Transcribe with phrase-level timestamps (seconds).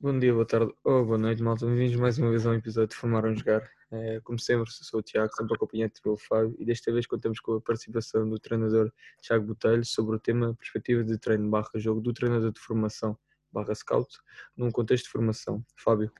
[0.00, 1.66] Bom dia, boa tarde ou boa noite, malta.
[1.66, 3.68] Bem-vindos mais uma vez a um episódio de Formaram Jogar.
[3.90, 7.54] É, como sempre, sou o Tiago, sempre acompanhado pelo Fábio, e desta vez contamos com
[7.54, 12.12] a participação do treinador Tiago Botelho sobre o tema Perspectiva de Treino barra Jogo do
[12.12, 13.18] treinador de formação
[13.52, 14.18] barra Scout
[14.56, 15.64] num contexto de formação.
[15.74, 16.12] Fábio.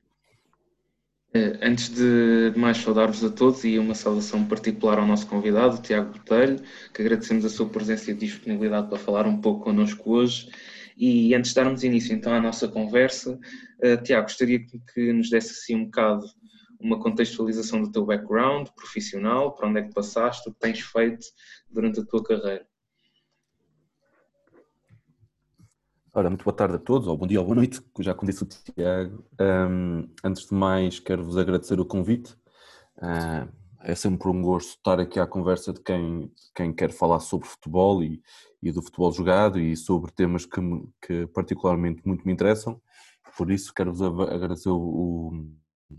[1.32, 6.14] Eh, antes de mais saudar-vos a todos e uma saudação particular ao nosso convidado, Tiago
[6.14, 6.60] Botelho,
[6.92, 10.50] que agradecemos a sua presença e disponibilidade para falar um pouco connosco hoje.
[11.00, 13.38] E antes de darmos início então à nossa conversa,
[13.84, 14.58] uh, Tiago, gostaria
[14.92, 16.26] que nos desse assim um bocado
[16.80, 21.26] uma contextualização do teu background profissional, para onde é que passaste, o que tens feito
[21.70, 22.66] durante a tua carreira.
[26.12, 28.42] Ora, muito boa tarde a todos, ou bom dia ou boa noite, já como disse
[28.42, 29.24] o Tiago.
[29.40, 32.32] Um, antes de mais, quero-vos agradecer o convite.
[32.96, 33.48] Uh,
[33.80, 38.02] é sempre um gosto estar aqui à conversa de quem, quem quer falar sobre futebol
[38.02, 38.20] e,
[38.62, 40.60] e do futebol jogado e sobre temas que,
[41.00, 42.80] que particularmente muito me interessam.
[43.36, 45.32] Por isso, quero-vos agradecer o,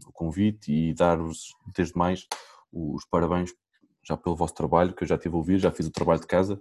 [0.05, 2.27] o convite e dar-vos, desde mais,
[2.71, 3.53] os parabéns
[4.03, 6.27] já pelo vosso trabalho, que eu já tive a ouvir, já fiz o trabalho de
[6.27, 6.59] casa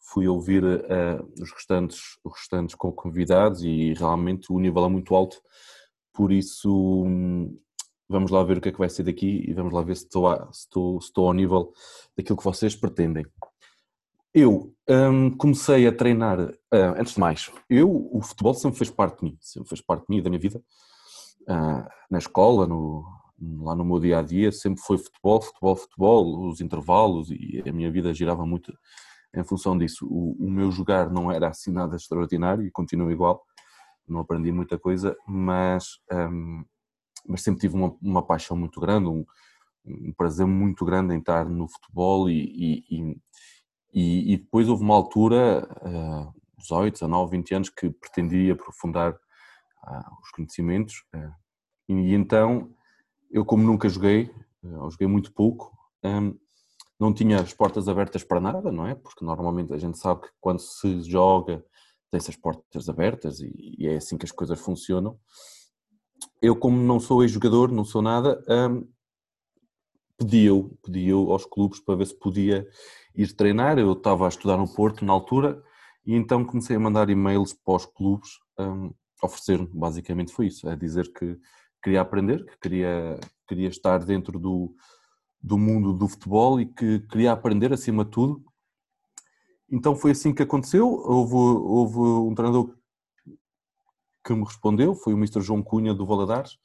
[0.00, 5.40] fui ouvir uh, os, restantes, os restantes convidados e realmente o nível é muito alto,
[6.12, 7.04] por isso
[8.08, 10.04] vamos lá ver o que é que vai ser daqui e vamos lá ver se
[10.04, 11.72] estou, a, se estou, se estou ao nível
[12.16, 13.24] daquilo que vocês pretendem.
[14.32, 16.54] Eu um, comecei a treinar, uh,
[16.96, 20.14] antes de mais, eu, o futebol sempre fez parte de mim, sempre fez parte de
[20.14, 20.62] mim, da minha vida,
[21.48, 23.04] uh, na escola, no,
[23.62, 27.72] lá no meu dia a dia, sempre foi futebol, futebol, futebol, os intervalos e a
[27.72, 28.72] minha vida girava muito
[29.34, 30.06] em função disso.
[30.06, 33.42] O, o, meu jogar não era assim nada extraordinário e continua igual,
[34.06, 36.64] não aprendi muita coisa, mas, um,
[37.26, 39.24] mas sempre tive uma, uma paixão muito grande, um,
[39.84, 43.16] um, prazer muito grande em estar no futebol e, e, e,
[43.92, 50.30] e depois houve uma altura, uh, 18, 19, 20 anos, que pretendia aprofundar uh, os
[50.30, 51.32] conhecimentos uh,
[51.88, 52.72] e, então
[53.30, 54.30] eu como nunca joguei,
[54.62, 56.36] uh, joguei muito pouco, um,
[56.98, 58.94] não tinha as portas abertas para nada, não é?
[58.94, 61.64] Porque normalmente a gente sabe que quando se joga
[62.10, 65.18] tem-se as portas abertas e, e, é assim que as coisas funcionam.
[66.42, 68.86] Eu, como não sou ex-jogador, não sou nada, hum,
[70.20, 72.68] pedi eu, pedi eu aos clubes para ver se podia
[73.16, 73.78] ir treinar.
[73.78, 75.62] Eu estava a estudar no Porto na altura
[76.06, 78.92] e então comecei a mandar e-mails para os clubes um,
[79.22, 81.38] oferecer-me, basicamente foi isso, a dizer que
[81.82, 84.74] queria aprender, que queria, queria estar dentro do,
[85.42, 88.44] do mundo do futebol e que queria aprender acima de tudo.
[89.70, 90.86] Então foi assim que aconteceu.
[90.88, 92.74] Houve, houve um treinador
[94.24, 95.40] que me respondeu, foi o Mr.
[95.40, 96.58] João Cunha do Valadares,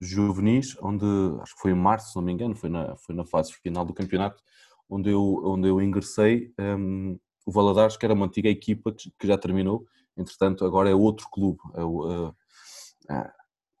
[0.00, 1.04] juvenis, onde
[1.42, 3.84] acho que foi em março, se não me engano, foi na, foi na fase final
[3.84, 4.42] do campeonato,
[4.88, 6.52] onde eu, onde eu ingressei.
[6.58, 11.28] Um, o Valadares, que era uma antiga equipa que, já terminou, entretanto, agora é outro
[11.30, 11.58] clube.
[11.74, 12.34] É, uh,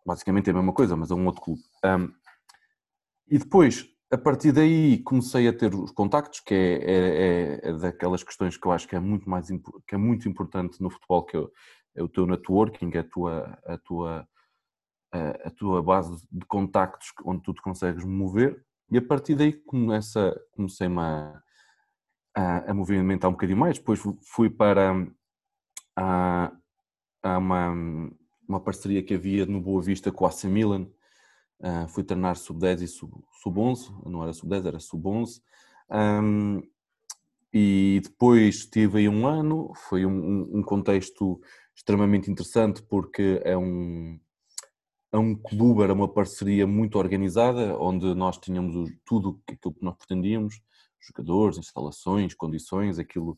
[0.04, 1.62] basicamente é a mesma coisa, mas é um outro clube.
[1.84, 2.12] Um,
[3.28, 7.72] e depois a partir daí comecei a ter os contactos, que é, é, é, é,
[7.74, 9.46] daquelas questões que eu acho que é muito mais
[9.86, 11.44] que é muito importante no futebol, que é,
[11.94, 14.28] é o teu networking, a tua, a tua,
[15.12, 20.38] a, tua base de contactos onde tu te consegues mover, e a partir daí começa,
[20.52, 21.42] comecei-me a,
[22.34, 24.92] a, a, movimentar um bocadinho mais, depois fui para
[25.96, 26.52] a,
[27.22, 27.72] a uma,
[28.48, 30.86] uma parceria que havia no Boa Vista com a AC Milan,
[31.60, 35.42] Uh, fui treinar sub-10 e sub-11, não era sub-10, era sub-11.
[35.90, 36.62] Um,
[37.52, 41.38] e depois tive aí um ano, foi um, um, contexto
[41.76, 44.18] extremamente interessante porque é um,
[45.12, 49.96] é um clube, era uma parceria muito organizada, onde nós tínhamos tudo aquilo que nós
[49.96, 50.60] pretendíamos,
[51.00, 53.36] jogadores, instalações, condições, aquilo,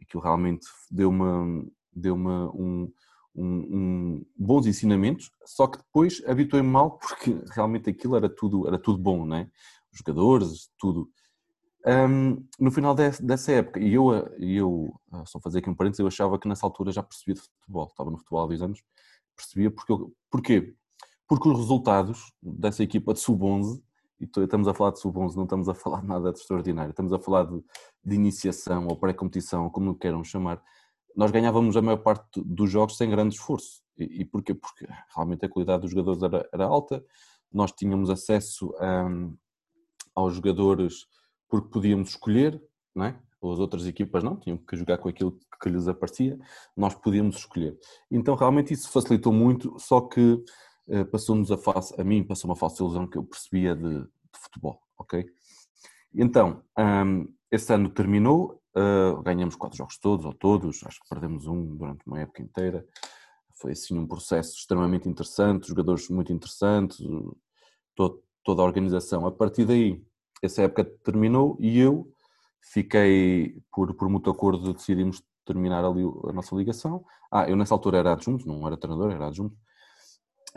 [0.00, 2.92] aquilo realmente deu-me deu um,
[3.34, 8.78] um, um, bons ensinamentos, só que depois habituei-me mal porque realmente aquilo era tudo, era
[8.78, 9.48] tudo bom, né?
[9.92, 11.08] Jogadores, tudo.
[11.86, 16.06] Um, no final dessa época, e eu, eu, ah, só fazer aqui um parênteses, eu
[16.06, 18.82] achava que nessa altura já percebia de futebol, estava no futebol há dois anos,
[19.36, 20.74] percebia porque eu, porquê?
[21.34, 23.82] Porque os resultados dessa equipa de sub-11,
[24.20, 27.18] e estamos a falar de sub-11, não estamos a falar nada de extraordinário, estamos a
[27.18, 27.60] falar de,
[28.04, 30.62] de iniciação ou pré-competição, como queiram chamar,
[31.16, 33.82] nós ganhávamos a maior parte dos jogos sem grande esforço.
[33.98, 34.54] E, e porquê?
[34.54, 37.04] Porque realmente a qualidade dos jogadores era, era alta,
[37.52, 39.36] nós tínhamos acesso um,
[40.14, 41.04] aos jogadores
[41.48, 42.62] porque podíamos escolher,
[42.94, 43.18] não é?
[43.42, 46.38] as outras equipas não, tinham que jogar com aquilo que lhes aparecia,
[46.76, 47.76] nós podíamos escolher.
[48.08, 50.40] Então realmente isso facilitou muito, só que
[51.10, 54.80] passou-nos a face, a mim passou uma falsa ilusão que eu percebia de, de futebol,
[54.98, 55.24] ok?
[56.14, 61.46] Então, um, esse ano terminou, Uh, ganhamos quatro jogos todos, ou todos, acho que perdemos
[61.46, 62.84] um durante uma época inteira.
[63.54, 66.98] foi assim um processo extremamente interessante, jogadores muito interessantes,
[67.94, 69.26] toda a organização.
[69.26, 70.02] A partir daí,
[70.42, 72.10] essa época terminou e eu
[72.60, 77.04] fiquei, por, por muito acordo, decidimos terminar ali a nossa ligação.
[77.30, 79.56] Ah, eu nessa altura era adjunto, não era treinador, era adjunto.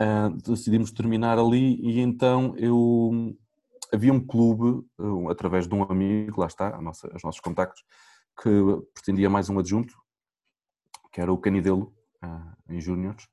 [0.00, 3.36] Uh, decidimos terminar ali e então eu
[3.92, 7.82] havia um clube, uh, através de um amigo, lá está, nossa, os nossos contactos,
[8.40, 8.48] que
[8.94, 9.92] pretendia mais um adjunto,
[11.12, 11.92] que era o Canidelo,
[12.24, 13.26] uh, em Júniores.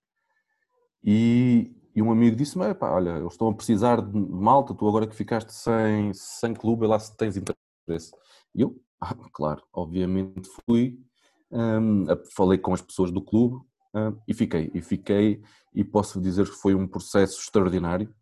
[1.03, 5.15] E, e, um amigo disse-me: olha, eles estão a precisar de malta, tu agora que
[5.15, 8.12] ficaste sem, sem clube, lá se tens interesse.
[8.56, 11.00] E eu, ah, claro, obviamente fui,
[11.51, 13.63] um, falei com as pessoas do clube
[13.95, 14.69] um, e fiquei.
[14.74, 15.42] E fiquei,
[15.74, 18.13] e posso dizer que foi um processo extraordinário,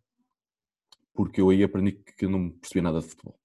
[1.14, 3.36] porque eu aí aprendi que não percebia nada de futebol.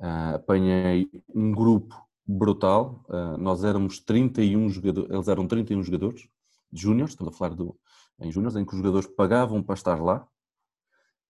[0.00, 1.94] Uh, apanhei um grupo
[2.26, 6.28] brutal, uh, nós éramos 31 jogadores, eles eram 31 jogadores,
[6.72, 7.78] de júniores, estamos a falar do,
[8.20, 10.26] em júniores, em que os jogadores pagavam para estar lá,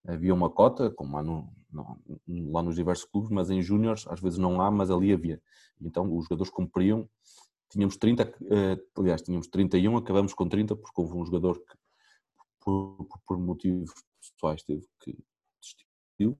[0.07, 1.99] havia uma cota, como há no, no,
[2.51, 5.41] lá nos diversos clubes, mas em júniores às vezes não há, mas ali havia.
[5.81, 7.09] Então os jogadores cumpriam,
[7.69, 11.77] tínhamos 30, eh, aliás, tínhamos 31, acabamos com 30 porque houve um jogador que
[12.61, 15.17] por, por motivos pessoais teve que
[15.61, 16.39] desistiu.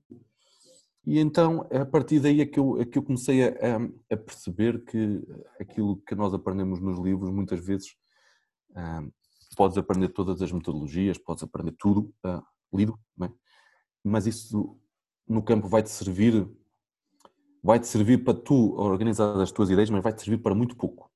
[1.05, 3.77] E então, a partir daí é que eu, é que eu comecei a,
[4.11, 5.21] a, perceber que
[5.59, 7.95] aquilo que nós aprendemos nos livros, muitas vezes,
[8.75, 9.11] um,
[9.55, 12.43] podes aprender todas as metodologias, podes aprender tudo uh,
[12.77, 13.31] lido, é?
[14.03, 14.77] mas isso
[15.27, 16.47] no campo vai-te servir,
[17.63, 21.08] vai-te servir para tu organizar as tuas ideias, mas vai-te servir para muito pouco.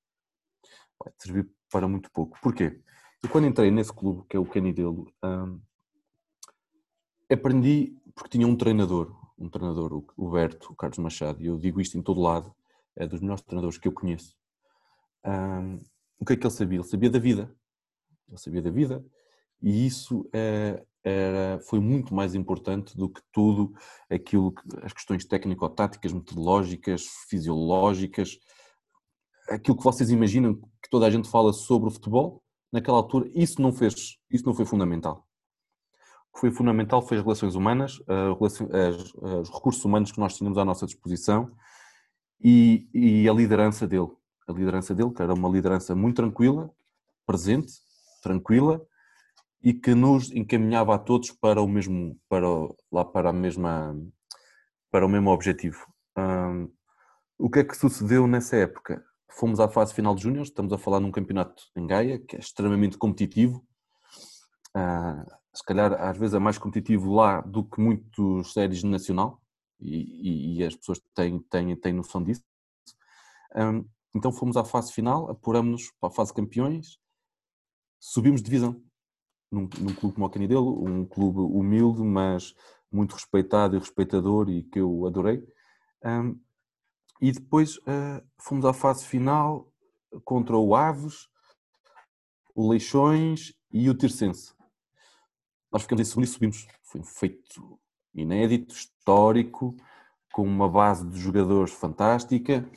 [1.17, 2.37] Servir para muito pouco.
[2.41, 2.81] Porquê?
[3.21, 5.59] Eu quando entrei nesse clube, que é o Canidelo, um,
[7.31, 11.81] aprendi porque tinha um treinador, um treinador, o Berto, o Carlos Machado, e eu digo
[11.81, 12.53] isto em todo lado,
[12.95, 14.35] é dos melhores treinadores que eu conheço.
[15.25, 15.79] Um,
[16.19, 16.77] o que é que ele sabia?
[16.79, 17.55] Ele sabia da vida.
[18.27, 19.03] Ele sabia da vida
[19.63, 23.73] e isso é, era, foi muito mais importante do que tudo
[24.09, 28.37] aquilo que, as questões técnico-táticas, metodológicas, fisiológicas,
[29.49, 33.61] aquilo que vocês imaginam que toda a gente fala sobre o futebol, naquela altura, isso
[33.61, 35.27] não fez, isso não foi fundamental.
[36.29, 37.99] O que foi fundamental foi as relações humanas,
[38.39, 41.51] os recursos humanos que nós tínhamos à nossa disposição
[42.43, 44.09] e, e a liderança dele.
[44.47, 46.71] A liderança dele, que era uma liderança muito tranquila,
[47.25, 47.73] presente,
[48.23, 48.81] tranquila,
[49.61, 52.47] e que nos encaminhava a todos para o mesmo, para
[52.91, 53.95] lá para a mesma,
[54.91, 55.85] para o mesmo objetivo.
[57.37, 59.03] O que é que sucedeu nessa época?
[59.35, 62.39] Fomos à fase final de Júnior, estamos a falar num campeonato em Gaia, que é
[62.39, 63.65] extremamente competitivo.
[64.75, 69.41] Uh, se calhar às vezes é mais competitivo lá do que muitos séries nacional,
[69.79, 72.43] e, e, e as pessoas têm, têm, têm noção disso.
[73.55, 76.99] Um, então fomos à fase final, apuramos-nos para a fase campeões,
[77.99, 78.81] subimos de divisão
[79.51, 82.53] num, num clube como o Canidelo, um clube humilde, mas
[82.91, 85.43] muito respeitado e respeitador e que eu adorei.
[86.05, 86.39] Um,
[87.21, 89.71] e depois uh, fomos à fase final
[90.23, 91.27] contra o Aves,
[92.55, 94.53] o Leixões e o Tircense.
[95.71, 96.67] Nós ficamos em segundo e subimos.
[96.83, 97.79] Foi um feito
[98.13, 99.75] inédito, histórico,
[100.31, 102.69] com uma base de jogadores fantástica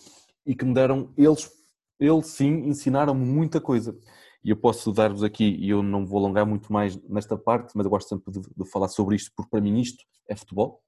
[0.46, 1.50] e que me deram, eles,
[1.98, 3.98] eles sim, ensinaram-me muita coisa.
[4.44, 7.84] E eu posso dar-vos aqui, e eu não vou alongar muito mais nesta parte, mas
[7.84, 10.81] eu gosto sempre de, de falar sobre isto, porque para mim isto é futebol.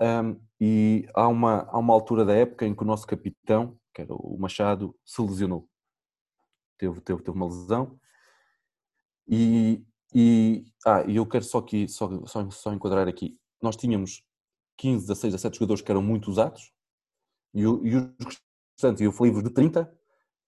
[0.00, 4.02] Um, e há uma, há uma altura da época em que o nosso capitão, que
[4.02, 5.68] era o Machado, se lesionou.
[6.78, 7.98] Teve, teve, teve uma lesão.
[9.28, 9.84] E,
[10.14, 13.38] e ah, eu quero só, aqui, só, só, só enquadrar aqui.
[13.62, 14.22] Nós tínhamos
[14.76, 16.72] 15, 16, 17 jogadores que eram muito usados,
[17.54, 18.40] e, e os
[18.76, 19.90] restantes, eu falei-vos de 30,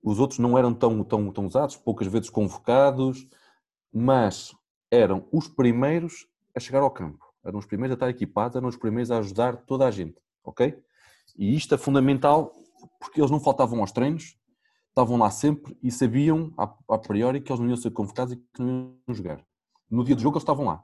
[0.03, 3.27] os outros não eram tão, tão, tão usados, poucas vezes convocados,
[3.93, 4.55] mas
[4.91, 7.28] eram os primeiros a chegar ao campo.
[7.45, 10.79] Eram os primeiros a estar equipados, eram os primeiros a ajudar toda a gente, ok?
[11.37, 12.53] E isto é fundamental
[13.01, 14.37] porque eles não faltavam aos treinos,
[14.89, 18.61] estavam lá sempre e sabiam, a, priori, que eles não iam ser convocados e que
[18.61, 19.45] não iam jogar.
[19.91, 20.83] No dia do jogo eles estavam lá.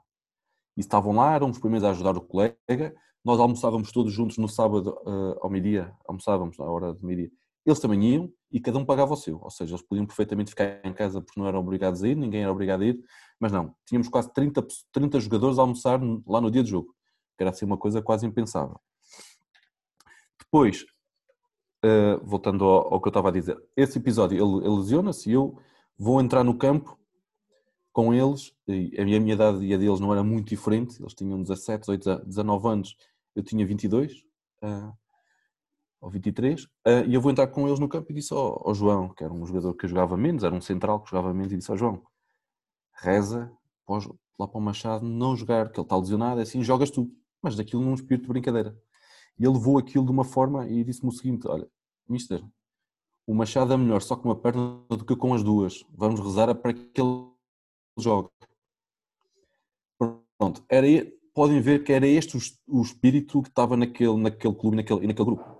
[0.77, 2.95] E estavam lá, eram os primeiros a ajudar o colega.
[3.23, 7.31] Nós almoçávamos todos juntos no sábado uh, ao meio-dia, almoçávamos à hora de meio-dia.
[7.65, 9.39] Eles também iam e cada um pagava o seu.
[9.41, 12.43] Ou seja, eles podiam perfeitamente ficar em casa porque não eram obrigados a ir, ninguém
[12.43, 12.99] era obrigado a ir,
[13.39, 13.75] mas não.
[13.85, 16.93] Tínhamos quase 30, 30 jogadores a almoçar lá no dia de jogo,
[17.35, 18.79] que era assim uma coisa quase impensável.
[20.39, 20.85] Depois,
[21.83, 25.33] uh, voltando ao, ao, que eu estava a dizer, esse episódio ele, ele lesiona-se e
[25.33, 25.59] eu
[25.97, 26.97] vou entrar no campo
[27.91, 31.13] com eles, a minha, a minha idade e a deles não era muito diferente, eles
[31.13, 32.97] tinham 17, 18, 19 anos,
[33.35, 34.13] eu tinha 22.
[34.61, 34.93] Uh,
[36.05, 36.69] ou 23, uh,
[37.07, 39.33] e eu vou entrar com eles no campo e disse ao, ao, João, que era
[39.33, 42.03] um jogador que jogava menos, era um central que jogava menos, e disse ao João,
[42.93, 43.51] reza
[44.37, 47.55] lá para o Machado não jogar, que ele está lesionado, é assim, jogas tu, mas
[47.55, 48.77] daquilo num espírito de brincadeira.
[49.39, 51.67] E ele levou aquilo de uma forma e disse-me o seguinte: Olha,
[52.07, 52.43] Mister,
[53.25, 55.83] o Machado é melhor só com uma perna do que com as duas.
[55.91, 57.31] Vamos rezar para que ele
[57.97, 58.29] jogue.
[60.37, 60.85] Pronto, era,
[61.33, 65.07] podem ver que era este o, o espírito que estava naquele, naquele clube e naquele,
[65.07, 65.54] naquele grupo.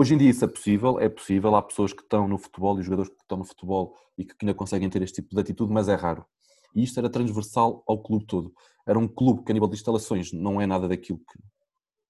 [0.00, 2.84] Hoje em dia isso é possível, é possível, há pessoas que estão no futebol e
[2.84, 5.88] jogadores que estão no futebol e que ainda conseguem ter este tipo de atitude, mas
[5.88, 6.24] é raro.
[6.72, 8.54] E isto era transversal ao clube todo.
[8.86, 11.40] Era um clube que a nível de instalações não é nada daquilo que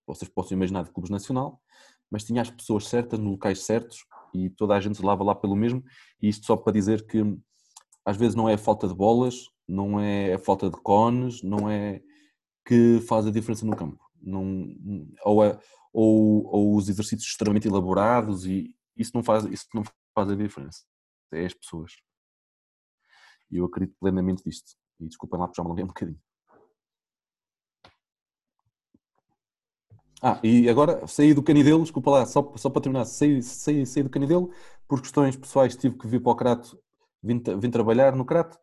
[0.07, 1.62] vocês possam imaginar de clubes nacional,
[2.11, 4.04] mas tinha as pessoas certas, nos locais certos
[4.35, 5.83] e toda a gente lava lá pelo mesmo.
[6.21, 7.25] E isto só para dizer que
[8.04, 11.71] às vezes não é a falta de bolas, não é a falta de cones, não
[11.71, 12.02] é
[12.66, 13.99] que faz a diferença no campo.
[14.21, 14.75] Não,
[15.25, 15.59] ou, é,
[15.92, 19.83] ou, ou os exercícios extremamente elaborados e isso não faz, isso não
[20.14, 20.85] faz a diferença.
[21.33, 21.92] É as pessoas.
[23.50, 24.73] E eu acredito plenamente disto.
[25.00, 26.21] E desculpem lá porque já me alonguei um bocadinho.
[30.21, 34.02] Ah, e agora saí do Canidelo, desculpa lá, só, só para terminar, saí, saí, saí
[34.02, 34.50] do Canidelo,
[34.88, 36.76] por questões pessoais tive que vir para o Crato,
[37.23, 38.59] vim, vim trabalhar no Crato.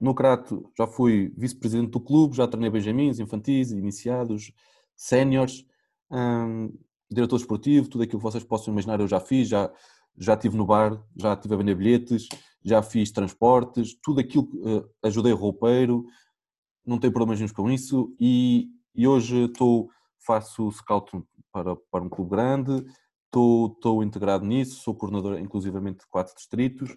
[0.00, 4.52] No Crato já fui vice-presidente do clube, já treinei benjamins, infantis, iniciados,
[4.96, 5.64] séniores,
[6.10, 6.72] hum,
[7.10, 9.72] diretor esportivo, tudo aquilo que vocês possam imaginar eu já fiz, já,
[10.16, 12.28] já estive no bar, já estive a vender bilhetes,
[12.64, 16.04] já fiz transportes, tudo aquilo, uh, ajudei roupeiro,
[16.84, 21.10] não tenho problemas com isso e, e hoje estou faço scout
[21.52, 22.84] para, para um clube grande,
[23.26, 26.94] estou, estou integrado nisso, sou coordenador inclusivamente de quatro distritos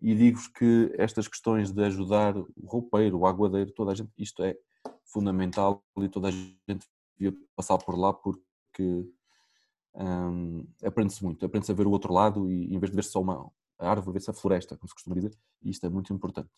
[0.00, 4.42] e digo-vos que estas questões de ajudar o roupeiro, o aguadeiro, toda a gente, isto
[4.42, 4.56] é
[5.04, 6.86] fundamental e toda a gente
[7.18, 8.42] devia passar por lá porque
[8.78, 13.20] hum, aprende-se muito, aprende-se a ver o outro lado e em vez de ver só
[13.20, 16.50] uma árvore, ver-se a floresta, como se costuma dizer, e isto é muito importante.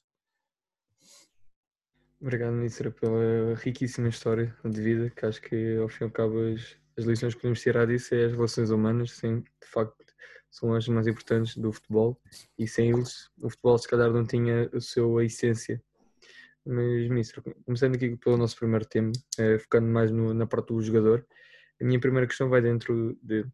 [2.20, 6.38] Obrigado, Ministra, pela riquíssima história de vida, que acho que ao fim e ao cabo
[6.38, 9.96] as, as lições que podemos tirar disso é as relações humanas, sim, de facto
[10.52, 12.20] são as mais importantes do futebol
[12.58, 15.82] e sem eles o futebol se calhar não tinha a sua essência.
[16.64, 20.80] Mas, Ministro, começando aqui pelo nosso primeiro tema, é, focando mais no, na parte do
[20.80, 21.26] jogador,
[21.82, 23.44] a minha primeira questão vai dentro de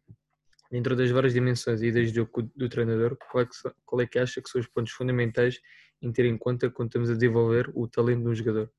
[0.71, 4.19] dentro das várias dimensões e desde o do treinador, qual é, que, qual é que
[4.19, 5.59] acha que são os pontos fundamentais
[5.99, 8.71] em ter em conta quando estamos a desenvolver o talento de um jogador?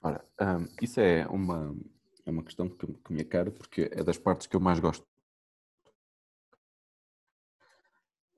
[0.00, 1.76] Ora, um, isso é uma,
[2.24, 5.04] é uma questão que, que me cara porque é das partes que eu mais gosto.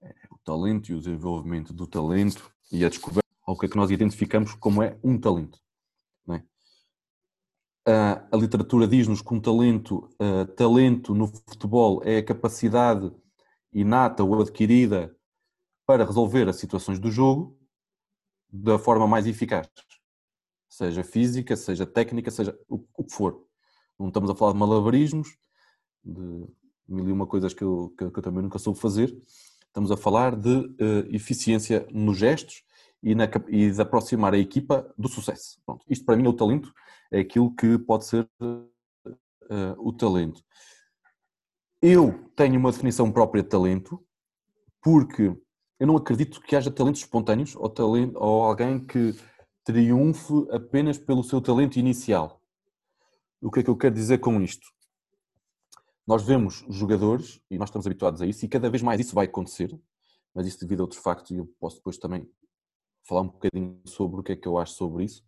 [0.00, 3.76] É o talento e o desenvolvimento do talento e a descoberta ao que é que
[3.76, 5.60] nós identificamos como é um talento.
[6.30, 6.42] É?
[7.86, 13.12] A, a, literatura diz-nos que um talento, uh, talento no futebol é a capacidade
[13.72, 15.16] inata ou adquirida
[15.84, 17.58] para resolver as situações do jogo
[18.52, 19.68] da forma mais eficaz.
[20.68, 23.44] Seja física, seja técnica, seja o, que for.
[23.98, 25.36] Não estamos a falar de malabarismos,
[26.04, 26.46] de
[26.86, 29.16] mil e uma coisas que eu, que, eu também nunca soube fazer.
[29.66, 32.62] Estamos a falar de uh, eficiência nos gestos
[33.02, 35.60] e, na, e de aproximar a equipa do sucesso.
[35.66, 36.72] Pronto, isto para mim é o talento,
[37.10, 38.68] é aquilo que pode ser uh,
[39.78, 40.42] o talento.
[41.80, 44.04] Eu tenho uma definição própria de talento,
[44.80, 45.36] porque
[45.80, 49.14] eu não acredito que haja talentos espontâneos ou, talento, ou alguém que
[49.64, 52.40] triunfe apenas pelo seu talento inicial.
[53.40, 54.66] O que é que eu quero dizer com isto?
[56.06, 59.26] Nós vemos jogadores, e nós estamos habituados a isso, e cada vez mais isso vai
[59.26, 59.76] acontecer,
[60.34, 62.28] mas isso devido a outros factos, e eu posso depois também
[63.02, 65.24] falar um bocadinho sobre o que é que eu acho sobre isso.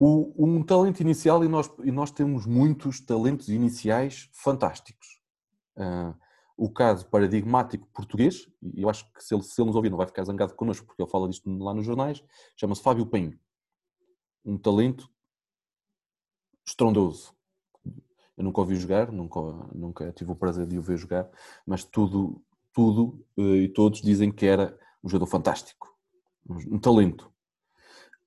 [0.00, 5.20] O, um talento inicial, e nós, e nós temos muitos talentos iniciais fantásticos.
[5.76, 6.14] Uh,
[6.56, 9.96] o caso paradigmático português, e eu acho que se ele, se ele nos ouvir não
[9.96, 12.22] vai ficar zangado connosco, porque ele fala disto lá nos jornais,
[12.56, 13.38] chama-se Fábio Penho.
[14.44, 15.08] Um talento
[16.66, 17.32] estrondoso.
[18.36, 19.40] Eu nunca ouvi jogar, nunca,
[19.74, 21.28] nunca tive o prazer de o ver jogar,
[21.66, 22.42] mas tudo,
[22.72, 25.97] tudo eh, e todos dizem que era um jogador fantástico,
[26.48, 27.30] um talento.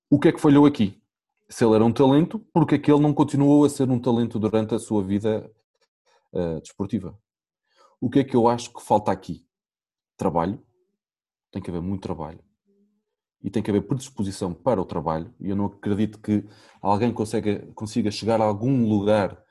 [0.10, 1.02] O que é que falhou aqui?
[1.50, 4.40] Se ele era um talento, porque é que ele não continuou a ser um talento
[4.40, 5.52] durante a sua vida
[6.34, 7.18] uh, desportiva?
[8.00, 9.46] O que é que eu acho que falta aqui?
[10.18, 10.64] Trabalho.
[11.52, 12.40] Tem que haver muito trabalho.
[13.44, 15.34] E tem que haver predisposição para o trabalho.
[15.40, 16.46] E eu não acredito que
[16.82, 19.44] alguém consiga, consiga chegar a algum lugar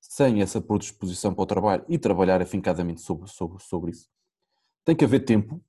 [0.00, 4.08] sem essa predisposição para o trabalho e trabalhar afincadamente sobre, sobre, sobre isso.
[4.84, 5.62] Tem que haver tempo.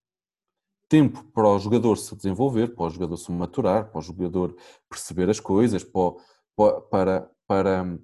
[0.94, 4.56] Tempo para o jogador se desenvolver, para o jogador se maturar, para o jogador
[4.88, 8.00] perceber as coisas, para, para, para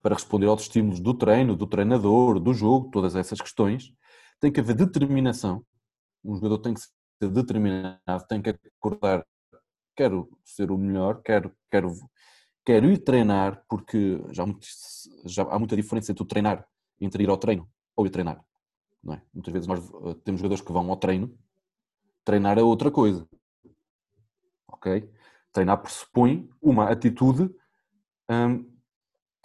[0.00, 3.92] para responder aos estímulos do treino, do treinador, do jogo, todas essas questões,
[4.40, 5.62] tem que haver determinação.
[6.24, 9.26] Um jogador tem que ser determinado, tem que acordar,
[9.94, 11.92] quero ser o melhor, quero, quero,
[12.64, 14.46] quero ir treinar, porque já,
[15.26, 16.66] já há muita diferença entre o treinar,
[16.98, 18.42] entre ir ao treino ou ir treinar.
[19.10, 19.20] É?
[19.34, 21.38] Muitas vezes nós eh, temos jogadores que vão ao treino,
[22.24, 23.28] treinar é outra coisa.
[24.68, 25.10] Ok?
[25.52, 27.54] Treinar pressupõe uma atitude
[28.30, 28.70] hum,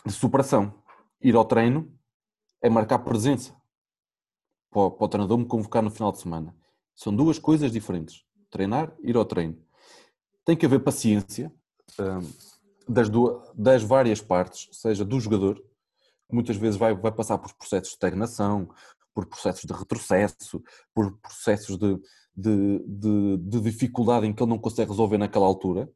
[0.05, 0.81] de superação.
[1.21, 1.91] Ir ao treino
[2.61, 3.55] é marcar presença
[4.69, 6.55] para o, treinador me convocar no final de semana.
[6.95, 8.23] São duas coisas diferentes.
[8.49, 9.57] Treinar, ir ao treino.
[10.45, 11.51] Tem que haver paciência
[11.99, 12.31] hum,
[12.87, 17.53] das, duas, das várias partes, seja do jogador, que muitas vezes vai, vai passar por
[17.53, 18.69] processos de estagnação,
[19.13, 21.99] por processos de retrocesso, por processos de,
[22.37, 25.91] de, de, de, dificuldade em que ele não consegue resolver naquela altura.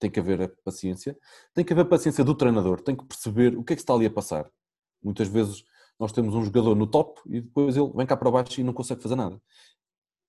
[0.00, 1.16] Tem que haver a paciência.
[1.52, 3.92] Tem que haver a paciência do treinador, tem que perceber o que é que está
[3.92, 4.50] ali a passar.
[5.02, 5.62] Muitas vezes
[5.98, 8.72] nós temos um jogador no top e depois ele vem cá para baixo e não
[8.72, 9.40] consegue fazer nada.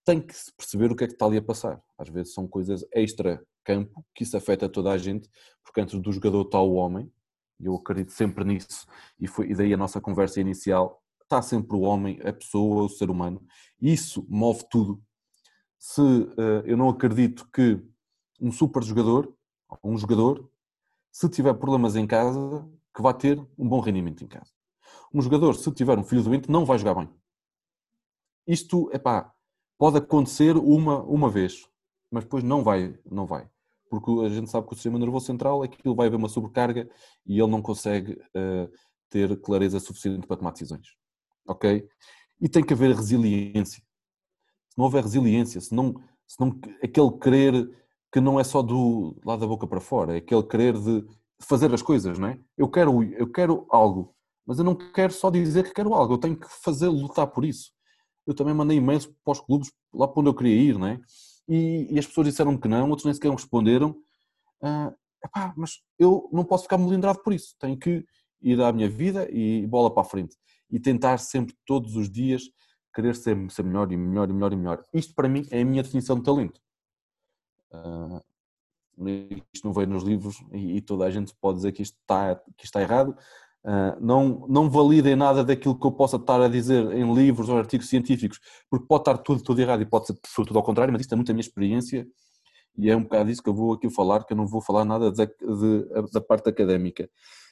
[0.03, 1.81] Tem que perceber o que é que está ali a passar.
[1.97, 5.29] Às vezes são coisas extra-campo que isso afeta toda a gente,
[5.63, 7.11] porque antes do jogador está o homem,
[7.59, 8.87] e eu acredito sempre nisso,
[9.19, 12.89] e, foi, e daí a nossa conversa inicial, está sempre o homem, a pessoa, o
[12.89, 13.45] ser humano.
[13.79, 15.01] Isso move tudo.
[15.79, 17.81] Se uh, eu não acredito que
[18.39, 19.33] um super jogador,
[19.83, 20.47] um jogador,
[21.11, 24.51] se tiver problemas em casa, que vai ter um bom rendimento em casa
[25.13, 27.09] um jogador, se tiver um filho doente, não vai jogar bem.
[28.47, 29.33] Isto, é pá,
[29.77, 31.67] pode acontecer uma, uma vez,
[32.11, 33.49] mas depois não vai, não vai.
[33.89, 36.89] Porque a gente sabe que o sistema nervoso central, aquilo vai haver uma sobrecarga
[37.25, 38.71] e ele não consegue uh,
[39.09, 40.95] ter clareza suficiente para tomar decisões.
[41.47, 41.87] Ok?
[42.39, 43.83] E tem que haver resiliência.
[44.79, 45.93] Não houver resiliência, se não,
[46.25, 47.69] se não aquele querer
[48.13, 51.05] que não é só do lado da boca para fora, é aquele querer de
[51.41, 52.39] fazer as coisas, não é?
[52.57, 54.15] Eu quero, eu quero algo,
[54.47, 57.43] mas eu não quero só dizer que quero algo, eu tenho que fazer, lutar por
[57.43, 57.73] isso.
[58.25, 61.01] Eu também mandei e-mails para os clubes, lá para onde eu queria ir, não é?
[61.49, 63.89] E, e as pessoas disseram que não, outros nem sequer responderam.
[64.63, 68.05] Uh, epá, mas eu não posso ficar melindrado por isso, tenho que
[68.41, 70.37] ir à minha vida e bola para a frente.
[70.71, 72.43] E tentar sempre, todos os dias,
[72.99, 74.85] querer ser, ser melhor e melhor e melhor e melhor.
[74.93, 76.59] Isto para mim é a minha definição de talento.
[77.71, 78.21] Uh,
[79.53, 82.35] isto não veio nos livros e, e, toda a gente pode dizer que isto está,
[82.57, 83.15] que está errado,
[83.61, 87.57] Uh, não, não validem nada daquilo que eu possa estar a dizer em livros ou
[87.57, 91.01] artigos científicos, porque pode estar tudo, tudo errado e pode ser tudo ao contrário, mas
[91.01, 92.07] isto é muito a minha experiência
[92.77, 94.85] e é um bocado disso que eu vou aqui falar, que eu não vou falar
[94.85, 97.09] nada de, de, da parte académica.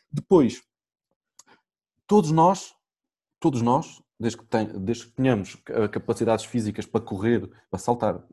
[0.10, 0.64] Depois,
[2.08, 2.74] todos nós,
[3.38, 4.46] todos nós, desde que,
[4.80, 5.56] desde que tenhamos
[5.92, 8.24] capacidades físicas para correr, para saltar,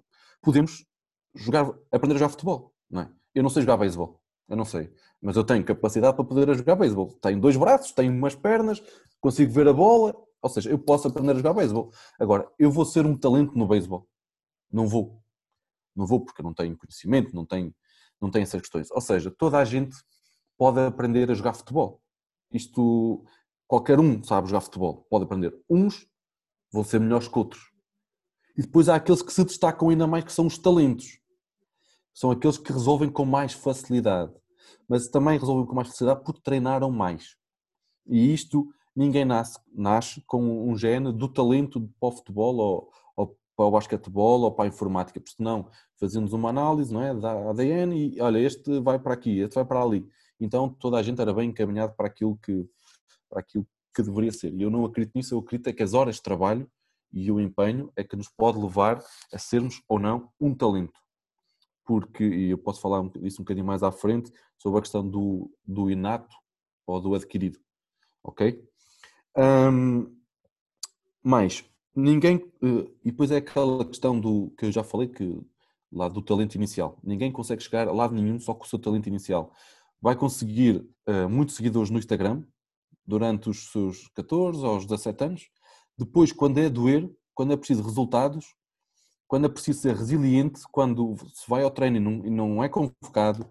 [0.42, 0.84] podemos
[1.34, 3.10] jogar, aprender a jogar futebol, não é?
[3.34, 4.92] Eu não sei jogar beisebol, eu não sei.
[5.20, 7.12] Mas eu tenho capacidade para poder jogar beisebol.
[7.20, 8.82] Tenho dois braços, tenho umas pernas,
[9.20, 10.14] consigo ver a bola.
[10.40, 11.90] Ou seja, eu posso aprender a jogar beisebol.
[12.20, 14.06] Agora, eu vou ser um talento no beisebol.
[14.70, 15.20] Não vou.
[15.96, 17.74] Não vou porque eu não tenho conhecimento, não tenho,
[18.20, 18.90] não tenho essas questões.
[18.90, 19.96] Ou seja, toda a gente
[20.58, 22.00] pode aprender a jogar futebol.
[22.52, 23.24] Isto,
[23.66, 25.54] qualquer um sabe jogar futebol, pode aprender.
[25.68, 26.06] Uns
[26.72, 27.72] vão ser melhores que outros.
[28.56, 31.18] E depois há aqueles que se destacam ainda mais, que são os talentos
[32.14, 34.32] são aqueles que resolvem com mais facilidade,
[34.88, 37.36] mas também resolvem com mais facilidade porque treinaram mais.
[38.06, 43.36] E isto ninguém nasce, nasce com um gene do talento para o futebol ou, ou
[43.56, 47.50] para o basquetebol ou para a informática, porque senão fazíamos uma análise não é, da
[47.50, 50.06] ADN e olha, este vai para aqui, este vai para ali.
[50.38, 52.64] Então toda a gente era bem encaminhado para aquilo que,
[53.34, 54.54] para aquilo que deveria ser.
[54.54, 56.70] E eu não acredito nisso, eu acredito é que as horas de trabalho
[57.12, 61.04] e o empenho é que nos pode levar a sermos ou não um talento
[61.84, 65.50] porque, e eu posso falar disso um bocadinho mais à frente, sobre a questão do,
[65.64, 66.34] do inato
[66.86, 67.58] ou do adquirido,
[68.22, 68.62] ok?
[69.36, 70.16] Um,
[71.22, 75.40] mais, ninguém, eh, e depois é aquela questão do, que eu já falei, que
[75.92, 79.06] lá do talento inicial, ninguém consegue chegar a lado nenhum só com o seu talento
[79.06, 79.52] inicial.
[80.00, 82.42] Vai conseguir uh, muitos seguidores no Instagram,
[83.06, 85.50] durante os seus 14 aos 17 anos,
[85.96, 88.54] depois quando é doer, quando é preciso resultados,
[89.26, 92.68] quando é preciso ser resiliente, quando se vai ao treino e não, e não é
[92.68, 93.50] convocado,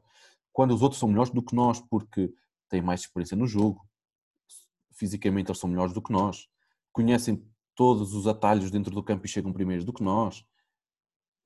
[0.51, 2.33] quando os outros são melhores do que nós porque
[2.69, 3.85] têm mais experiência no jogo,
[4.93, 6.47] fisicamente eles são melhores do que nós,
[6.91, 10.45] conhecem todos os atalhos dentro do campo e chegam primeiros do que nós,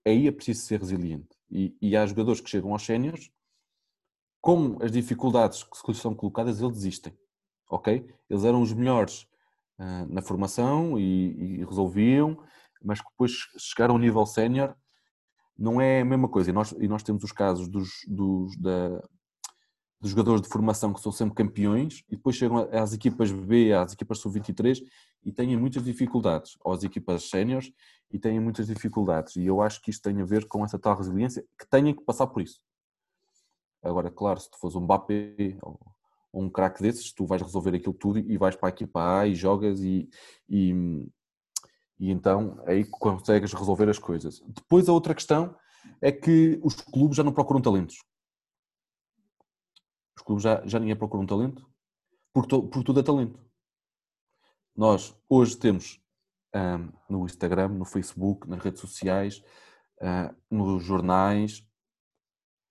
[0.05, 1.29] aí é preciso ser resiliente.
[1.49, 3.31] E, e há jogadores que chegam aos séniores,
[4.41, 7.17] com as dificuldades que lhes são colocadas, eles desistem,
[7.69, 8.05] ok?
[8.29, 9.23] Eles eram os melhores
[9.79, 12.37] uh, na formação e, e resolviam,
[12.81, 14.75] mas depois chegar ao nível sénior
[15.57, 16.49] não é a mesma coisa.
[16.49, 19.01] E nós, e nós temos os casos dos, dos, da,
[19.99, 23.93] de jogadores de formação que são sempre campeões e depois chegam às equipas B, às
[23.93, 24.81] equipas sub-23
[25.25, 27.71] e têm muitas dificuldades, ou às equipas séniores
[28.11, 29.35] e têm muitas dificuldades.
[29.35, 32.03] E eu acho que isto tem a ver com essa tal resiliência que têm que
[32.03, 32.61] passar por isso.
[33.81, 35.79] Agora, claro, se tu fores um Mbappé ou
[36.37, 39.35] um craque desses, tu vais resolver aquilo tudo e vais para a equipa A e
[39.35, 40.09] jogas e,
[40.47, 40.71] e,
[41.99, 44.39] e então aí consegues resolver as coisas.
[44.47, 45.55] Depois a outra questão
[46.01, 47.97] é que os clubes já não procuram talentos.
[50.15, 51.67] Os clubes já, já ninguém procura um talento,
[52.33, 53.39] porque, to, porque tudo é talento.
[54.75, 55.99] Nós hoje temos
[56.55, 59.43] um, no Instagram, no Facebook, nas redes sociais,
[60.01, 61.66] uh, nos jornais.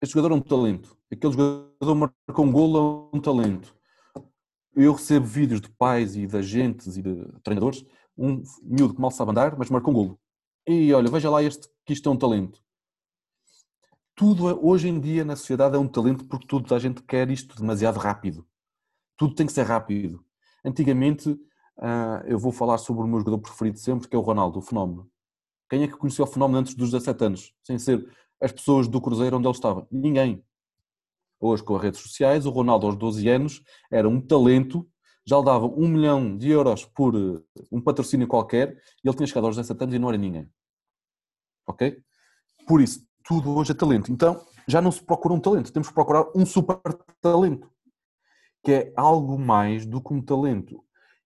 [0.00, 0.96] Este jogador é um talento.
[1.10, 3.74] Aquele jogador marcou um golo é um talento.
[4.74, 7.84] Eu recebo vídeos de pais e de agentes e de treinadores,
[8.16, 10.20] um miúdo que mal sabe andar, mas marcou um golo.
[10.66, 12.60] E olha, veja lá este, que isto é um talento.
[14.14, 17.30] Tudo é, hoje em dia na sociedade é um talento porque toda a gente quer
[17.30, 18.46] isto demasiado rápido.
[19.16, 20.24] Tudo tem que ser rápido.
[20.64, 21.38] Antigamente
[21.78, 24.62] Uh, eu vou falar sobre o meu jogador preferido sempre, que é o Ronaldo, o
[24.62, 25.10] fenómeno.
[25.68, 28.08] Quem é que conheceu o fenómeno antes dos 17 anos, sem ser
[28.40, 29.86] as pessoas do Cruzeiro onde ele estava?
[29.90, 30.44] Ninguém.
[31.40, 34.88] Hoje, com as redes sociais, o Ronaldo aos 12 anos era um talento,
[35.26, 39.26] já lhe dava um milhão de euros por uh, um patrocínio qualquer, e ele tinha
[39.26, 40.50] chegado aos 17 anos e não era ninguém.
[41.66, 42.02] Ok?
[42.66, 44.10] Por isso, tudo hoje é talento.
[44.10, 46.78] Então, já não se procura um talento, temos que procurar um super
[47.20, 47.70] talento,
[48.64, 50.82] que é algo mais do que um talento.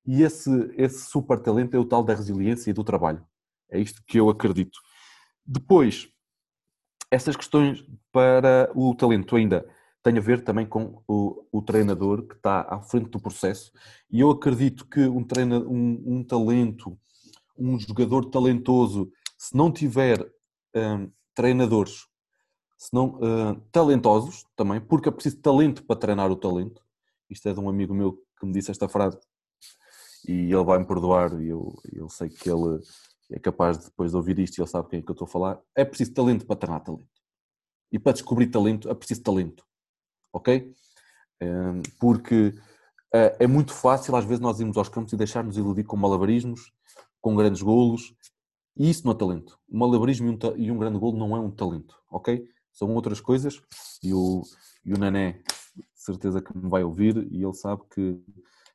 [0.06, 3.24] E esse, esse super talento é o tal da resiliência e do trabalho.
[3.70, 4.78] É isto que eu acredito.
[5.46, 6.08] Depois,
[7.10, 9.66] essas questões para o talento ainda
[10.02, 13.72] têm a ver também com o, o treinador que está à frente do processo.
[14.10, 16.98] E eu acredito que um, treina, um, um talento,
[17.58, 20.20] um jogador talentoso, se não tiver
[20.74, 22.08] um, treinadores
[22.80, 26.80] se não, uh, talentosos também, porque é preciso talento para treinar o talento.
[27.28, 29.18] Isto é de um amigo meu que me disse esta frase
[30.26, 32.80] e ele vai me perdoar e eu, eu sei que ele
[33.30, 35.26] é capaz de depois de ouvir isto e ele sabe quem é que eu estou
[35.26, 35.60] a falar.
[35.74, 37.08] É preciso talento para treinar talento.
[37.92, 39.64] E para descobrir talento é preciso talento.
[40.32, 40.74] Ok?
[41.98, 42.54] Porque
[43.12, 46.72] eh, é muito fácil às vezes nós irmos aos campos e deixarmos iludir com malabarismos,
[47.20, 48.14] com grandes golos.
[48.76, 49.58] E isso não é talento.
[49.68, 51.96] O malabarismo e um, grande golo não é um talento.
[52.10, 52.46] Ok?
[52.72, 53.60] São outras coisas.
[54.02, 54.42] E o,
[54.84, 55.42] e o Nané,
[55.94, 58.20] certeza que me vai ouvir e ele sabe que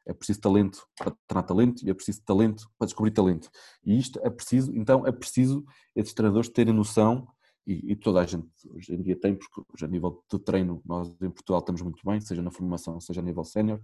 [0.06, 3.50] é preciso talento para treinar talento e é preciso talento para descobrir talento.
[3.84, 5.66] E isto é preciso, então é preciso
[5.96, 7.28] esses treinadores terem noção,
[7.68, 10.84] e, e, toda a gente hoje em dia tem, porque hoje a nível de treino
[10.86, 13.82] nós em Portugal estamos muito bem, seja na formação, seja a nível sénior,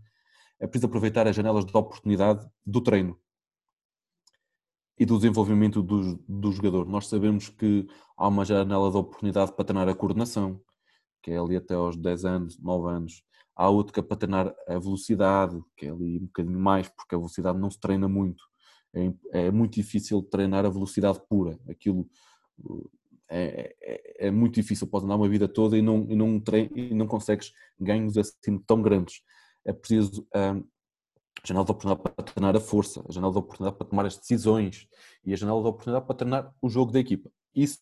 [0.60, 3.20] é preciso aproveitar as janelas de oportunidade do treino
[5.00, 6.88] e do desenvolvimento do, do jogador.
[6.88, 10.62] Nós sabemos que há uma janela de oportunidade para treinar a coordenação,
[11.24, 13.24] que é ali até aos 10 anos, 9 anos,
[13.56, 17.16] Há outro que é para treinar a velocidade, que é ali um bocadinho mais, porque
[17.16, 18.44] a velocidade não se treina muito.
[18.94, 21.60] É, é muito difícil treinar a velocidade pura.
[21.70, 22.08] Aquilo
[23.30, 24.88] é, é, é, muito difícil.
[24.88, 28.58] Pode andar uma vida toda e não, e não, trein, e não consegues ganhos assim
[28.60, 29.22] tão grandes.
[29.64, 30.64] É preciso um,
[31.44, 34.18] a janela de oportunidade para treinar a força, a janela de oportunidade para tomar as
[34.18, 34.88] decisões
[35.26, 37.32] e a janela de oportunidade para treinar o jogo da equipa.
[37.56, 37.80] Isso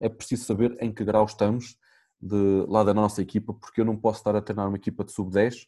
[0.00, 1.76] é preciso saber em que grau estamos
[2.22, 5.10] de, lá da nossa equipa, porque eu não posso estar a treinar uma equipa de
[5.10, 5.66] sub-10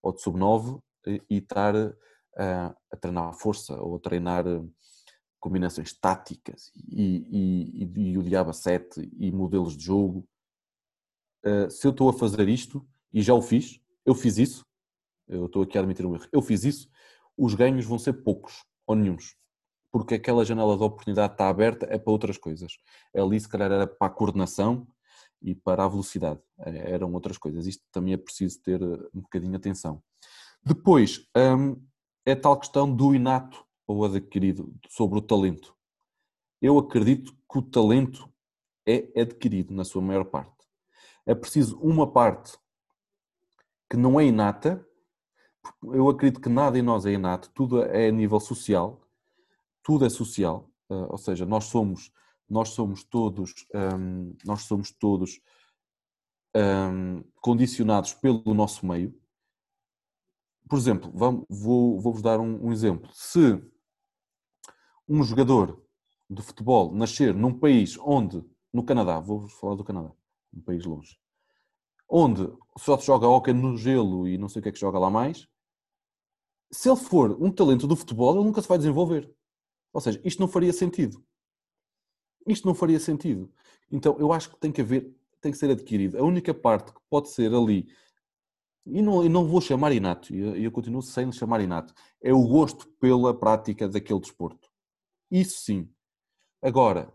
[0.00, 1.94] ou de sub-9 e, estar a,
[2.36, 4.62] eh, a treinar força ou a treinar eh,
[5.40, 10.26] combinações táticas e, e, e, o diabo 7 e modelos de jogo.
[11.44, 14.64] Uh, se eu estou a fazer isto, e já o fiz, eu fiz isso,
[15.28, 16.88] eu estou aqui a admitir um erro, eu fiz isso,
[17.36, 19.36] os ganhos vão ser poucos ou nenhums.
[19.92, 22.78] Porque aquela janela de oportunidade está aberta é para outras coisas.
[23.14, 24.86] Ali, se calhar, era para a coordenação,
[25.44, 26.40] e para a velocidade.
[26.58, 27.66] Eram outras coisas.
[27.66, 30.02] Isto também é preciso ter eh, um bocadinho de atenção.
[30.64, 31.80] Depois, hum,
[32.24, 35.76] é tal questão do inato ou adquirido, sobre o talento.
[36.60, 38.26] Eu acredito que o talento
[38.86, 40.64] é adquirido na sua maior parte.
[41.26, 42.58] É preciso uma parte
[43.90, 44.86] que não é inata.
[45.82, 49.06] Eu acredito que nada em nós é inato, tudo é a nível social,
[49.82, 52.10] tudo é social, eh, ou seja, nós somos
[52.54, 55.40] nós somos todos, um, nós somos todos
[56.54, 59.12] um, condicionados pelo nosso meio.
[60.68, 63.10] Por exemplo, vamos, vou, vou-vos dar um, um exemplo.
[63.12, 63.60] Se
[65.08, 65.84] um jogador
[66.30, 68.40] de futebol nascer num país onde,
[68.72, 70.12] no Canadá, vou-vos falar do Canadá,
[70.54, 71.18] um país longe,
[72.08, 74.96] onde só se joga hóquei no gelo e não sei o que é que joga
[74.96, 75.48] lá mais,
[76.70, 79.28] se ele for um talento do futebol, ele nunca se vai desenvolver.
[79.92, 81.20] Ou seja, isto não faria sentido.
[82.46, 83.50] Isto não faria sentido.
[83.90, 86.18] Então, eu acho que tem que haver, tem que ser adquirido.
[86.18, 87.88] A única parte que pode ser ali
[88.86, 92.32] e não, e não vou chamar inato, e eu, eu continuo sem chamar inato, é
[92.32, 94.68] o gosto pela prática daquele desporto.
[95.30, 95.88] Isso sim.
[96.60, 97.12] Agora,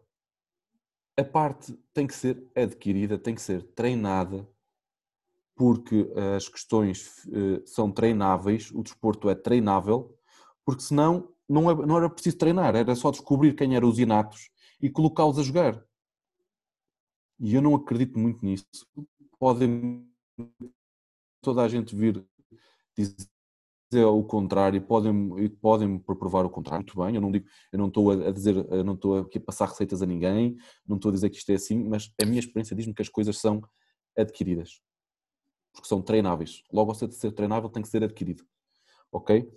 [1.17, 4.47] a parte tem que ser adquirida, tem que ser treinada,
[5.55, 10.17] porque as questões uh, são treináveis, o desporto é treinável,
[10.65, 14.49] porque senão não, é, não era preciso treinar, era só descobrir quem eram os inatos
[14.81, 15.83] e colocá-los a jogar.
[17.39, 18.65] E eu não acredito muito nisso.
[19.39, 20.07] Podem
[21.41, 22.25] toda a gente vir
[22.95, 26.85] dizer o contrário, podem podem provar o contrário.
[26.85, 29.67] Muito bem, eu não digo, eu não estou a dizer, não estou aqui a passar
[29.67, 32.75] receitas a ninguém, não estou a dizer que isto é assim, mas a minha experiência
[32.75, 33.61] diz-me que as coisas são
[34.17, 34.81] adquiridas.
[35.73, 36.63] Porque são treináveis.
[36.71, 38.43] Logo, ao de ser treinável, tem que ser adquirido.
[39.11, 39.49] Ok?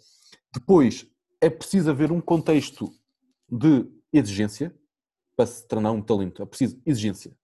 [0.53, 1.07] Depois,
[1.41, 2.91] é preciso haver um contexto
[3.51, 4.75] de exigência
[5.37, 6.43] para se treinar um talento.
[6.43, 7.37] É preciso exigência.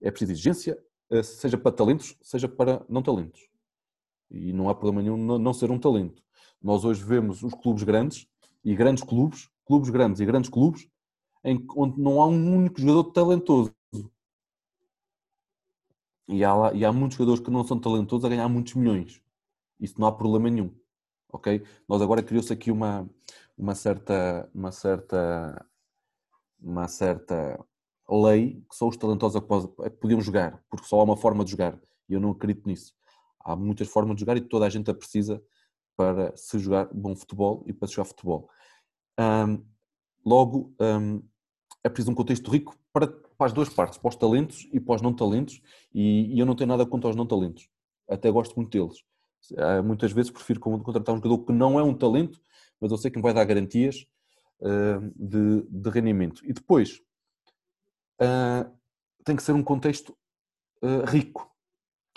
[0.00, 0.78] É preciso exigência,
[1.10, 3.48] eh, seja para talentos, seja para não talentos.
[4.30, 6.22] E não há problema nenhum não ser um talento.
[6.60, 8.26] Nós hoje vemos os clubes grandes
[8.64, 10.88] e grandes clubes, clubes grandes e grandes clubes,
[11.44, 13.74] em, onde não há um único jogador talentoso.
[16.28, 19.20] E há, e há muitos jogadores que não são talentosos a ganhar muitos milhões.
[19.78, 20.74] Isso não há problema nenhum.
[21.32, 21.64] Ok?
[21.88, 23.08] Nós agora criou-se aqui uma,
[23.56, 25.66] uma certa, uma certa,
[26.62, 27.58] uma certa
[28.08, 29.42] lei que só os talentosos
[29.80, 31.78] é que podiam jogar, porque só há uma forma de jogar.
[32.08, 32.94] E eu não acredito nisso.
[33.40, 35.42] Há muitas formas de jogar e toda a gente a precisa
[35.96, 38.48] para se jogar bom futebol e para se jogar futebol.
[39.18, 39.64] Um,
[40.24, 41.22] logo, um,
[41.84, 44.96] é preciso um contexto rico para, para, as duas partes, para os talentos e para
[44.96, 45.60] os não talentos,
[45.92, 47.68] e, e, eu não tenho nada contra os não talentos,
[48.08, 49.00] até gosto muito deles.
[49.52, 52.40] Uh, muitas vezes prefiro contratar um jogador que não é um talento,
[52.80, 54.06] mas eu sei que me vai dar garantias
[55.16, 56.40] de, de, rendimento.
[56.44, 57.00] E depois,
[58.20, 58.70] uh,
[59.24, 60.16] tem que ser um contexto
[61.08, 61.50] rico,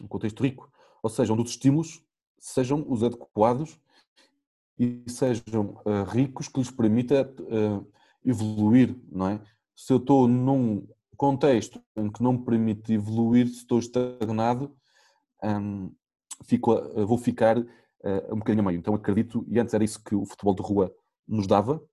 [0.02, 0.72] um contexto rico
[1.06, 2.04] ou seja, onde os estímulos
[2.40, 3.80] sejam os adequados
[4.76, 7.88] e sejam uh, ricos que lhes permita uh,
[8.26, 9.42] evoluir, não é?
[9.76, 14.76] Se eu estou num contexto em que não me permite evoluir, se estou estagnado,
[15.44, 15.94] um,
[16.44, 17.56] fico, uh, vou ficar
[18.32, 18.80] um bocadinho a meio.
[18.80, 20.92] Então acredito, e antes era isso que o futebol de rua
[21.28, 21.84] nos dava,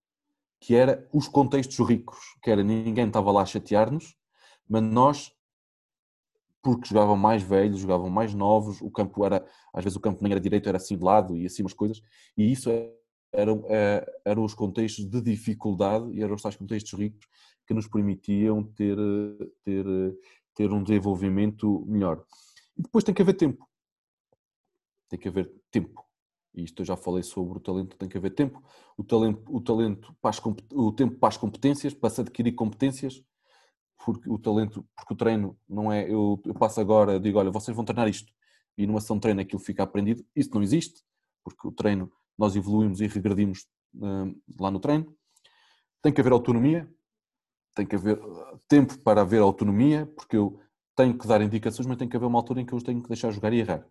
[0.62, 4.16] que era os contextos ricos, que era ninguém estava lá a chatear-nos,
[4.68, 5.33] mas nós
[6.62, 9.44] porque jogavam mais velhos, jogavam mais novos, o campo era,
[9.75, 12.01] às vezes o campo nem era direito, era assim de lado e assim umas coisas,
[12.37, 12.70] e isso
[13.33, 17.27] eram, é, eram os contextos de dificuldade e eram os tais contextos ricos
[17.66, 18.96] que nos permitiam ter,
[19.64, 19.85] ter,
[20.55, 22.25] ter um desenvolvimento melhor.
[22.79, 23.68] E depois tem que haver tempo.
[25.09, 26.07] Tem que haver tempo.
[26.55, 28.62] E isto eu já falei sobre o talento, tem que haver tempo.
[28.97, 30.41] O talento, o talento para as,
[30.73, 33.23] o tempo para as competências, para se adquirir competências,
[34.05, 37.75] porque o talento, porque o treino não é, eu, eu passo agora, digo, olha, vocês
[37.75, 38.33] vão treinar isto,
[38.77, 41.03] e numa sessão de treino aquilo fica aprendido, isso não existe,
[41.45, 45.15] porque o treino, nós evoluímos e regredimos uh, lá no treino.
[46.03, 46.88] Tem que haver autonomia,
[47.75, 50.61] tem que haver uh, tempo para haver autonomia, porque eu
[50.97, 53.09] tenho que dar indicações, mas tem que haver uma altura em que eu tenho que
[53.09, 53.87] deixar jogar e errar.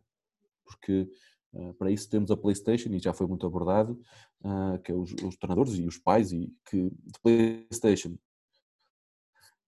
[0.66, 1.10] Porque
[1.54, 4.00] uh, para isso temos a PlayStation, e já foi muito abordado,
[4.84, 8.18] que é os, os treinadores e os pais, e que de PlayStation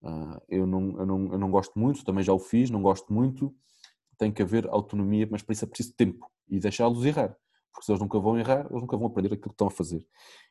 [0.03, 3.11] Uh, eu, não, eu, não, eu não gosto muito, também já o fiz, não gosto
[3.13, 3.55] muito.
[4.17, 7.35] Tem que haver autonomia, mas para isso é preciso tempo e deixá-los errar,
[7.71, 10.05] porque se eles nunca vão errar, eles nunca vão aprender aquilo que estão a fazer.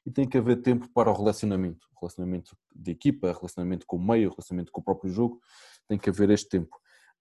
[0.06, 4.30] E tem que haver tempo para o relacionamento, relacionamento de equipa, relacionamento com o meio,
[4.30, 5.40] relacionamento com o próprio jogo,
[5.86, 6.74] tem que haver este tempo.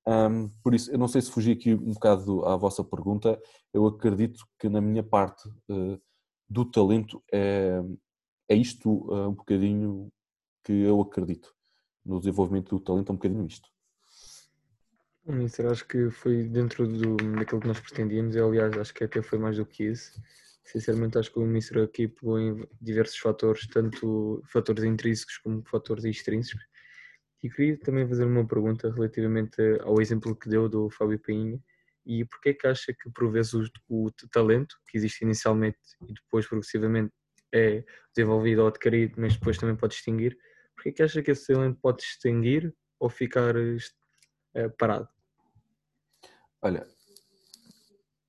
[0.07, 3.39] Um, por isso, eu não sei se fugi aqui um bocado à vossa pergunta,
[3.73, 6.01] eu acredito que na minha parte uh,
[6.49, 7.79] do talento é,
[8.49, 10.11] é isto uh, um bocadinho
[10.63, 11.53] que eu acredito
[12.05, 13.69] no desenvolvimento do talento é um bocadinho isto.
[15.25, 19.21] Ministro, acho que foi dentro do, daquilo que nós pretendíamos e aliás acho que até
[19.21, 20.19] foi mais do que isso.
[20.63, 26.05] Sinceramente acho que o Ministro aqui pegou em diversos fatores, tanto fatores intrínsecos como fatores
[26.05, 26.65] extrínsecos.
[27.43, 31.60] E queria também fazer uma pergunta relativamente ao exemplo que deu do Fábio Painha
[32.06, 35.77] e porquê é que acha que por vezes o, o talento que existe inicialmente
[36.08, 37.12] e depois progressivamente
[37.54, 37.84] é
[38.15, 40.38] desenvolvido ou adquirido, mas depois também pode extinguir,
[40.82, 45.08] Porquê é que acha que esse talento pode extinguir ou ficar uh, parado?
[46.60, 46.88] Olha,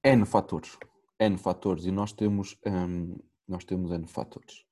[0.04, 0.78] N fatores.
[1.18, 1.86] N fatores.
[1.86, 3.16] E nós temos, um,
[3.48, 4.66] nós temos N fatores.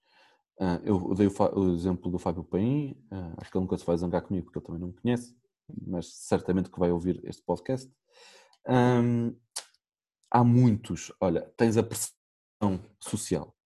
[0.61, 3.97] Uh, eu dei o, exemplo do Fábio Paim, uh, acho que ele nunca se vai
[3.97, 5.35] zangar comigo porque ele também não me conhece,
[5.87, 7.91] mas certamente que vai ouvir este podcast.
[10.31, 13.57] Há muitos, olha, tens a pressão social,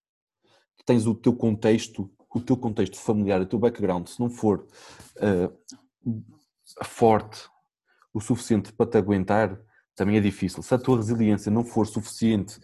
[0.87, 4.67] tens o teu contexto o teu contexto familiar, o teu background, se não for
[5.19, 6.23] uh,
[6.83, 7.49] forte
[8.13, 9.59] o suficiente para te aguentar,
[9.95, 10.63] também é difícil.
[10.63, 12.59] Se a tua resiliência não for suficiente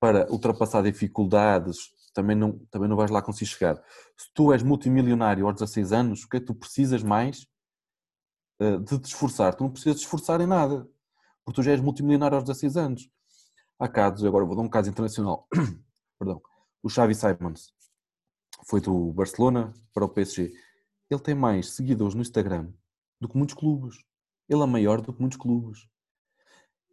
[0.00, 3.76] para ultrapassar dificuldades, também não, também não vais lá conseguir chegar.
[4.16, 7.46] Se tu és multimilionário aos 16 anos, o que é que tu precisas mais
[8.60, 9.54] uh, de te esforçar?
[9.54, 10.88] Tu não precisas te esforçar em nada,
[11.44, 13.10] porque tu já és multimilionário aos 16 anos.
[13.78, 15.48] Há casos, agora vou dar um caso internacional,
[16.18, 16.40] perdão,
[16.82, 17.72] o Xavi Simons
[18.66, 20.52] foi do Barcelona para o PSG.
[21.10, 22.72] Ele tem mais seguidores no Instagram
[23.20, 23.96] do que muitos clubes.
[24.48, 25.86] Ele é maior do que muitos clubes.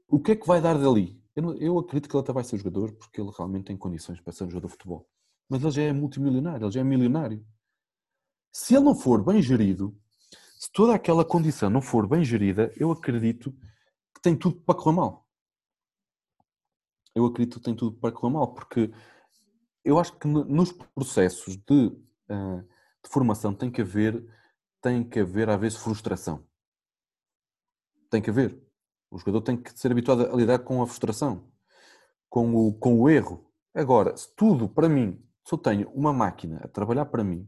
[0.08, 1.19] O que é que vai dar dali?
[1.36, 4.34] Eu, eu acredito que ele até vai ser jogador porque ele realmente tem condições para
[4.34, 5.10] ser um jogador de futebol.
[5.48, 7.46] Mas ele já é multimilionário, ele já é milionário.
[8.52, 9.98] Se ele não for bem gerido,
[10.60, 13.52] se toda aquela condição não for bem gerida, eu acredito
[14.14, 15.28] que tem tudo para correr mal.
[17.16, 18.92] Eu acredito que tem tudo para correr mal, porque
[19.84, 21.92] eu acho que nos processos de,
[22.30, 22.62] eh,
[23.04, 24.24] de formação tem que haver,
[24.82, 26.46] tem que haver, às vezes, frustração.
[28.10, 28.69] Tem que haver.
[29.10, 31.50] O jogador tem que ser habituado a lidar com a frustração,
[32.30, 33.52] com o, com o erro.
[33.74, 37.48] Agora, se tudo para mim, se eu tenho uma máquina a trabalhar para mim,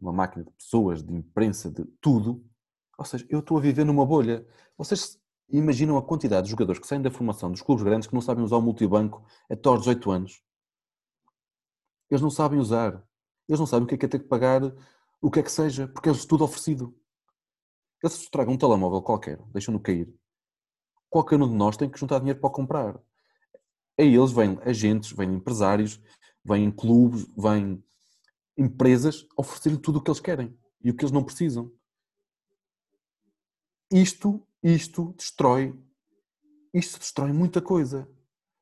[0.00, 2.44] uma máquina de pessoas, de imprensa, de tudo,
[2.98, 4.46] ou seja, eu estou a viver numa bolha.
[4.76, 8.20] Vocês imaginam a quantidade de jogadores que saem da formação dos clubes grandes que não
[8.20, 10.42] sabem usar o multibanco até aos 18 anos?
[12.10, 13.02] Eles não sabem usar.
[13.48, 14.62] Eles não sabem o que é que é ter que pagar
[15.20, 16.96] o que é que seja, porque é tudo oferecido.
[18.02, 20.12] Eles se tragam um telemóvel qualquer, deixam-no cair.
[21.16, 23.00] Qualquer um de nós tem que juntar dinheiro para comprar.
[23.98, 25.98] Aí eles vêm agentes, vêm empresários,
[26.44, 27.82] vêm clubes, vêm
[28.54, 31.72] empresas oferecer tudo o que eles querem e o que eles não precisam.
[33.90, 35.74] Isto, isto destrói,
[36.74, 38.06] isto destrói muita coisa.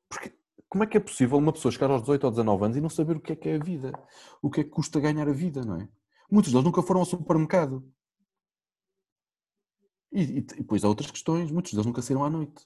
[0.08, 0.32] Porque
[0.68, 2.88] como é que é possível uma pessoa chegar aos 18 ou 19 anos e não
[2.88, 3.90] saber o que é que é a vida?
[4.40, 5.88] O que é que custa ganhar a vida, não é?
[6.30, 7.84] Muitos deles nunca foram ao supermercado.
[10.14, 12.64] E, e, depois há outras questões, muitos deles nunca saíram à noite.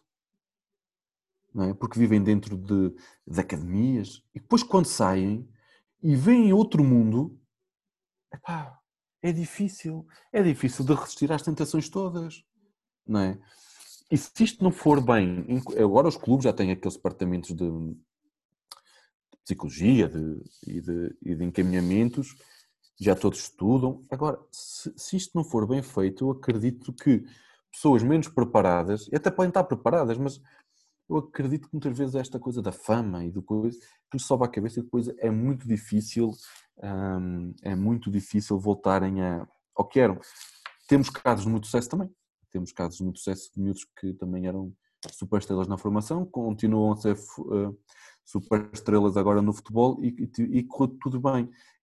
[1.58, 1.72] É?
[1.74, 2.94] Porque vivem dentro de,
[3.26, 5.48] de academias e depois quando saem
[6.02, 7.40] e veem outro mundo,
[8.32, 8.78] epá,
[9.22, 10.06] é difícil.
[10.32, 12.44] É difícil de resistir às tentações todas.
[13.06, 13.40] Não é?
[14.10, 15.44] E se isto não for bem,
[15.82, 17.96] agora os clubes já têm aqueles departamentos de, de
[19.44, 22.34] psicologia de, e, de, e, de, encaminhamentos,
[22.98, 24.04] já todos estudam.
[24.10, 27.24] Agora, se, se, isto não for bem feito, eu acredito que
[27.70, 30.40] pessoas menos preparadas, e até podem estar preparadas, mas
[31.08, 34.44] eu acredito que muitas vezes esta coisa da fama e do coisa que lhes sobe
[34.44, 36.32] à cabeça e depois é muito difícil,
[36.82, 40.18] hum, é muito difícil voltarem a, ao que eram.
[40.88, 42.10] Temos casos de muito sucesso também
[42.50, 44.72] temos casos de muito sucesso de miúdos que também eram
[45.12, 47.78] super estrelas na formação, continuam a ser uh,
[48.24, 51.48] super estrelas agora no futebol e, e, e correu tudo bem.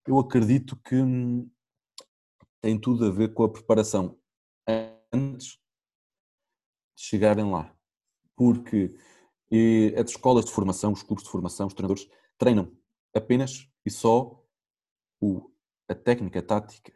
[0.06, 1.50] Eu acredito que hum,
[2.62, 4.18] tem tudo a ver com a preparação
[5.12, 5.60] antes
[6.96, 7.76] de chegarem lá.
[8.36, 8.96] Porque
[9.52, 12.76] e, as escolas de formação, os cursos de formação, os treinadores treinam
[13.14, 14.44] apenas e só
[15.20, 15.52] o,
[15.88, 16.94] a técnica, a tática.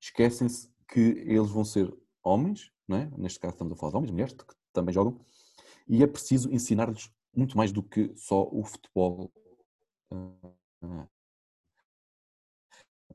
[0.00, 3.10] Esquecem-se que eles vão ser homens não é?
[3.16, 5.18] neste caso estamos a falar de homens, mulheres, que também jogam,
[5.88, 9.32] e é preciso ensinar-lhes muito mais do que só o futebol.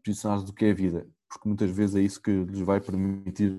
[0.08, 3.52] Ensinar-lhes do que é a vida, porque muitas vezes é isso que lhes vai permitir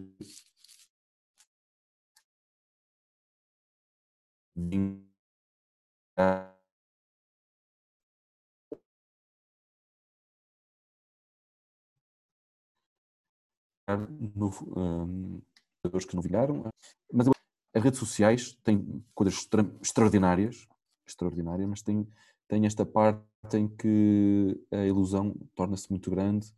[14.35, 15.41] no, um,
[15.85, 16.65] jogadores que não vingaram.
[17.13, 17.29] Mas
[17.75, 20.69] as redes sociais têm coisas extra, extraordinárias,
[21.07, 22.07] extraordinárias, mas tem,
[22.49, 23.23] tem esta parte
[23.55, 26.53] em que a ilusão torna-se muito grande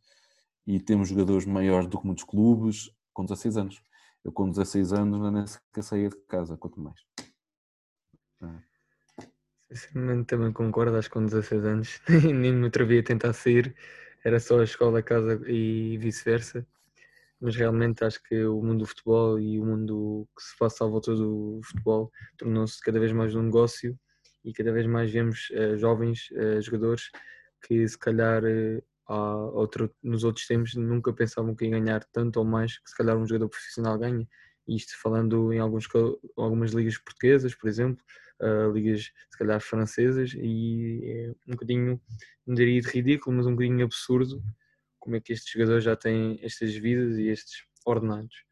[0.66, 3.83] e temos jogadores maiores do que muitos clubes com 16 anos.
[4.24, 7.00] Eu com 16 anos não nem sequer saía de casa, quanto mais.
[8.40, 8.62] Ah.
[9.70, 13.74] Sinceramente também concordo, acho que com 16 anos nem me atrevia a tentar sair,
[14.24, 16.66] era só a escola, a casa e vice-versa
[17.40, 20.87] mas realmente acho que o mundo do futebol e o mundo que se passa à
[20.88, 23.98] volta do futebol tornou-se cada vez mais um negócio
[24.44, 27.11] e cada vez mais vemos uh, jovens uh, jogadores
[27.66, 29.12] que se calhar uh,
[29.55, 33.16] outro, nos outros tempos nunca pensavam que ia ganhar tanto ou mais que se calhar
[33.16, 34.26] um jogador profissional ganha.
[34.66, 35.88] Isto falando em alguns,
[36.36, 38.05] algumas ligas portuguesas, por exemplo,
[38.72, 42.01] ligas se calhar francesas, e é um bocadinho,
[42.47, 44.41] não diria de ridículo, mas um bocadinho absurdo
[45.01, 48.45] como é que estes jogadores já têm estas vidas e estes ordenados.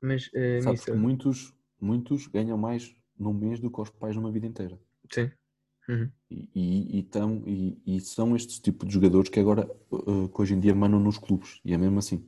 [0.00, 4.32] Mas uh, Sabes que muitos, muitos ganham mais num mês do que os pais numa
[4.32, 4.80] vida inteira.
[5.12, 5.30] Sim.
[5.88, 6.10] Uhum.
[6.30, 10.40] E, e, e, tão, e, e, são estes tipos de jogadores que agora, uh, que
[10.40, 11.60] hoje em dia, mandam nos clubes.
[11.64, 12.18] E é mesmo assim.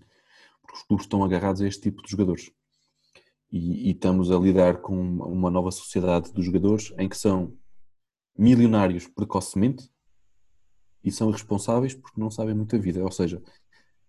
[0.60, 2.50] Porque os clubes estão agarrados a este tipo de jogadores.
[3.50, 7.56] e, e, estamos a lidar com uma nova sociedade dos jogadores em que são
[8.36, 9.90] milionários precocemente
[11.04, 13.02] e são irresponsáveis porque não sabem muita vida.
[13.02, 13.42] Ou seja,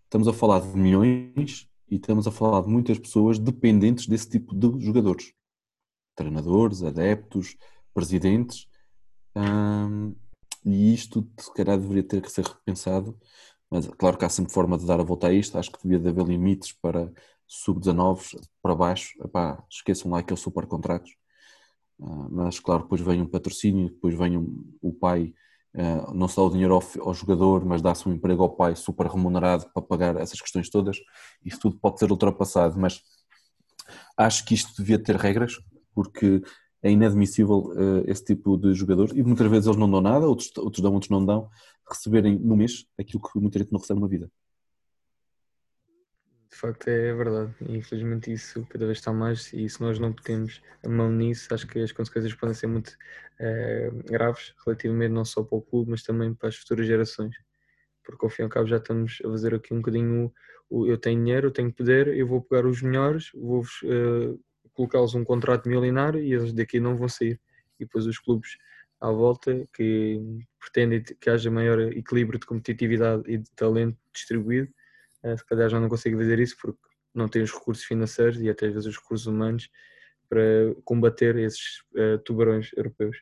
[0.05, 4.55] estamos a falar de milhões e estamos a falar de muitas pessoas dependentes desse tipo
[4.55, 5.33] de jogadores.
[6.15, 7.57] Treinadores, adeptos,
[7.93, 8.67] presidentes.
[10.65, 13.17] E isto, se calhar, deveria ter que ser repensado.
[13.69, 15.57] Mas claro que há sempre forma de dar a volta a isto.
[15.57, 17.11] Acho que devia haver limites para
[17.47, 19.13] sub-19 para baixo.
[19.23, 21.11] Epá, esqueçam lá aqueles super contratos.
[21.99, 25.33] Uh, mas claro, depois vem um patrocínio, depois vem um, o pai
[25.75, 29.07] Uh, não dá o dinheiro ao, ao jogador, mas dá-se um emprego ao pai super
[29.07, 30.97] remunerado para pagar essas questões todas.
[31.43, 33.01] Isso tudo pode ser ultrapassado, mas
[34.15, 35.57] acho que isto devia ter regras,
[35.93, 36.41] porque
[36.81, 40.51] é inadmissível uh, esse tipo de jogador e muitas vezes eles não dão nada, outros,
[40.57, 41.49] outros dão, outros não dão,
[41.89, 44.29] receberem no mês aquilo que muita gente não recebe na vida.
[46.51, 50.61] De facto é verdade, infelizmente isso cada vez está mais e se nós não temos
[50.85, 52.95] a mão nisso, acho que as consequências podem ser muito
[53.39, 57.35] eh, graves, relativamente não só para o clube, mas também para as futuras gerações.
[58.03, 60.31] Porque ao fim e ao cabo já estamos a fazer aqui um bocadinho
[60.69, 64.39] o, eu tenho dinheiro, eu tenho poder, eu vou pegar os melhores, vou uh,
[64.73, 67.39] colocá-los um contrato milionário e eles daqui não vão sair.
[67.79, 68.57] E depois os clubes
[68.99, 70.21] à volta que
[70.59, 74.71] pretendem que haja maior equilíbrio de competitividade e de talento distribuído
[75.23, 76.79] eh, se calhar já não consegue fazer isso porque
[77.13, 79.69] não tem os recursos financeiros e até às vezes os recursos humanos
[80.29, 83.17] para combater esses uh, tubarões europeus.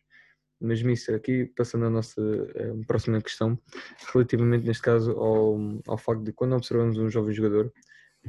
[0.61, 3.59] Mas, Mister, aqui passando à nossa uh, próxima questão,
[4.13, 7.73] relativamente neste caso ao, ao facto de quando observamos um jovem jogador,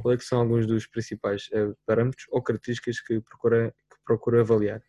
[0.01, 4.81] quais é são alguns dos principais uh, parâmetros ou características que procura, que procura avaliar,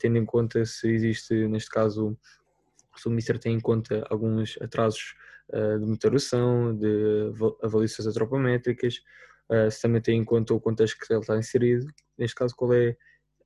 [0.00, 2.18] tendo em conta se existe, neste caso,
[2.96, 5.14] se o Mister tem em conta alguns atrasos
[5.52, 7.32] eh, de motorização, de
[7.62, 9.02] avaliações antropométricas,
[9.48, 11.86] eh, se também tem em conta o contexto que ele está inserido.
[12.16, 12.96] Neste caso, qual é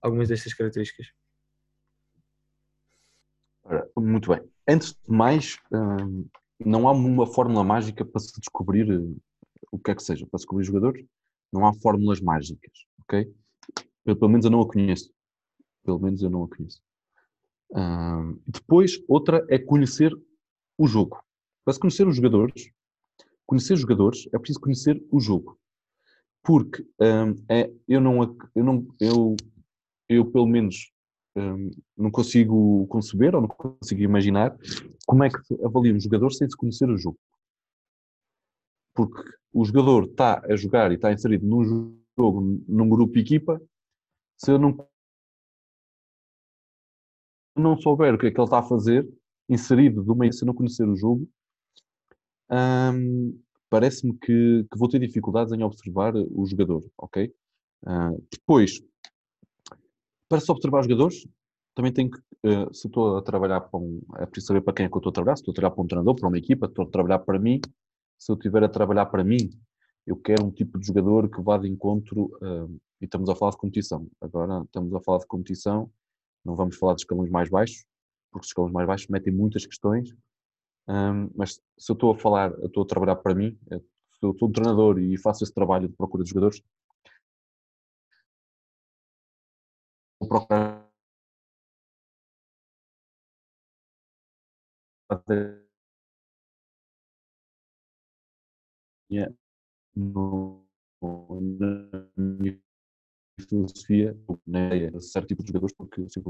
[0.03, 1.13] algumas destas características?
[3.97, 4.43] Muito bem.
[4.69, 5.59] Antes de mais,
[6.59, 9.17] não há uma fórmula mágica para se descobrir eh,
[9.75, 11.05] o que é que seja, para descobrir jogadores.
[11.53, 13.33] Não há fórmulas mágicas, ok?
[14.07, 15.13] Eu, pelo menos eu não a conheço.
[15.85, 16.81] Pelo menos eu não a conheço.
[17.73, 20.13] Hum, depois, outra é conhecer
[20.79, 21.21] o jogo.
[21.65, 22.71] Para se conhecer os jogadores,
[23.47, 25.59] conhecer os jogadores é preciso conhecer o jogo.
[26.43, 28.23] Porque um, é, eu não,
[28.55, 29.37] eu não, eu,
[30.09, 30.93] eu pelo menos
[31.35, 34.57] um, não consigo conceber ou não consigo imaginar
[35.07, 37.19] como é que se avalia um jogador sem se conhecer o jogo.
[38.95, 39.23] Porque
[39.55, 41.63] o jogador está a jogar e está inserido num
[42.19, 43.63] jogo, num grupo equipa,
[44.37, 44.77] se eu não,
[47.57, 49.09] não souber o que é que ele está a fazer,
[49.49, 51.29] inserido de uma se não conhecer o jogo,
[52.51, 53.41] um,
[53.71, 57.33] parece-me que, que, vou ter dificuldades em observar o jogador, ok?
[57.87, 58.83] Uh, depois,
[60.29, 61.29] para se observar os jogadores,
[61.77, 64.87] também tenho que, uh, se estou a trabalhar para um, é preciso saber para quem
[64.87, 66.39] é que eu estou a trabalhar, se estou a trabalhar para um treinador, para uma
[66.39, 67.61] equipa, estou a trabalhar para mim,
[68.25, 69.51] se eu estiver a trabalhar para mim,
[70.07, 73.51] eu quero um tipo de jogador que vá de encontro, uh, e estamos a falar
[73.51, 75.93] de competição, agora estamos a falar de competição,
[76.43, 77.85] não vamos falar de escalões mais baixos,
[78.33, 80.17] porque os escalões mais baixos metem muitas questões,
[80.89, 84.23] um, mas se eu estou a falar, eu estou a trabalhar para mim, eh, se
[84.23, 86.63] eu sou um treinador e faço esse trabalho de procura de jogadores,
[90.19, 90.89] vou procurar
[99.95, 100.65] no,
[101.03, 102.59] na minha
[103.49, 106.21] filosofia, na ideia, certo tipo de jogadores, porque se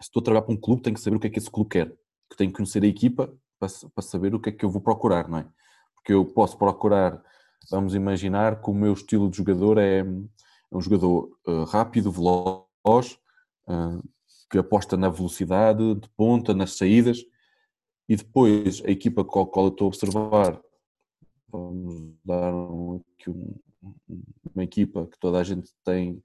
[0.00, 1.70] estou a trabalhar para um clube, tenho que saber o que é que esse clube
[1.70, 1.88] quer,
[2.30, 4.80] que tenho que conhecer a equipa para, para saber o que é que eu vou
[4.80, 5.46] procurar, não é?
[5.94, 7.22] Porque eu posso procurar,
[7.70, 10.04] vamos imaginar que o meu estilo de jogador é, é
[10.76, 13.18] um jogador uh, rápido, veloz,
[13.68, 14.02] uh,
[14.50, 17.24] que aposta na velocidade de ponta, nas saídas,
[18.08, 20.60] e depois a equipa com a qual eu estou a observar,
[21.52, 23.54] vamos dar um, um,
[24.54, 26.22] uma equipa que toda a gente tem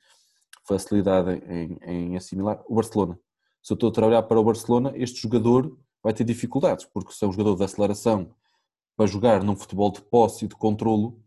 [0.68, 3.20] facilidade em, em assimilar, o Barcelona.
[3.62, 7.24] Se eu estou a trabalhar para o Barcelona, este jogador vai ter dificuldades, porque se
[7.24, 8.34] é um jogador de aceleração
[8.96, 11.22] para jogar num futebol de posse e de controlo,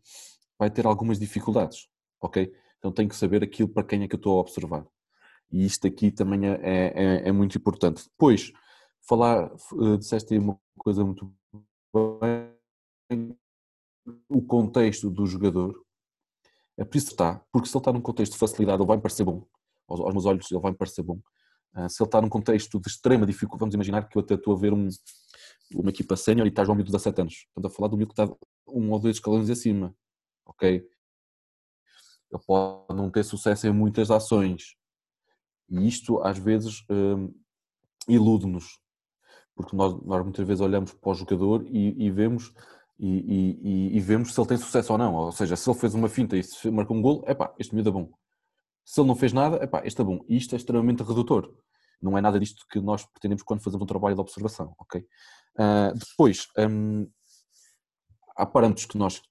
[0.58, 1.88] vai ter algumas dificuldades,
[2.20, 2.52] ok?
[2.78, 4.86] Então tenho que saber aquilo para quem é que eu estou a observar.
[5.50, 8.04] E isto aqui também é, é, é muito importante.
[8.04, 8.52] Depois,
[9.00, 11.32] falar, eh, disseste aí uma coisa muito
[11.92, 13.36] bem,
[14.28, 15.74] o contexto do jogador
[16.78, 19.24] é preciso estar, porque se ele está num contexto de facilidade, ele vai me parecer
[19.24, 19.46] bom,
[19.88, 21.20] aos, aos meus olhos, ele vai me parecer bom.
[21.74, 24.54] Uh, se ele está num contexto de extrema dificuldade, vamos imaginar que eu até estou
[24.54, 24.88] a ver um,
[25.74, 27.34] uma equipa sénior e está João Miúdo de 17 anos.
[27.34, 28.34] Estamos a falar do miúdo que está
[28.66, 29.94] um ou dois escalões acima,
[30.46, 30.84] ok?
[32.30, 34.76] ele pode não ter sucesso em muitas ações.
[35.68, 37.32] E isto, às vezes, hum,
[38.08, 38.80] ilude-nos,
[39.54, 42.52] porque nós, nós, muitas vezes olhamos para o jogador e, e vemos
[43.02, 45.14] e, e, e, vemos se ele tem sucesso ou não.
[45.14, 47.74] Ou seja, se ele fez uma finta e se marcou um gol, é pá, este
[47.74, 48.12] miúdo é bom.
[48.84, 50.20] Se ele não fez nada, é pá, este é bom.
[50.28, 51.50] E isto é extremamente redutor.
[52.02, 55.00] Não é nada disto que nós pretendemos quando fazemos um trabalho de observação, ok?
[55.00, 57.08] Uh, depois, um,
[58.36, 59.22] há parâmetros que nós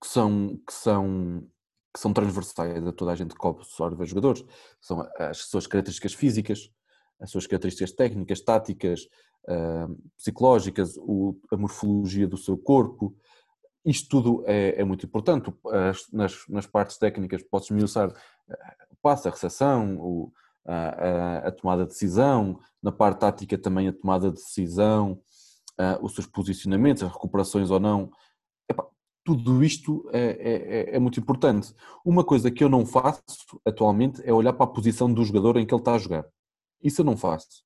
[0.00, 1.46] que são, que são,
[1.92, 4.44] que são transversais a toda a gente que observa jogadores,
[4.80, 6.70] são as suas características físicas,
[7.20, 9.06] as suas características técnicas, táticas,
[10.16, 10.96] psicológicas,
[11.50, 13.14] a morfologia do seu corpo.
[13.84, 15.52] Isto tudo é, é muito importante.
[15.66, 20.32] As, nas, nas, partes técnicas podes esmiuçar o passo, a recepção, o,
[20.66, 25.20] a, a, tomada de decisão, na parte tática também a tomada de decisão,
[25.80, 28.10] uh, os seus posicionamentos, as recuperações ou não.
[28.68, 28.86] Epá,
[29.24, 31.74] tudo isto é, é, é, muito importante.
[32.04, 33.22] Uma coisa que eu não faço
[33.64, 36.26] atualmente é olhar para a posição do jogador em que ele está a jogar.
[36.82, 37.64] Isso eu não faço.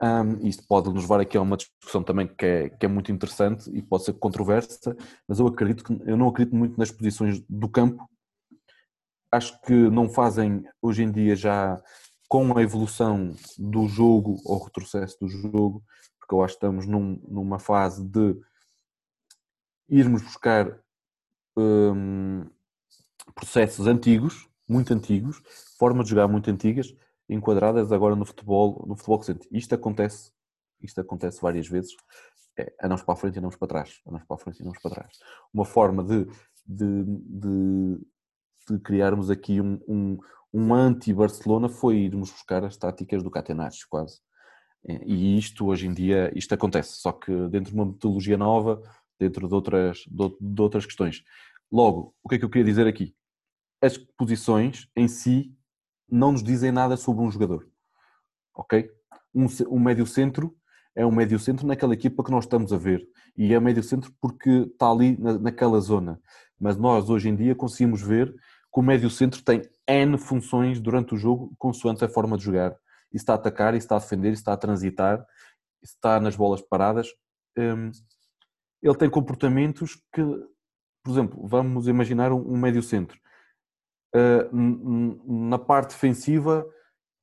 [0.00, 3.12] Um, isto pode nos levar aqui a uma discussão também que é, que é muito
[3.12, 4.96] interessante e pode ser controversa,
[5.28, 8.08] mas eu acredito que eu não acredito muito nas posições do campo.
[9.30, 11.80] Acho que não fazem hoje em dia já
[12.28, 15.84] com a evolução do jogo ou retrocesso do jogo,
[16.18, 18.34] porque eu acho que estamos num, numa fase de
[19.88, 20.80] irmos buscar
[21.56, 22.46] um,
[23.34, 25.42] processos antigos, muito antigos,
[25.78, 26.94] formas de jogar muito antigas,
[27.28, 29.48] enquadradas agora no futebol, no futebol recente.
[29.50, 30.32] Isto acontece,
[30.80, 31.92] isto acontece várias vezes.
[32.58, 34.00] É, andamos para a frente e andamos para trás.
[34.06, 35.18] Andamos para a frente e andamos para trás.
[35.52, 36.26] Uma forma de,
[36.66, 37.98] de, de,
[38.68, 40.18] de criarmos aqui um, um,
[40.52, 44.20] um anti-Barcelona foi irmos buscar as táticas do Catenaccio, quase.
[44.86, 48.82] É, e isto, hoje em dia, isto acontece, só que dentro de uma metodologia nova,
[49.18, 51.22] dentro de outras, de outras questões.
[51.70, 53.14] Logo, o que é que eu queria dizer aqui?
[53.80, 55.56] As posições em si
[56.12, 57.66] não nos dizem nada sobre um jogador.
[58.54, 58.90] Ok?
[59.34, 60.54] Um, um médio centro
[60.94, 63.02] é um médio centro naquela equipa que nós estamos a ver.
[63.34, 66.20] E é médio centro porque está ali na, naquela zona.
[66.60, 71.14] Mas nós, hoje em dia, conseguimos ver que o médio centro tem N funções durante
[71.14, 72.76] o jogo, consoante a forma de jogar.
[73.10, 75.24] E está a atacar, e está a defender, e está a transitar,
[75.82, 77.08] e está nas bolas paradas.
[77.58, 77.90] Um,
[78.82, 80.22] ele tem comportamentos que,
[81.02, 83.18] por exemplo, vamos imaginar um, um médio centro.
[84.14, 86.66] Uh, na parte defensiva,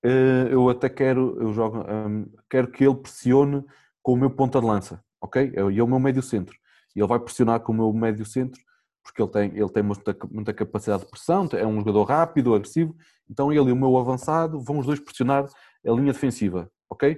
[0.06, 3.64] uh, eu até quero, eu jogo, um, quero que ele pressione
[4.02, 5.54] com o meu ponta de lança, ok?
[5.54, 6.58] E é o meu médio centro.
[6.96, 8.60] E ele vai pressionar com o meu médio centro
[9.04, 12.96] porque ele tem, ele tem muita, muita capacidade de pressão, é um jogador rápido, agressivo,
[13.30, 17.14] então ele e o meu avançado vão os dois pressionar a linha defensiva, ok?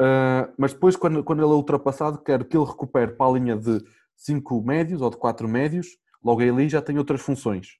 [0.00, 3.56] Uh, mas depois, quando, quando ele é ultrapassado, quero que ele recupere para a linha
[3.56, 3.82] de
[4.16, 5.88] 5 médios ou de 4 médios,
[6.22, 7.78] logo ali já tem outras funções.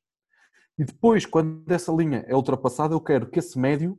[0.78, 3.98] E depois, quando essa linha é ultrapassada, eu quero que esse médio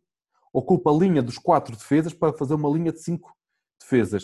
[0.53, 3.35] ocupe a linha dos 4 defesas para fazer uma linha de 5
[3.79, 4.23] defesas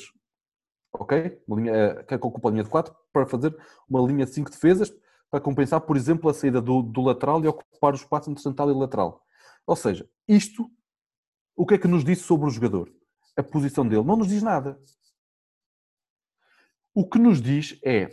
[1.00, 1.42] ok?
[1.48, 3.56] Uma linha, eh, que ocupa a linha de 4 para fazer
[3.88, 4.94] uma linha de 5 defesas
[5.30, 8.70] para compensar, por exemplo, a saída do, do lateral e ocupar o espaço entre central
[8.70, 9.24] e lateral.
[9.66, 10.70] Ou seja, isto,
[11.56, 12.92] o que é que nos diz sobre o jogador?
[13.36, 14.80] A posição dele não nos diz nada.
[16.94, 18.10] O que nos diz é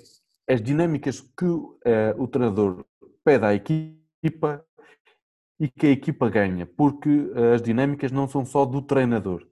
[0.48, 1.72] as dinâmicas que uh,
[2.18, 2.84] o treinador
[3.22, 3.54] pede à
[4.22, 4.64] equipa
[5.58, 9.46] e que a equipa ganha, porque as dinâmicas não são só do treinador.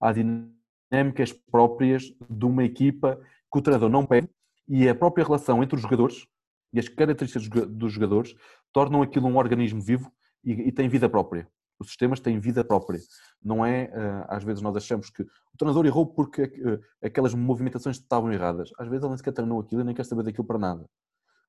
[0.00, 3.18] Há dinâmicas dinâmicas próprias de uma equipa
[3.50, 4.28] que o treinador não pede
[4.68, 6.26] e a própria relação entre os jogadores
[6.72, 8.34] e as características dos jogadores
[8.72, 10.12] tornam aquilo um organismo vivo
[10.44, 11.48] e, e tem vida própria.
[11.78, 13.00] Os sistemas têm vida própria.
[13.42, 17.96] Não é, eh, às vezes nós achamos que o treinador errou porque eh, aquelas movimentações
[17.96, 18.70] estavam erradas.
[18.78, 20.86] Às vezes ele nem sequer treinou aquilo e nem quer saber daquilo para nada.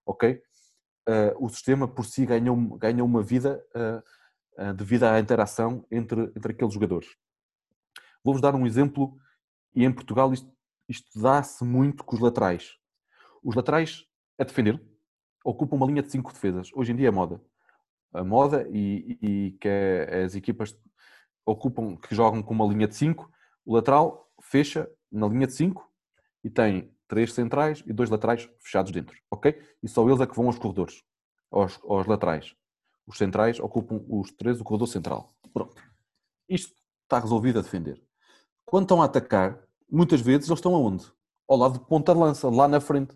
[0.06, 0.42] Ok?
[1.08, 3.64] Eh, o sistema por si ganha uma vida
[4.76, 7.08] devido à interação entre, entre aqueles jogadores.
[8.24, 9.18] Vou-vos dar um exemplo
[9.76, 10.50] e em Portugal isto,
[10.88, 12.78] isto dá-se muito com os laterais.
[13.44, 14.06] Os laterais
[14.40, 14.82] a defender
[15.44, 16.70] ocupam uma linha de cinco defesas.
[16.74, 17.42] Hoje em dia é moda.
[18.14, 19.68] A moda e, e que
[20.24, 20.78] as equipas
[21.46, 23.30] ocupam, que jogam com uma linha de 5,
[23.66, 25.92] o lateral fecha na linha de 5
[26.44, 29.56] e tem três centrais e dois laterais fechados dentro, ok?
[29.84, 31.04] E só eles é que vão aos corredores,
[31.52, 32.56] aos, aos laterais.
[33.06, 35.32] Os centrais ocupam os três o corredor central.
[35.54, 35.80] Pronto.
[36.50, 38.04] Isto está resolvido a defender.
[38.66, 41.06] Quando estão a atacar, muitas vezes eles estão aonde?
[41.48, 43.16] Ao lado de ponta de lança, lá na frente.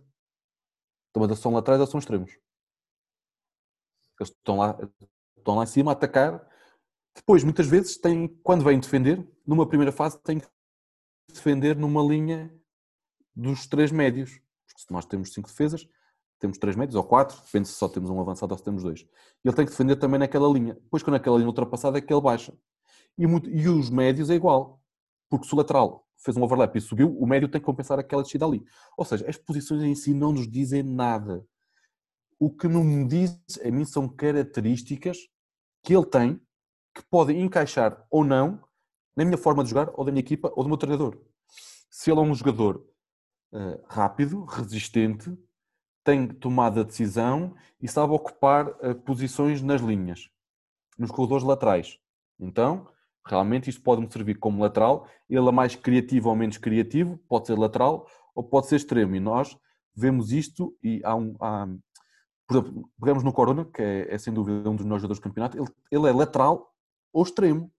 [1.10, 2.38] Então, são lá atrás ou são extremos.
[4.20, 4.78] Eles estão lá,
[5.36, 6.48] estão lá em cima a atacar.
[7.16, 10.48] Depois, muitas vezes, têm, quando vêm defender, numa primeira fase, têm que
[11.34, 12.54] defender numa linha
[13.38, 14.32] dos três médios.
[14.66, 15.88] Porque se nós temos cinco defesas,
[16.40, 19.06] temos três médios ou quatro, depende se só temos um avançado ou se temos dois.
[19.44, 20.74] Ele tem que defender também naquela linha.
[20.74, 22.54] Depois, quando aquela linha ultrapassada, é que ele baixa.
[23.18, 24.82] E, muito, e os médios é igual.
[25.30, 28.24] Porque se o lateral fez um overlap e subiu, o médio tem que compensar aquela
[28.24, 28.64] descida ali.
[28.98, 31.46] Ou seja, as posições em si não nos dizem nada.
[32.40, 35.18] O que não me diz a mim são características
[35.84, 36.40] que ele tem
[36.94, 38.62] que podem encaixar ou não
[39.16, 41.20] na minha forma de jogar, ou da minha equipa, ou do meu treinador.
[41.90, 42.86] Se ele é um jogador
[43.58, 45.36] uh, rápido, resistente,
[46.03, 50.30] tem tomada de decisão e sabe ocupar uh, posições nas linhas,
[50.97, 51.99] nos corredores laterais.
[52.39, 52.88] Então,
[53.26, 55.08] realmente isto pode-me servir como lateral.
[55.30, 59.16] Ele é mais criativo ou menos criativo, pode ser lateral ou pode ser extremo.
[59.16, 59.58] E nós
[59.95, 61.36] vemos isto e há um.
[61.41, 61.68] Há,
[62.47, 65.24] por exemplo, pegamos no Corona, que é, é sem dúvida um dos melhores jogadores do
[65.24, 66.74] campeonato, ele, ele é lateral
[67.12, 67.70] ou extremo.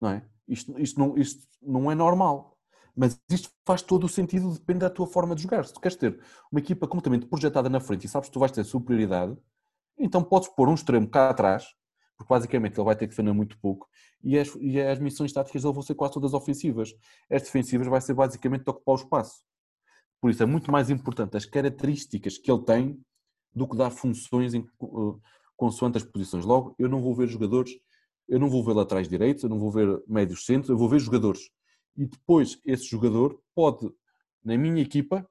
[0.00, 0.28] Não é?
[0.48, 2.58] Isto, isto, não, isto não é normal.
[2.96, 5.64] Mas isto faz todo o sentido, depende da tua forma de jogar.
[5.64, 6.20] Se tu queres ter
[6.50, 9.36] uma equipa completamente projetada na frente e sabes que tu vais ter superioridade,
[9.98, 11.66] então podes pôr um extremo cá atrás,
[12.16, 13.88] porque basicamente ele vai ter que defender muito pouco,
[14.22, 16.94] e as, e as missões táticas dele vão ser quase todas ofensivas.
[17.30, 19.42] As defensivas vai ser basicamente ocupar o espaço.
[20.20, 23.00] Por isso é muito mais importante as características que ele tem
[23.54, 25.20] do que dar funções em, uh,
[25.56, 26.44] consoante as posições.
[26.44, 27.72] Logo, eu não vou ver jogadores
[28.30, 31.00] eu não vou ver laterais direitos, eu não vou ver médios centros, eu vou ver
[31.00, 31.50] jogadores.
[31.96, 33.92] E depois esse jogador pode,
[34.44, 35.28] na minha equipa,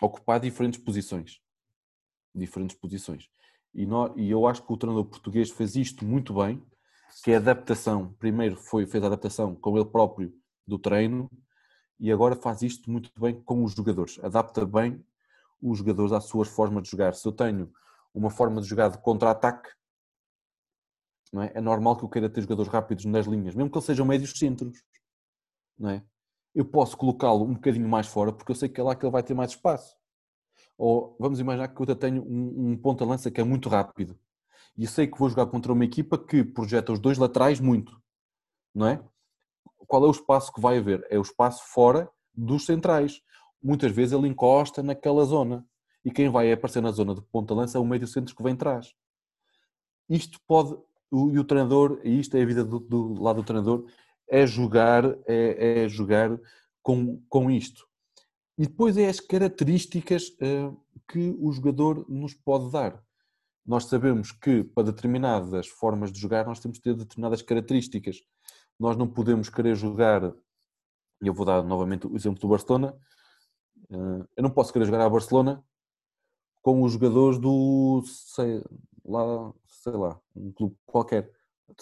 [0.00, 1.40] ocupar diferentes posições.
[2.34, 3.28] Diferentes posições.
[3.74, 6.62] E, nós, e eu acho que o treinador português fez isto muito bem,
[7.22, 8.12] que a adaptação.
[8.14, 10.32] Primeiro foi, fez a adaptação com ele próprio
[10.66, 11.30] do treino
[11.98, 14.18] e agora faz isto muito bem com os jogadores.
[14.22, 15.04] Adapta bem
[15.60, 17.14] os jogadores às suas formas de jogar.
[17.14, 17.72] Se eu tenho
[18.12, 19.70] uma forma de jogar de contra-ataque,
[21.40, 21.58] é?
[21.58, 24.32] é normal que eu queira ter jogadores rápidos nas linhas, mesmo que eles sejam médios
[24.32, 24.82] centros.
[25.82, 26.04] Não é?
[26.54, 29.10] Eu posso colocá-lo um bocadinho mais fora porque eu sei que é lá que ele
[29.10, 29.96] vai ter mais espaço.
[30.78, 34.16] Ou vamos imaginar que eu tenho um, um ponta-lança que é muito rápido
[34.78, 38.00] e sei que vou jogar contra uma equipa que projeta os dois laterais muito,
[38.72, 39.02] não é?
[39.88, 41.04] Qual é o espaço que vai haver?
[41.10, 43.20] É o espaço fora dos centrais.
[43.60, 45.66] Muitas vezes ele encosta naquela zona
[46.04, 48.94] e quem vai aparecer na zona de ponta-lança é o médio centro que vem atrás.
[50.08, 50.76] Isto pode
[51.10, 53.84] o, e o treinador, e isto é a vida do, do lado do treinador,
[54.32, 56.40] é jogar, é, é, jogar
[56.82, 57.86] com, com isto.
[58.56, 60.74] E depois é as características uh,
[61.06, 62.98] que o jogador nos pode dar.
[63.64, 68.22] Nós sabemos que para determinadas formas de jogar nós temos que ter determinadas características.
[68.80, 72.96] Nós não podemos querer jogar, e eu vou dar novamente o exemplo do Barcelona,
[73.90, 75.62] uh, eu não posso querer jogar a Barcelona
[76.62, 78.64] com os jogadores do, sei,
[79.04, 81.30] lá, sei lá, um clube qualquer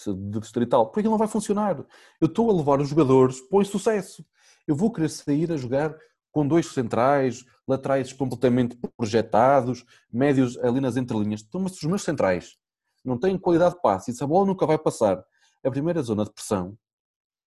[0.07, 1.84] de distrital, porque aquilo não vai funcionar.
[2.20, 4.24] Eu estou a levar os jogadores para o sucesso.
[4.66, 5.97] Eu vou querer sair a jogar
[6.32, 11.43] com dois centrais, laterais completamente projetados, médios ali nas entrelinhas.
[11.47, 12.57] Então, mas se os meus centrais
[13.05, 15.24] não têm qualidade de passe e se a bola nunca vai passar
[15.64, 16.76] a primeira zona de pressão,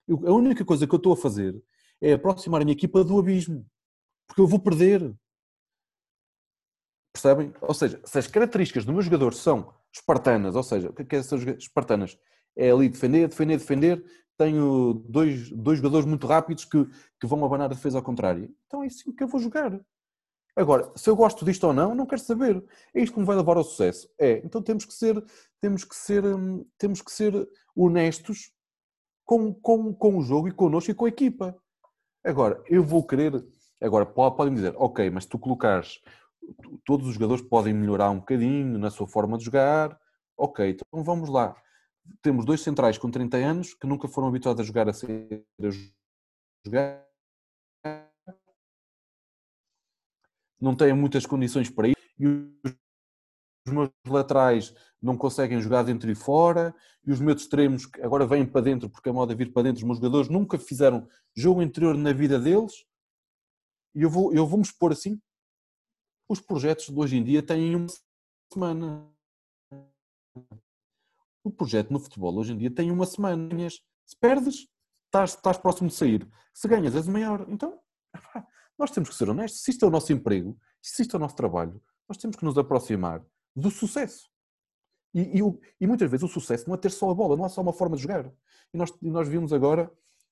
[0.08, 1.62] eu, a única coisa que eu estou a fazer
[2.02, 3.66] é aproximar a minha equipa do abismo.
[4.28, 5.16] Porque eu vou perder.
[7.14, 7.54] Percebem?
[7.62, 11.24] Ou seja, se as características do meu jogador são espartanas, ou seja, o que é,
[11.24, 12.18] ser espartanas?
[12.56, 14.06] É ali defender, defender, defender.
[14.38, 16.86] Tenho dois, dois jogadores muito rápidos que,
[17.20, 18.54] que vão abanar a defesa ao contrário.
[18.68, 19.80] Então é assim que eu vou jogar.
[20.56, 22.64] Agora, se eu gosto disto ou não, não quero saber.
[22.94, 24.08] É isto que me vai levar ao sucesso.
[24.20, 25.24] É, então temos que ser,
[25.60, 27.34] temos que ser, hum, temos que ser
[27.76, 28.52] honestos
[29.26, 31.56] com, com, com o jogo e connosco e com a equipa.
[32.24, 33.44] Agora, eu vou querer.
[33.82, 36.00] Agora, podem dizer, ok, mas tu colocares
[36.86, 39.98] todos os jogadores podem melhorar um bocadinho na sua forma de jogar.
[40.38, 41.56] Ok, então vamos lá.
[42.22, 45.70] Temos dois centrais com 30 anos que nunca foram habituados a jogar a ser a
[46.66, 47.08] jogar.
[50.60, 51.98] Não têm muitas condições para ir.
[52.20, 56.74] E os meus laterais não conseguem jogar dentro e fora.
[57.06, 59.80] E os meus extremos agora vêm para dentro porque a moda é vir para dentro.
[59.80, 62.86] Os meus jogadores nunca fizeram jogo interior na vida deles.
[63.96, 65.20] E eu vou, eu vou me expor assim
[66.34, 67.88] os projetos de hoje em dia têm uma
[68.52, 69.10] semana.
[71.44, 73.70] O projeto no futebol hoje em dia tem uma semana.
[74.06, 74.68] Se perdes,
[75.06, 76.28] estás, estás próximo de sair.
[76.54, 77.46] Se ganhas, és o maior.
[77.50, 77.80] Então,
[78.78, 79.62] nós temos que ser honestos.
[79.62, 82.46] Se isto é o nosso emprego, se isto é o nosso trabalho, nós temos que
[82.46, 83.24] nos aproximar
[83.56, 84.30] do sucesso.
[85.14, 85.42] E, e,
[85.82, 87.74] e, muitas vezes o sucesso não é ter só a bola, não é só uma
[87.74, 88.26] forma de jogar.
[88.74, 89.92] E nós, nós vimos agora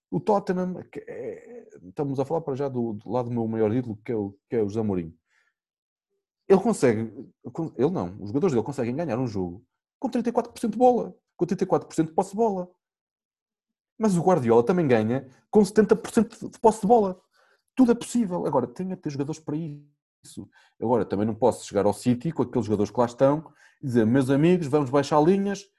[0.09, 3.99] o Tottenham, é, estamos a falar para já do, do lado do meu maior ídolo,
[4.03, 5.16] que é o, que é o José Mourinho
[6.51, 6.99] ele consegue,
[7.78, 9.66] ele não, os jogadores dele conseguem ganhar um jogo
[10.02, 12.68] com 34% de bola, com 34% de posse de bola.
[13.99, 17.22] Mas o Guardiola também ganha com 70% de posse de bola.
[17.76, 18.47] Tudo é possível.
[18.47, 20.49] Agora, tem a ter jogadores para isso.
[20.82, 24.08] Agora, também não posso chegar ao City com aqueles jogadores que lá estão e dizer,
[24.08, 25.70] meus amigos, vamos baixar linhas,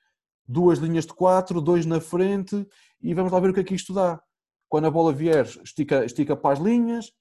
[0.47, 2.65] duas linhas de quatro, dois na frente
[3.01, 4.23] e vamos lá ver o que é que isto dá.
[4.69, 7.13] Quando a bola vier, estica, estica para as linhas,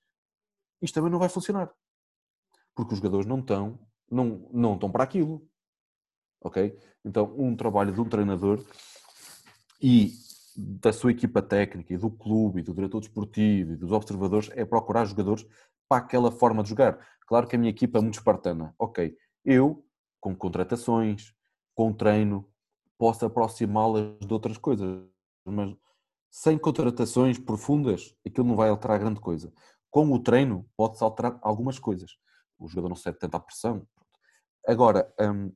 [0.80, 1.74] isto também não vai funcionar.
[2.76, 3.80] Porque os jogadores não estão,
[4.10, 5.50] não, não estão para aquilo.
[6.42, 6.78] Ok?
[7.06, 8.64] Então, um trabalho de um treinador
[9.82, 10.14] e
[10.56, 14.66] da sua equipa técnica e do clube e do diretor desportivo e dos observadores é
[14.66, 15.46] procurar jogadores
[15.88, 17.00] para aquela forma de jogar.
[17.26, 18.74] Claro que a minha equipa é muito espartana.
[18.78, 19.16] Ok,
[19.46, 19.86] eu,
[20.20, 21.34] com contratações,
[21.74, 22.48] com treino,
[22.98, 25.04] posso aproximá-las de outras coisas,
[25.46, 25.76] mas
[26.30, 29.52] sem contratações profundas, aquilo não vai alterar grande coisa.
[29.90, 32.12] Com o treino, pode-se alterar algumas coisas.
[32.58, 33.86] O jogador não sente tanta pressão.
[34.66, 35.52] Agora, hum,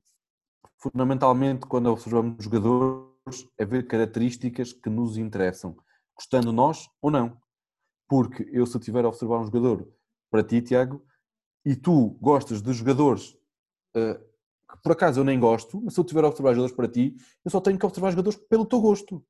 [0.78, 5.76] fundamentalmente, quando observamos jogadores, é ver características que nos interessam,
[6.16, 7.38] gostando nós ou não.
[8.08, 9.88] Porque eu, se tiver a observar um jogador
[10.30, 11.04] para ti, Tiago,
[11.66, 13.32] e tu gostas de jogadores
[13.96, 14.20] uh,
[14.70, 17.16] que por acaso eu nem gosto, mas se eu tiver a observar jogadores para ti,
[17.44, 19.26] eu só tenho que observar jogadores pelo teu gosto.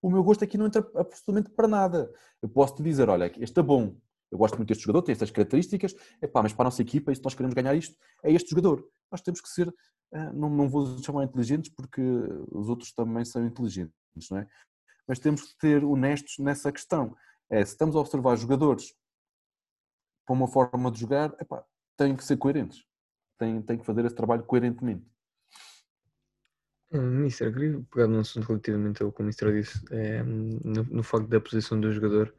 [0.00, 2.12] O meu gosto aqui não entra absolutamente para nada.
[2.40, 3.96] Eu posso te dizer, olha, este é bom,
[4.30, 7.16] eu gosto muito deste jogador, tem estas características, epá, mas para a nossa equipa, e
[7.16, 8.84] se nós queremos ganhar isto, é este jogador.
[9.10, 9.72] Nós temos que ser,
[10.32, 12.00] não, não vou chamar inteligentes porque
[12.50, 13.94] os outros também são inteligentes,
[14.30, 14.48] não é?
[15.06, 17.16] Mas temos que ser honestos nessa questão.
[17.50, 18.94] É, se estamos a observar jogadores
[20.26, 21.64] para uma forma de jogar, epá,
[21.96, 22.84] têm que ser coerentes.
[23.38, 25.04] Têm, têm que fazer esse trabalho coerentemente.
[26.90, 31.02] Uh, Mister, queria pegar num assunto relativamente ao que o Mister disse, é, no, no,
[31.02, 32.32] facto da posição do jogador,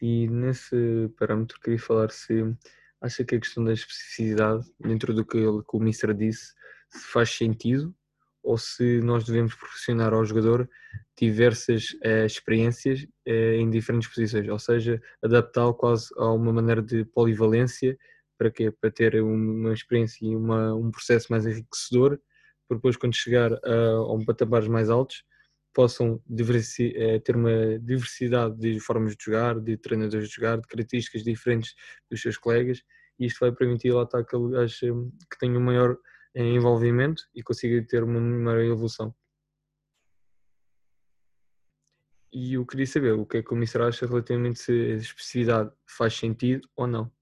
[0.00, 2.54] e nesse parâmetro queria falar se
[3.00, 6.52] acha que a questão da especificidade, dentro do que, ele, que o Mister disse,
[6.94, 7.94] se faz sentido
[8.42, 10.68] ou se nós devemos proporcionar ao jogador
[11.18, 17.04] diversas uh, experiências uh, em diferentes posições, ou seja, adaptá-lo quase a uma maneira de
[17.06, 17.96] polivalência.
[18.36, 18.70] Para quê?
[18.70, 22.18] Para ter uma experiência e uma, um processo mais enriquecedor
[22.68, 25.22] para depois quando chegar a, a um patamares mais altos
[25.72, 30.68] possam diversi, é, ter uma diversidade de formas de jogar, de treinadores de jogar, de
[30.68, 31.74] características diferentes
[32.08, 32.82] dos seus colegas.
[33.18, 35.96] E isto vai permitir lá estar que, que tenha um maior
[36.34, 39.14] eh, envolvimento e consiga ter uma maior evolução.
[42.32, 45.72] E eu queria saber o que é que o Mister acha relativamente se a especificidade
[45.86, 47.12] faz sentido ou não.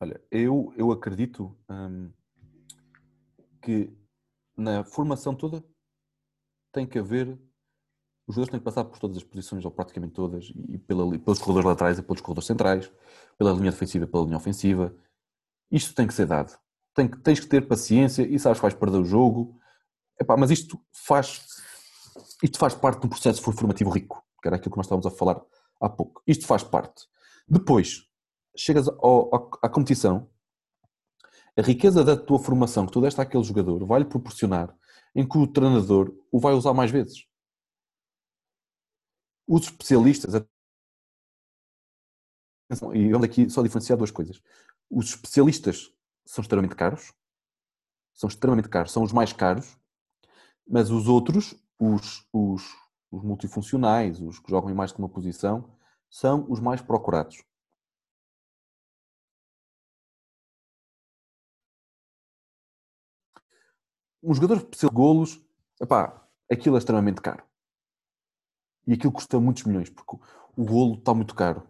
[0.00, 2.12] Olha, eu, eu acredito hum,
[3.60, 3.92] que
[4.56, 5.64] na formação toda
[6.72, 7.36] tem que haver.
[8.28, 11.38] Os jogadores têm que passar por todas as posições, ou praticamente todas, e pela, pelos
[11.38, 12.92] corredores laterais e pelos corredores centrais,
[13.38, 14.94] pela linha defensiva e pela linha ofensiva.
[15.70, 16.54] Isto tem que ser dado.
[16.94, 19.58] Tem que, tens que ter paciência e sabes que vais perder o jogo.
[20.20, 21.42] Epá, mas isto faz,
[22.42, 25.10] isto faz parte de um processo formativo rico, que era aquilo que nós estávamos a
[25.10, 25.40] falar
[25.80, 26.22] há pouco.
[26.26, 27.06] Isto faz parte.
[27.48, 28.04] Depois,
[28.54, 30.28] chegas ao, à competição,
[31.56, 34.76] a riqueza da tua formação que tu deste àquele jogador vai-lhe proporcionar
[35.14, 37.27] em que o treinador o vai usar mais vezes.
[39.48, 40.34] Os especialistas,
[42.94, 44.42] e vamos aqui só diferenciar duas coisas.
[44.90, 45.90] Os especialistas
[46.26, 47.12] são extremamente caros,
[48.14, 49.76] são extremamente caros, são os mais caros,
[50.68, 52.62] mas os outros, os, os,
[53.10, 55.74] os multifuncionais, os que jogam em mais que uma posição,
[56.10, 57.42] são os mais procurados.
[64.22, 65.40] um jogador especial de golos,
[65.80, 67.47] epá, aquilo é extremamente caro.
[68.88, 70.16] E aquilo custa muitos milhões, porque
[70.56, 71.62] o golo está muito caro.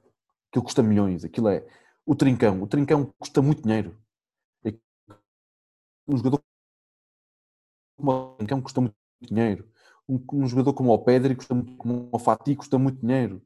[0.51, 1.67] Aquilo custa milhões, aquilo é.
[2.07, 4.01] O trincão, o trincão custa muito dinheiro.
[6.07, 6.41] Um jogador
[7.97, 9.69] como o trincão custa muito dinheiro.
[10.09, 13.45] Um, um jogador como o Pedri, custa muito, como o Fati, custa muito dinheiro.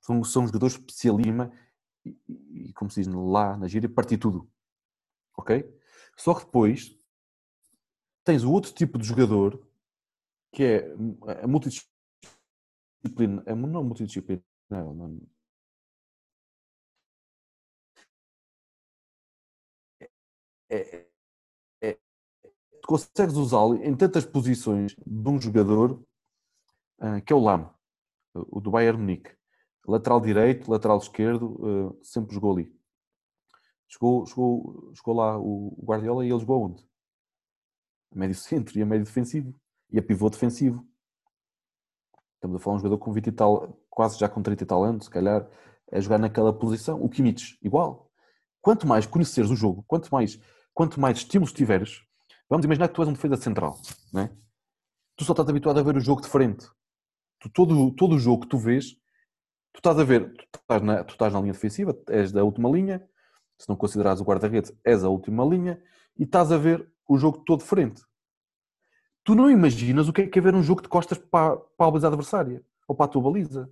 [0.00, 1.50] São, são jogadores especialíssimos
[2.04, 4.50] e, e, como se diz lá na gíria, partir tudo.
[5.36, 5.72] Ok?
[6.16, 6.98] Só que depois
[8.24, 9.69] tens o outro tipo de jogador
[10.52, 10.92] que é
[11.42, 15.20] a multidisciplina, é não multidisciplina, não.
[20.68, 21.06] É, é,
[21.82, 21.98] é,
[22.86, 26.00] consegues usá-lo em tantas posições de um jogador
[27.00, 27.74] uh, que é o Lam,
[28.34, 29.36] o do Bayern Munique.
[29.86, 31.56] Lateral direito, lateral esquerdo,
[31.88, 32.80] uh, sempre jogou ali.
[33.88, 36.86] Chegou, chegou, chegou lá o Guardiola e ele jogou onde?
[38.12, 39.52] A médio centro e a médio defensivo.
[39.92, 40.86] E a pivô defensivo.
[42.34, 44.66] Estamos a falar de um jogador com 20 e tal, quase já com 30 e
[44.66, 45.46] tal anos, se calhar,
[45.92, 47.02] a jogar naquela posição.
[47.02, 48.10] O Kimmich, igual.
[48.60, 50.38] Quanto mais conheceres o jogo, quanto mais,
[50.72, 52.02] quanto mais estímulos tiveres,
[52.48, 53.78] vamos imaginar que tu és um defesa central,
[54.12, 54.30] não é?
[55.20, 56.66] tu só estás habituado a ver o jogo de frente.
[57.40, 58.92] Tu, todo, todo o jogo que tu vês,
[59.70, 62.70] tu estás a ver, tu estás, na, tu estás na linha defensiva, és da última
[62.70, 63.06] linha,
[63.58, 65.78] se não considerares o guarda-redes, és a última linha,
[66.18, 68.02] e estás a ver o jogo todo de frente.
[69.24, 71.86] Tu não imaginas o que é que é ver um jogo de costas para, para
[71.86, 73.70] a baliza adversária, ou para a tua baliza.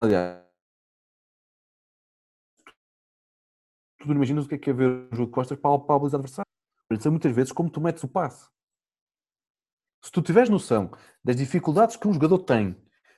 [0.00, 0.44] Aliás,
[3.98, 5.96] tu não imaginas o que é que é ver um jogo de costas para, para
[5.96, 6.50] a baliza adversária.
[6.88, 8.48] Por isso, é muitas vezes, como tu metes o passe.
[10.04, 10.90] Se tu tiveres noção
[11.22, 12.76] das dificuldades que um jogador tem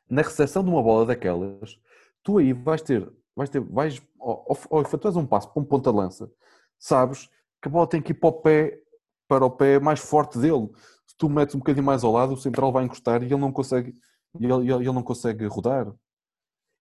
[0.09, 1.81] na recepção de uma bola daquelas,
[2.23, 5.91] tu aí vais ter, vais ter, vais, ou, ou efetuas um passo para um ponta
[5.91, 6.31] lança,
[6.79, 7.29] sabes
[7.61, 8.84] que a bola tem que ir para o pé,
[9.29, 10.71] para o pé mais forte dele.
[11.07, 13.53] Se tu metes um bocadinho mais ao lado, o central vai encostar e ele não
[13.53, 13.95] consegue,
[14.39, 15.93] ele, ele, ele não consegue rodar.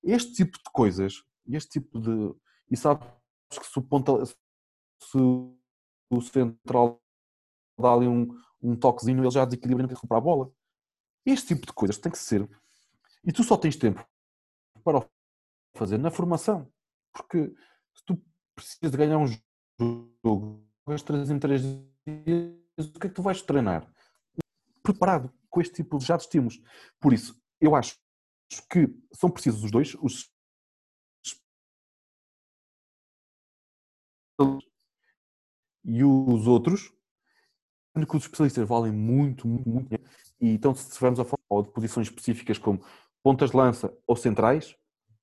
[0.03, 2.35] Este tipo de coisas, este tipo de.
[2.69, 3.07] E sabes
[3.49, 4.25] que se o ponta.
[4.25, 7.01] Se o central
[7.79, 8.27] dá ali um,
[8.61, 10.51] um toquezinho, ele já desequilibra e não recuperar a bola.
[11.25, 12.49] Este tipo de coisas tem que ser.
[13.25, 14.05] E tu só tens tempo
[14.83, 15.09] para o
[15.75, 16.71] fazer na formação.
[17.13, 17.53] Porque
[17.95, 18.21] se tu
[18.55, 19.27] precisas de ganhar um
[20.23, 21.61] jogo, vais três em três
[22.05, 23.87] dias, o que é que tu vais treinar?
[24.81, 26.61] Preparado com este tipo de já de estímulos.
[26.99, 27.97] Por isso, eu acho
[28.69, 30.31] que são precisos os dois, os
[35.85, 36.91] e os outros,
[37.93, 39.93] que os especialistas valem muito, muito, muito
[40.41, 42.83] e então se estivermos a falar de posições específicas como
[43.21, 44.75] pontas de lança ou centrais,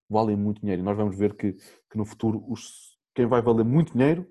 [0.08, 0.80] valem muito dinheiro.
[0.80, 4.26] E nós vamos ver que, que no futuro os, quem vai valer muito dinheiro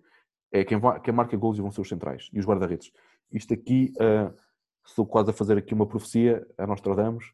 [0.51, 2.91] é quem, vai, quem marca gols e vão ser os centrais e os guarda-redes.
[3.31, 4.33] Isto aqui, uh,
[4.85, 7.25] estou quase a fazer aqui uma profecia a Nostradamus,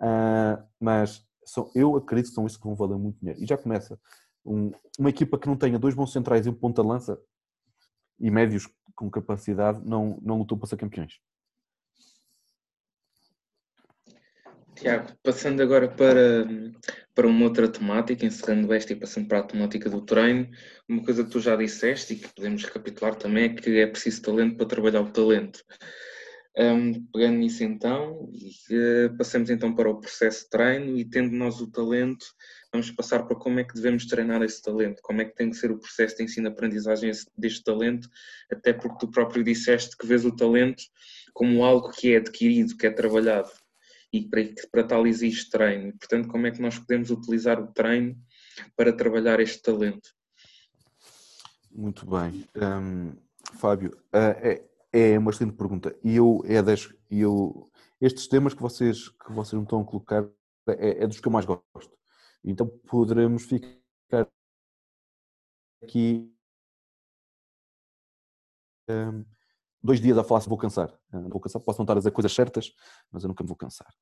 [0.00, 3.42] uh, mas são, eu acredito que são esses que vão valer muito dinheiro.
[3.42, 3.98] E já começa.
[4.44, 7.18] Um, uma equipa que não tenha dois bons centrais e um ponta-lança
[8.18, 11.20] e médios com capacidade não, não lutou para ser campeões.
[14.80, 16.46] Tiago, passando agora para,
[17.14, 20.48] para uma outra temática, encerrando esta e passando para a temática do treino,
[20.88, 24.22] uma coisa que tu já disseste e que podemos recapitular também é que é preciso
[24.22, 25.62] talento para trabalhar o talento.
[26.56, 31.60] Um, pegando nisso então, uh, passamos então para o processo de treino e tendo nós
[31.60, 32.24] o talento,
[32.72, 35.56] vamos passar para como é que devemos treinar esse talento, como é que tem que
[35.56, 38.08] ser o processo de ensino-aprendizagem deste talento,
[38.50, 40.82] até porque tu próprio disseste que vês o talento
[41.34, 43.50] como algo que é adquirido, que é trabalhado
[44.12, 45.88] e para, para tal existe treino.
[45.88, 48.16] E, portanto, como é que nós podemos utilizar o treino
[48.76, 50.10] para trabalhar este talento?
[51.70, 52.46] Muito bem.
[52.56, 53.16] Um,
[53.56, 55.96] Fábio, uh, é, é uma excelente pergunta.
[56.02, 60.28] E eu, é das, eu, estes temas que vocês, que vocês me estão a colocar
[60.68, 61.96] é, é dos que eu mais gosto.
[62.44, 64.28] Então poderemos ficar
[65.82, 66.32] aqui
[68.88, 69.24] um,
[69.82, 70.92] dois dias a falar se vou cansar.
[71.12, 72.72] Não vou cansar, posso não estar a dizer coisas certas,
[73.10, 73.92] mas eu nunca me vou cansar.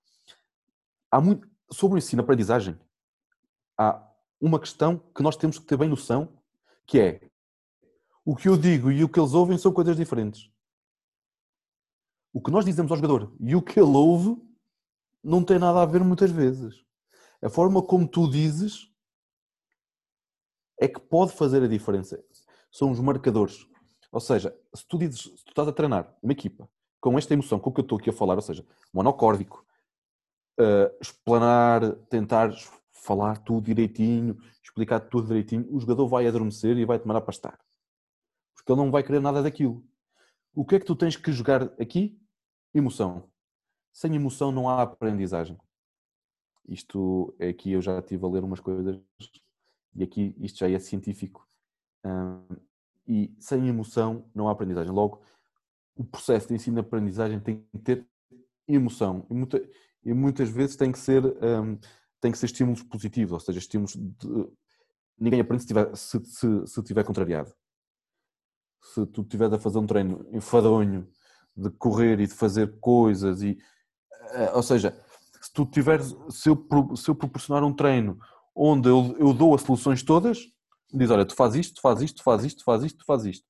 [1.10, 2.78] Há muito, sobre o ensino-aprendizagem,
[3.76, 4.04] há
[4.40, 6.40] uma questão que nós temos que ter bem noção,
[6.86, 7.30] que é
[8.24, 10.50] o que eu digo e o que eles ouvem são coisas diferentes.
[12.32, 14.40] O que nós dizemos ao jogador e o que ele ouve
[15.22, 16.84] não tem nada a ver muitas vezes.
[17.42, 18.92] A forma como tu dizes
[20.78, 22.22] é que pode fazer a diferença.
[22.70, 23.66] São os marcadores.
[24.10, 26.68] Ou seja, se tu dizes, se tu estás a treinar uma equipa
[27.00, 29.64] com esta emoção, com o que eu estou aqui a falar, ou seja, monocórdico,
[30.58, 32.52] uh, explanar, tentar
[32.90, 37.58] falar tudo direitinho, explicar tudo direitinho, o jogador vai adormecer e vai tomar a pastar.
[38.54, 39.84] Porque ele não vai querer nada daquilo.
[40.54, 42.20] O que é que tu tens que jogar aqui?
[42.74, 43.30] Emoção.
[43.92, 45.58] Sem emoção não há aprendizagem.
[46.68, 49.00] Isto é aqui eu já estive a ler umas coisas
[49.94, 51.48] e aqui isto já é científico.
[53.08, 54.92] E sem emoção não há aprendizagem.
[54.92, 55.22] Logo,
[55.96, 58.06] o processo de ensino-aprendizagem tem que ter
[58.68, 59.26] emoção.
[59.30, 59.68] E, muita,
[60.04, 61.78] e, muitas vezes tem que ser um,
[62.20, 64.48] tem que ser estímulos positivos, ou seja, estímulos de...
[65.18, 67.52] ninguém aprende se tiver, se, se, se tiver contrariado.
[68.82, 71.08] Se tu estiveres a fazer um treino enfadonho
[71.56, 73.58] de correr e de fazer coisas e
[74.32, 74.98] eh, ou seja,
[75.40, 78.18] se tu tiveres, se eu, se eu proporcionar um treino
[78.54, 80.46] onde eu, eu dou as soluções todas,
[80.92, 83.46] diz, olha, tu faz isto, faz isto, faz isto, faz isto, faz isto.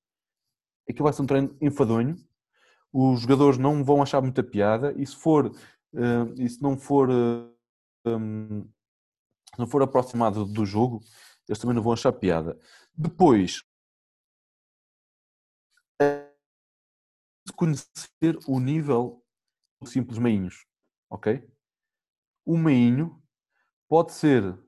[0.89, 2.17] Aquilo vai ser um treino enfadonho,
[2.93, 7.11] os jogadores não vão achar muita piada e se for, uh, e se não for,
[7.11, 7.55] uh,
[8.07, 11.01] um, se não for aproximado do jogo,
[11.47, 12.59] eles também não vão achar piada.
[12.95, 13.63] Depois,
[17.57, 19.25] conhecer o nível
[19.83, 20.65] de simples meinhos,
[21.11, 21.47] ok?
[22.47, 23.23] O meinho
[23.89, 24.59] pode ser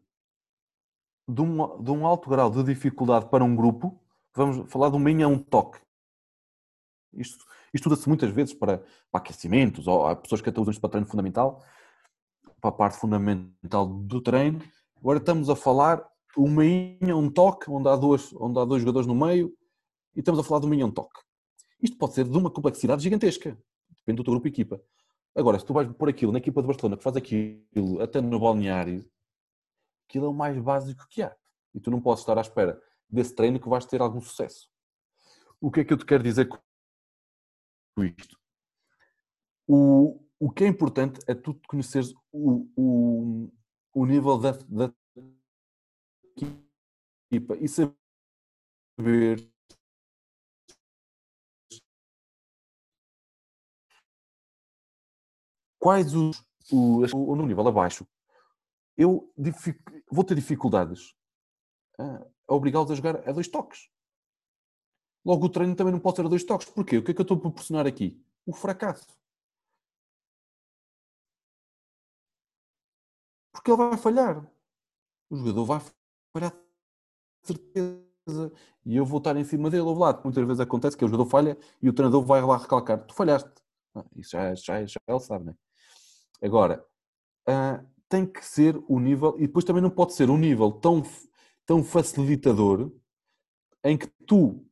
[1.35, 4.01] de um, de um alto grau de dificuldade para um grupo,
[4.35, 5.79] vamos falar de um a um toque.
[7.13, 8.79] Isto, estuda-se muitas vezes para,
[9.11, 11.65] para aquecimentos, ou há pessoas que até usam isto para treino fundamental,
[12.61, 14.61] para a parte fundamental do treino.
[14.97, 16.07] Agora estamos a falar
[16.37, 19.53] uma inha, um toque, onde há, duas, onde há dois jogadores no meio,
[20.15, 21.21] e estamos a falar de uma inha, um toque.
[21.83, 23.59] Isto pode ser de uma complexidade gigantesca,
[23.97, 24.81] depende do teu grupo e equipa.
[25.35, 28.39] Agora, se tu vais pôr aquilo na equipa de Barcelona, que faz aquilo até no
[28.39, 29.05] balneário,
[30.11, 31.35] aquilo é o mais básico que há.
[31.73, 34.69] E tu não podes estar à espera desse treino que vais ter algum sucesso.
[35.61, 36.59] O que é que eu te quero dizer com
[38.05, 38.37] isto?
[39.69, 43.53] O, o que é importante é tu conheceres o, o,
[43.95, 44.93] o nível da, da
[47.31, 47.97] equipa e saber
[55.79, 58.05] quais os, os ou no nível abaixo
[59.01, 59.33] eu
[60.11, 61.17] vou ter dificuldades
[61.99, 63.91] a obrigá-los a jogar a dois toques.
[65.25, 66.69] Logo, o treino também não pode ser a dois toques.
[66.69, 66.99] Porquê?
[66.99, 68.23] O que é que eu estou a proporcionar aqui?
[68.45, 69.07] O fracasso.
[73.53, 74.47] Porque ele vai falhar.
[75.31, 75.81] O jogador vai
[76.35, 76.53] falhar
[77.43, 78.53] de certeza.
[78.85, 80.23] E eu vou estar em cima dele ao lado.
[80.25, 83.07] Muitas vezes acontece que o jogador falha e o treinador vai lá recalcar.
[83.07, 83.51] Tu falhaste.
[83.95, 86.47] Ah, isso já, já, já ele sabe, não é?
[86.47, 86.87] Agora,
[87.49, 91.03] uh, tem que ser o nível, e depois também não pode ser um nível tão,
[91.65, 92.93] tão facilitador
[93.85, 94.67] em que tu,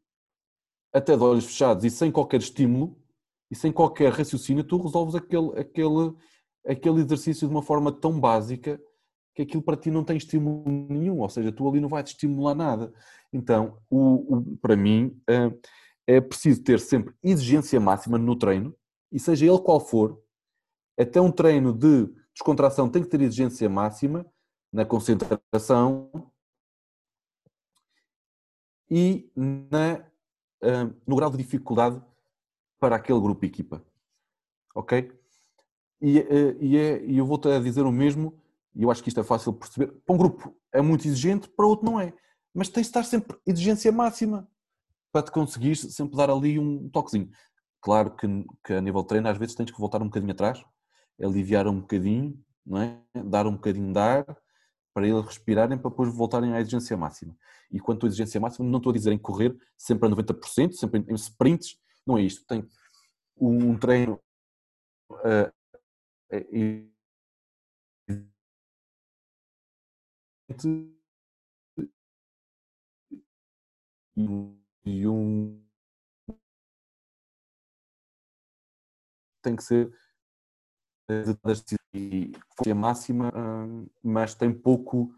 [0.93, 3.01] até de olhos fechados e sem qualquer estímulo
[3.49, 6.14] e sem qualquer raciocínio, tu resolves aquele, aquele,
[6.66, 8.78] aquele exercício de uma forma tão básica
[9.34, 12.09] que aquilo para ti não tem estímulo nenhum, ou seja, tu ali não vai te
[12.09, 12.93] estimular nada.
[13.32, 15.57] Então, o, o para mim, uh,
[16.09, 18.74] é preciso ter sempre exigência máxima no treino,
[19.12, 20.20] e seja ele qual for,
[20.99, 24.24] até um treino de descontração tem que ter exigência máxima
[24.72, 26.11] na concentração
[28.89, 29.99] e na,
[30.62, 32.01] uh, no grau de dificuldade
[32.78, 33.84] para aquele grupo equipa.
[34.74, 35.12] Ok?
[36.01, 38.41] E, uh, e, é, e eu vou-te a dizer o mesmo,
[38.74, 39.93] e eu acho que isto é fácil de perceber.
[40.07, 42.14] Para um grupo é muito exigente, para outro não é.
[42.55, 44.49] Mas tens de estar sempre exigência máxima
[45.11, 47.30] para te conseguir sempre dar ali um toquezinho.
[47.80, 48.26] Claro que,
[48.64, 50.64] que a nível de treino às vezes tens que voltar um bocadinho atrás,
[51.23, 53.01] aliviar um bocadinho, não é?
[53.25, 54.25] dar um bocadinho de ar
[54.95, 57.37] para eles respirarem para depois voltarem à exigência máxima.
[57.71, 61.05] E quanto à exigência máxima, não estou a dizer em correr sempre a 90%, sempre
[61.09, 62.45] em sprints, não é isto.
[62.47, 62.66] Tem
[63.37, 64.21] um treino
[65.12, 65.53] uh,
[66.53, 66.91] e,
[74.85, 75.62] e um
[79.43, 79.95] tem que ser
[81.95, 85.13] e máxima, hum, mas tem pouco,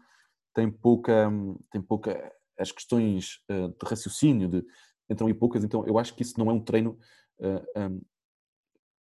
[0.53, 4.65] tem pouca, hum, tem pouca as questões eh, de raciocínio de
[5.09, 6.97] entram e poucas, então eu acho que isso não é um treino
[7.39, 8.01] hum,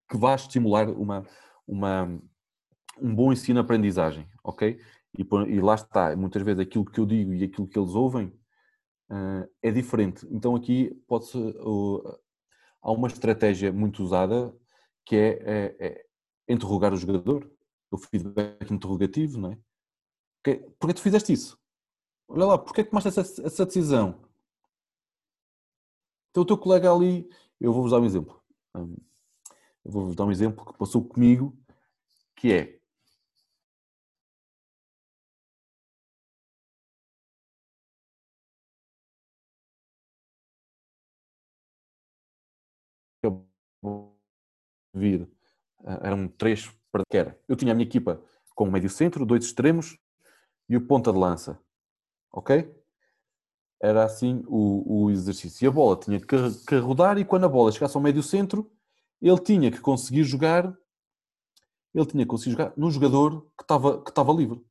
[0.09, 1.25] que vá estimular uma,
[1.67, 2.05] uma,
[2.99, 4.79] um bom ensino-aprendizagem, ok?
[5.17, 8.33] E, e, lá está, muitas vezes aquilo que eu digo e aquilo que eles ouvem
[9.61, 10.25] é diferente.
[10.31, 11.37] Então aqui pode-se,
[12.81, 14.55] há uma estratégia muito usada
[15.05, 16.05] que é, é, é
[16.51, 17.49] interrogar o jogador,
[17.89, 19.57] o feedback interrogativo, não é?
[20.43, 21.59] Porquê, porquê tu fizeste isso?
[22.27, 24.19] Olha lá, porquê é tomaste essa, essa decisão?
[26.29, 27.29] Então o teu colega ali,
[27.59, 28.41] eu vou-vos dar um exemplo.
[28.73, 31.57] Eu vou-vos dar um exemplo que passou comigo,
[32.35, 32.81] que é
[44.93, 45.27] vir
[46.01, 47.39] eram três para que era.
[47.47, 48.21] Eu tinha a minha equipa
[48.55, 49.97] com o médio centro, dois extremos
[50.67, 51.59] e o ponta de lança.
[52.31, 52.73] Ok?
[53.81, 55.65] Era assim o, o exercício.
[55.65, 58.71] E a bola tinha que, que rodar e quando a bola chegasse ao médio centro,
[59.21, 60.75] ele tinha que conseguir jogar
[61.93, 64.63] ele tinha que conseguir jogar no jogador que estava, que estava livre.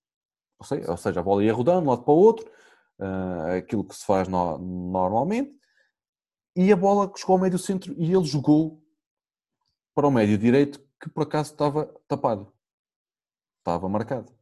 [0.58, 2.50] Ou seja, a bola ia rodando de um lado para o outro,
[2.98, 5.58] uh, aquilo que se faz no, normalmente,
[6.56, 8.82] e a bola chegou ao médio centro e ele jogou
[9.94, 12.52] para o médio direito que por acaso estava tapado.
[13.58, 14.32] Estava marcado.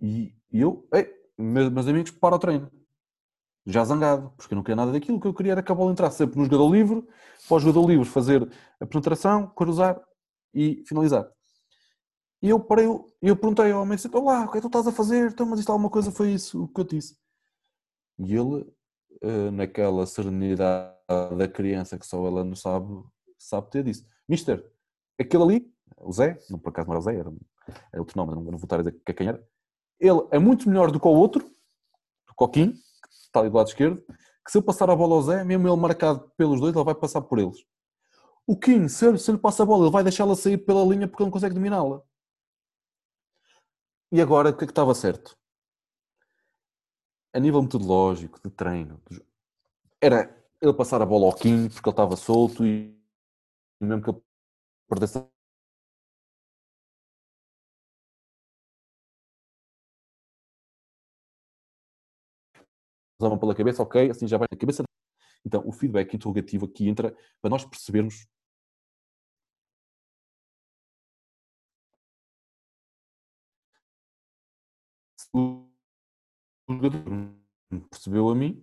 [0.00, 2.70] E eu, ei, meus amigos, para o treino.
[3.64, 5.18] Já zangado, porque eu não queria nada daquilo.
[5.18, 7.02] O que eu queria era que a bola entrasse sempre no jogador livre,
[7.46, 10.02] para o jogador livre fazer a penetração, cruzar
[10.52, 11.30] e finalizar.
[12.42, 14.92] E eu parei, eu perguntei ao homem, olá, o que é que tu estás a
[14.92, 15.30] fazer?
[15.30, 17.16] Então, mas isto alguma coisa foi isso, o que eu disse.
[18.18, 18.66] E ele,
[19.22, 20.92] eh, naquela serenidade
[21.38, 22.88] da criança que só ela não sabe,
[23.38, 24.68] sabe ter, disse, Mister,
[25.18, 27.32] aquele ali, o Zé, não por acaso não era o Zé, era,
[27.92, 29.46] era outro nome, não, não vou estar a dizer que é quem era,
[30.00, 31.44] ele é muito melhor do que o outro,
[32.30, 34.02] o Coquinho, que está ali do lado esquerdo,
[34.44, 36.94] que se eu passar a bola ao Zé, mesmo ele marcado pelos dois, ele vai
[36.94, 37.64] passar por eles.
[38.46, 41.06] O Kim, se ele, se ele passa a bola, ele vai deixá-la sair pela linha
[41.06, 42.02] porque ele não consegue dominá-la.
[44.10, 45.38] E agora, o que é que estava certo?
[47.32, 49.00] A nível metodológico, de treino,
[50.00, 53.00] era ele passar a bola ao Kim porque ele estava solto e
[53.80, 54.22] mesmo que ele
[54.92, 55.26] perdesse a
[63.20, 64.82] mão pela cabeça, ok, assim já vai na cabeça.
[65.44, 68.26] Então, o feedback interrogativo aqui entra para nós percebermos
[75.34, 75.66] o
[76.68, 77.02] jogador
[77.90, 78.62] percebeu a mim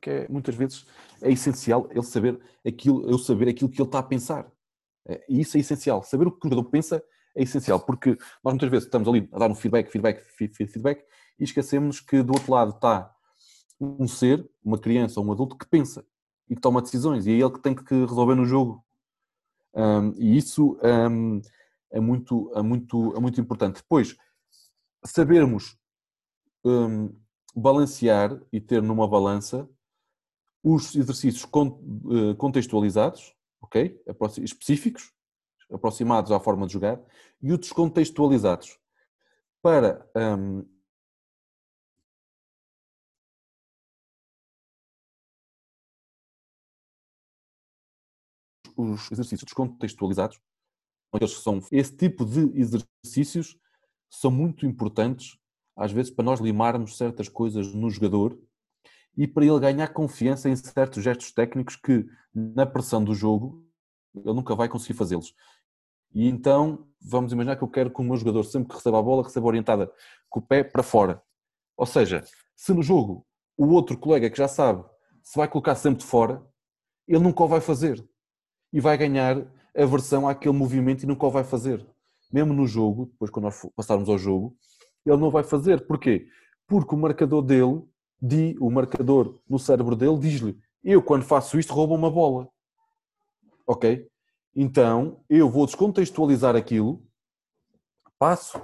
[0.00, 0.86] que é, muitas vezes
[1.20, 4.50] é essencial ele saber aquilo, eu saber aquilo que ele está a pensar.
[5.06, 6.02] É, e isso é essencial.
[6.02, 7.02] Saber o que o jogador pensa
[7.34, 11.04] é essencial, porque nós muitas vezes estamos ali a dar um feedback, feedback, feedback,
[11.38, 13.12] e esquecemos que do outro lado está
[13.80, 16.06] um ser, uma criança ou um adulto que pensa
[16.48, 18.84] e que toma decisões, e é ele que tem que resolver no jogo.
[19.74, 21.40] Um, e isso um,
[21.90, 23.76] é, muito, é, muito, é muito importante.
[23.76, 24.16] Depois,
[25.04, 25.76] sabermos
[26.64, 27.14] um,
[27.54, 29.68] balancear e ter numa balança
[30.62, 34.02] os exercícios eh, contextualizados, ok?
[34.42, 35.12] Específicos,
[35.70, 37.00] aproximados à forma de jogar,
[37.40, 38.78] e os descontextualizados
[39.62, 40.66] para um,
[48.76, 50.40] os exercícios descontextualizados,
[51.12, 53.56] aqueles que são esse tipo de exercícios
[54.10, 55.38] são muito importantes
[55.76, 58.38] às vezes para nós limarmos certas coisas no jogador
[59.16, 63.64] e para ele ganhar confiança em certos gestos técnicos que, na pressão do jogo,
[64.14, 65.34] ele nunca vai conseguir fazê-los.
[66.14, 69.02] E então, vamos imaginar que eu quero que o meu jogador, sempre que receba a
[69.02, 69.90] bola, receba orientada
[70.28, 71.22] com o pé para fora.
[71.76, 72.22] Ou seja,
[72.54, 74.84] se no jogo o outro colega que já sabe
[75.22, 76.44] se vai colocar sempre de fora,
[77.06, 78.04] ele nunca o vai fazer.
[78.72, 79.46] E vai ganhar
[79.76, 81.86] aversão àquele movimento e nunca o vai fazer.
[82.32, 84.56] Mesmo no jogo, depois quando nós passarmos ao jogo,
[85.06, 85.86] ele não vai fazer.
[85.86, 86.26] Porquê?
[86.66, 87.82] Porque o marcador dele
[88.22, 92.48] de, o marcador no cérebro dele diz-lhe: Eu, quando faço isto, roubo uma bola.
[93.66, 94.06] Ok?
[94.54, 97.02] Então, eu vou descontextualizar aquilo,
[98.18, 98.62] passo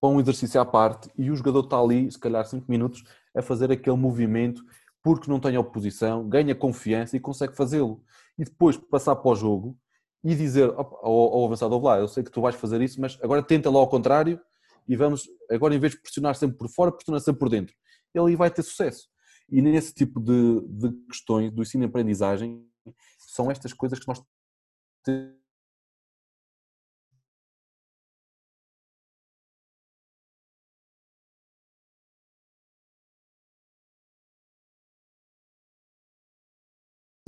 [0.00, 3.40] para um exercício à parte e o jogador está ali, se calhar 5 minutos, a
[3.40, 4.62] fazer aquele movimento
[5.02, 8.02] porque não tem oposição, ganha confiança e consegue fazê-lo.
[8.38, 9.76] E depois passar para o jogo
[10.22, 13.42] e dizer ao, ao avançado, lá, eu sei que tu vais fazer isso, mas agora
[13.42, 14.40] tenta lá ao contrário
[14.88, 17.74] e vamos, agora em vez de pressionar sempre por fora, pressionar sempre por dentro
[18.14, 19.08] ele vai ter sucesso.
[19.48, 22.66] E nesse tipo de, de questões do ensino-aprendizagem,
[23.18, 24.22] são estas coisas que nós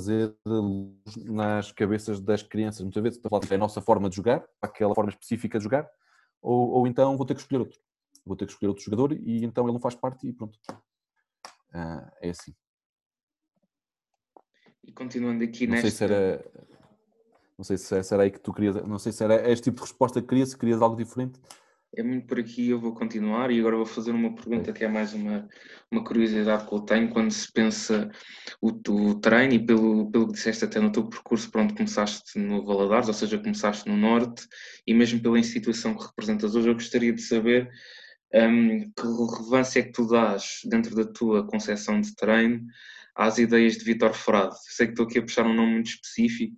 [0.05, 0.37] fazer
[1.26, 2.82] nas cabeças das crianças.
[2.82, 3.20] Muitas vezes
[3.51, 5.89] é a nossa forma de jogar, aquela forma específica de jogar,
[6.43, 7.78] ou, ou então vou ter que escolher outro
[8.25, 10.59] vou ter que escolher outro jogador e então ele não faz parte e pronto.
[11.75, 12.55] Uh, é assim.
[14.85, 15.91] E continuando aqui não nesta...
[15.91, 16.45] Sei se era,
[17.59, 19.83] não sei se era aí que tu querias, não sei se era este tipo de
[19.83, 21.41] resposta que querias, se querias algo diferente.
[21.97, 24.89] É muito por aqui, eu vou continuar e agora vou fazer uma pergunta que é
[24.89, 25.49] mais uma,
[25.91, 28.11] uma curiosidade que eu tenho quando se pensa
[28.61, 32.66] o, o treino e pelo, pelo que disseste até no teu percurso, pronto, começaste no
[32.66, 34.45] Valadares, ou seja, começaste no Norte
[34.85, 37.70] e mesmo pela instituição que representas hoje, eu gostaria de saber
[38.35, 42.66] um, que relevância é que tu dás dentro da tua concepção de treino
[43.15, 44.56] às ideias de Vitor Frade?
[44.74, 46.56] Sei que estou aqui a puxar um nome muito específico,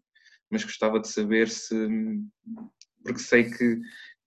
[0.51, 1.77] mas gostava de saber se.
[3.05, 3.77] Porque sei que,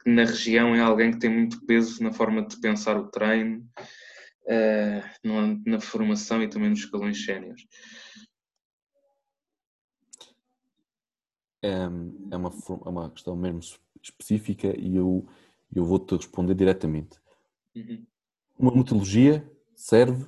[0.04, 3.68] que na região é alguém que tem muito peso na forma de pensar o treino,
[4.46, 7.68] uh, na, formação e também nos escalões séniores.
[11.62, 12.50] É, é, uma,
[12.86, 13.60] é uma questão mesmo
[14.02, 15.28] específica e eu,
[15.76, 17.19] eu vou-te responder diretamente.
[17.76, 18.06] Uhum.
[18.58, 20.26] Uma metodologia serve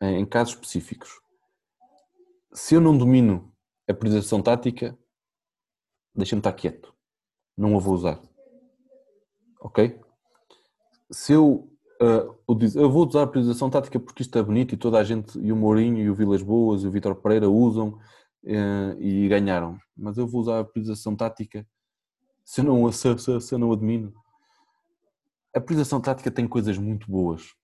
[0.00, 1.20] em casos específicos.
[2.52, 3.52] Se eu não domino
[3.88, 4.96] a priorização tática,
[6.14, 6.94] deixa-me estar quieto.
[7.56, 8.20] Não a vou usar.
[9.60, 10.00] Ok?
[11.10, 12.36] Se eu, uh,
[12.74, 15.52] eu vou usar a priorização tática porque isto é bonito e toda a gente, e
[15.52, 17.98] o Mourinho, e o Vilas Boas, e o Vitor Pereira usam
[18.44, 19.78] uh, e ganharam.
[19.96, 21.66] Mas eu vou usar a priorização tática
[22.44, 24.14] se eu não, se, se, se eu não a domino
[25.54, 27.54] a priorização tática tem coisas muito boas.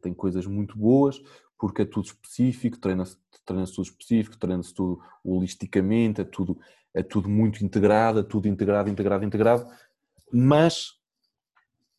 [0.00, 1.20] Tem coisas muito boas
[1.58, 6.58] porque é tudo específico, treina-se treina tudo específico, treina-se tudo holisticamente, é tudo,
[6.92, 9.66] é tudo muito integrado, é tudo integrado, integrado, integrado,
[10.32, 10.98] mas,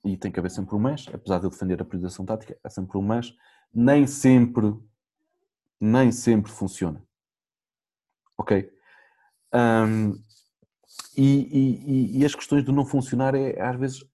[0.03, 2.69] e tem que haver sempre um mas, apesar de eu defender a priorização tática, é
[2.69, 3.34] sempre um mas,
[3.73, 4.73] nem sempre,
[5.80, 7.03] nem sempre funciona.
[8.38, 8.72] Ok?
[9.53, 10.13] Um,
[11.17, 14.05] e, e, e, as questões do não funcionar é, às vezes,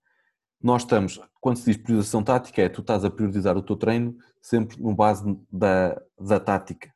[0.62, 4.18] nós estamos, quando se diz priorização tática, é tu estás a priorizar o teu treino
[4.42, 6.94] sempre no base da, da tática,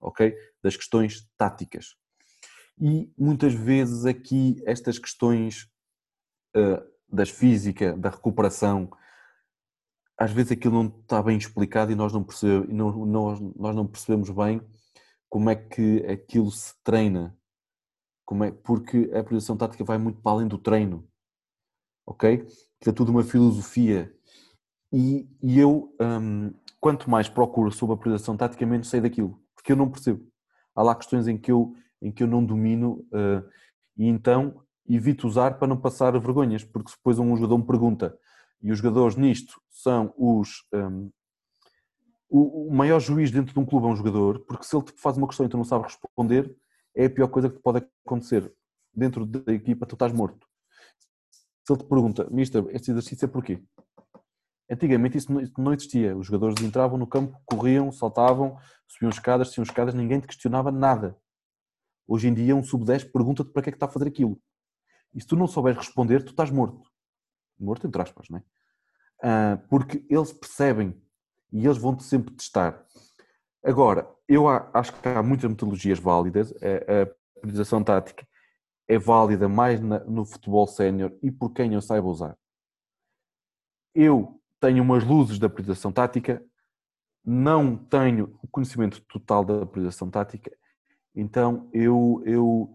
[0.00, 0.34] ok?
[0.62, 1.96] Das questões táticas.
[2.80, 5.68] E muitas vezes aqui estas questões
[6.56, 8.90] uh, das física, da recuperação,
[10.18, 13.86] às vezes aquilo não está bem explicado e nós não, percebemos, não, nós, nós não
[13.86, 14.60] percebemos bem
[15.28, 17.36] como é que aquilo se treina.
[18.24, 21.06] Como é, porque a priorização tática vai muito para além do treino.
[22.06, 22.46] Ok?
[22.88, 24.12] É tudo uma filosofia.
[24.92, 29.40] E, e eu, um, quanto mais procuro sobre a priorização tática, menos sei daquilo.
[29.54, 30.26] Porque eu não percebo.
[30.74, 33.48] Há lá questões em que eu, em que eu não domino uh,
[33.96, 36.64] e então evito usar para não passar vergonhas.
[36.64, 38.18] Porque se depois um jogador me pergunta
[38.64, 40.64] e os jogadores nisto são os.
[40.72, 41.10] Um,
[42.30, 45.16] o, maior juiz dentro de um clube é um jogador, porque se ele te faz
[45.16, 46.52] uma questão e tu não sabes responder,
[46.96, 48.52] é a pior coisa que pode acontecer.
[48.92, 50.46] Dentro da equipa, tu estás morto.
[51.66, 53.62] Se ele te pergunta, Mister, este exercício é porquê?
[54.70, 56.16] Antigamente isso não existia.
[56.16, 61.16] Os jogadores entravam no campo, corriam, saltavam, subiam escadas, subiam escadas, ninguém te questionava nada.
[62.06, 64.38] Hoje em dia, um sub-10 pergunta-te para que é que está a fazer aquilo.
[65.14, 66.82] E se tu não souberes responder, tu estás morto
[67.58, 68.42] morto entre aspas, não é?
[69.22, 70.94] Ah, porque eles percebem
[71.52, 72.84] e eles vão-te sempre testar.
[73.64, 78.26] Agora, eu acho que há muitas metodologias válidas, a priorização tática
[78.86, 82.36] é válida mais no futebol sénior e por quem eu saiba usar.
[83.94, 86.44] Eu tenho umas luzes da priorização tática,
[87.24, 90.54] não tenho o conhecimento total da priorização tática,
[91.14, 92.70] então eu, eu,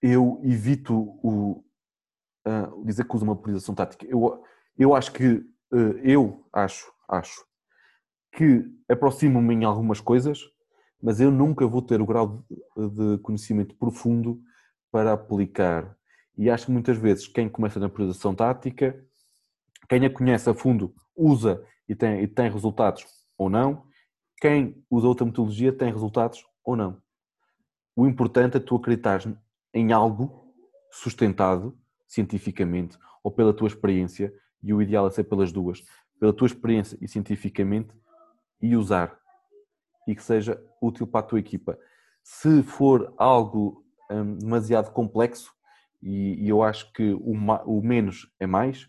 [0.00, 1.64] eu evito o,
[2.46, 4.06] uh, dizer que usa uma priorização tática.
[4.06, 4.42] Eu,
[4.76, 5.28] eu acho que,
[5.72, 7.44] uh, eu acho, acho
[8.32, 10.40] que aproximo-me em algumas coisas,
[11.02, 12.44] mas eu nunca vou ter o grau
[12.76, 14.40] de conhecimento profundo
[14.90, 15.96] para aplicar.
[16.36, 19.04] E acho que muitas vezes quem começa na priorização tática,
[19.88, 23.04] quem a conhece a fundo, usa e tem, e tem resultados
[23.36, 23.84] ou não.
[24.40, 27.02] Quem usa outra metodologia tem resultados ou não.
[27.96, 29.28] O importante é tu acreditares
[29.74, 30.54] em algo
[30.90, 34.32] sustentado cientificamente ou pela tua experiência,
[34.62, 35.82] e o ideal é ser pelas duas,
[36.18, 37.94] pela tua experiência e cientificamente,
[38.60, 39.18] e usar,
[40.06, 41.78] e que seja útil para a tua equipa.
[42.22, 45.52] Se for algo hum, demasiado complexo,
[46.02, 47.32] e, e, eu acho que o,
[47.66, 48.88] o menos é mais,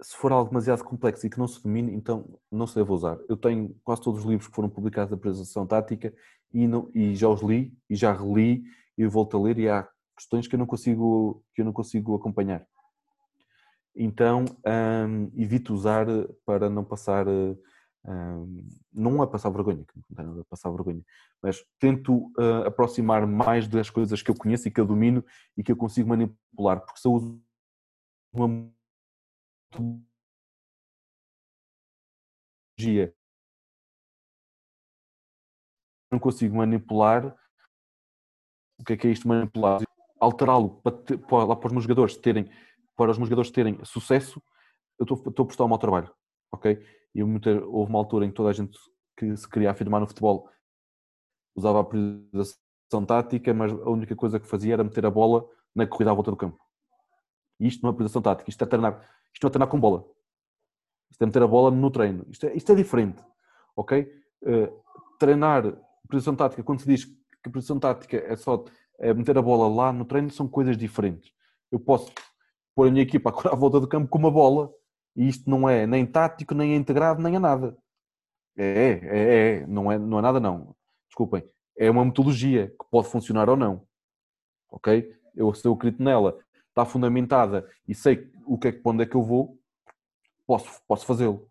[0.00, 3.18] se for algo demasiado complexo e que não se domine, então não se deve usar.
[3.28, 6.14] Eu tenho quase todos os livros que foram publicados da apresentação tática
[6.52, 8.62] e, não, e já os li e já reli
[8.96, 12.14] e volto a ler e há questões que eu não consigo, que eu não consigo
[12.14, 12.66] acompanhar.
[13.94, 16.06] Então, um, evito usar
[16.44, 17.26] para não passar,
[18.06, 21.02] um, não é passar vergonha, não é nada passar vergonha,
[21.42, 25.24] mas tento uh, aproximar mais das coisas que eu conheço e que eu domino
[25.56, 27.42] e que eu consigo manipular, porque se eu uso
[28.32, 28.48] uma
[29.72, 30.06] metodologia
[36.10, 37.36] não consigo manipular.
[38.78, 39.80] O que é que é isto manipular?
[40.20, 42.50] Alterá-lo para, para, para os jogadores terem,
[42.96, 44.42] para os meus jogadores terem sucesso,
[44.98, 46.14] eu estou, estou a prestar um mau trabalho,
[46.52, 46.82] ok?
[47.16, 48.78] E muita, houve uma altura em que toda a gente
[49.16, 50.50] que se queria afirmar no futebol
[51.56, 55.86] usava a priorização tática, mas a única coisa que fazia era meter a bola na
[55.86, 56.60] corrida à volta do campo.
[57.58, 59.00] E isto não é priorização tática, isto é treinar,
[59.32, 60.04] isto não é treinar com bola.
[61.10, 62.26] Isto é meter a bola no treino.
[62.28, 63.24] Isto é, isto é diferente,
[63.74, 64.02] ok?
[64.42, 64.82] Uh,
[65.18, 65.62] treinar
[66.06, 68.62] priorização tática, quando se diz que a priorização tática é só
[68.98, 71.32] é meter a bola lá no treino são coisas diferentes.
[71.72, 72.12] Eu posso
[72.74, 74.70] pôr a minha equipa a correr à volta do campo com uma bola
[75.16, 77.76] e isto não é nem tático, nem é integrado, nem é nada.
[78.56, 80.74] É, é, é, não é, não é nada não.
[81.08, 81.42] Desculpem.
[81.76, 83.86] É uma metodologia que pode funcionar ou não.
[84.70, 85.14] Ok?
[85.34, 86.38] Eu, se eu acredito nela,
[86.68, 89.58] está fundamentada e sei o que é que, para onde é que eu vou,
[90.46, 91.48] posso, posso fazê-lo.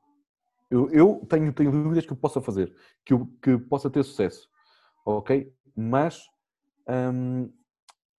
[0.69, 4.47] Eu, eu tenho, tenho dúvidas que eu possa fazer, que, eu, que possa ter sucesso.
[5.05, 5.51] Ok?
[5.75, 6.23] Mas
[6.87, 7.51] um,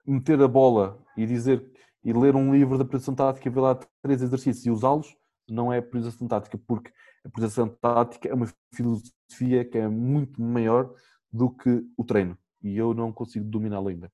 [0.06, 1.64] meter a bola e dizer
[2.04, 5.16] e ler um livro da priorização tática e ver lá três exercícios e usá-los
[5.48, 6.92] não é priorização tática, porque
[7.24, 10.94] a priorização tática é uma filosofia que é muito maior
[11.32, 14.12] do que o treino e eu não consigo dominá-la ainda.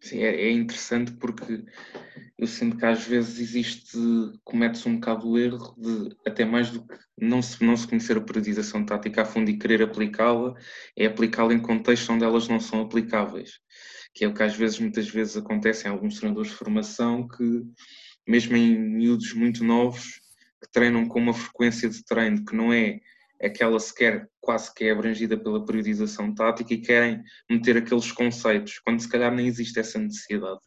[0.00, 1.64] Sim, é, é, interessante porque
[2.38, 3.98] eu sinto que às vezes existe,
[4.44, 8.16] comete-se um bocado o erro de, até mais do que não se, não se conhecer
[8.16, 10.54] a periodização tática a fundo e querer aplicá-la,
[10.94, 13.58] é aplicá-la em contextos onde elas não são aplicáveis.
[14.16, 17.62] Que é o que às vezes, muitas vezes acontece em alguns treinadores de formação que,
[18.26, 20.22] mesmo em miúdos muito novos,
[20.62, 22.98] que treinam com uma frequência de treino que não é
[23.42, 29.00] aquela sequer quase que é abrangida pela periodização tática e querem meter aqueles conceitos, quando
[29.00, 30.60] se calhar nem existe essa necessidade.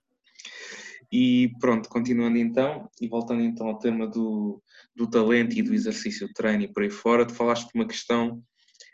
[1.11, 4.61] E pronto, continuando então, e voltando então ao tema do,
[4.95, 7.87] do talento e do exercício de treino e por aí fora, tu falaste de uma
[7.87, 8.43] questão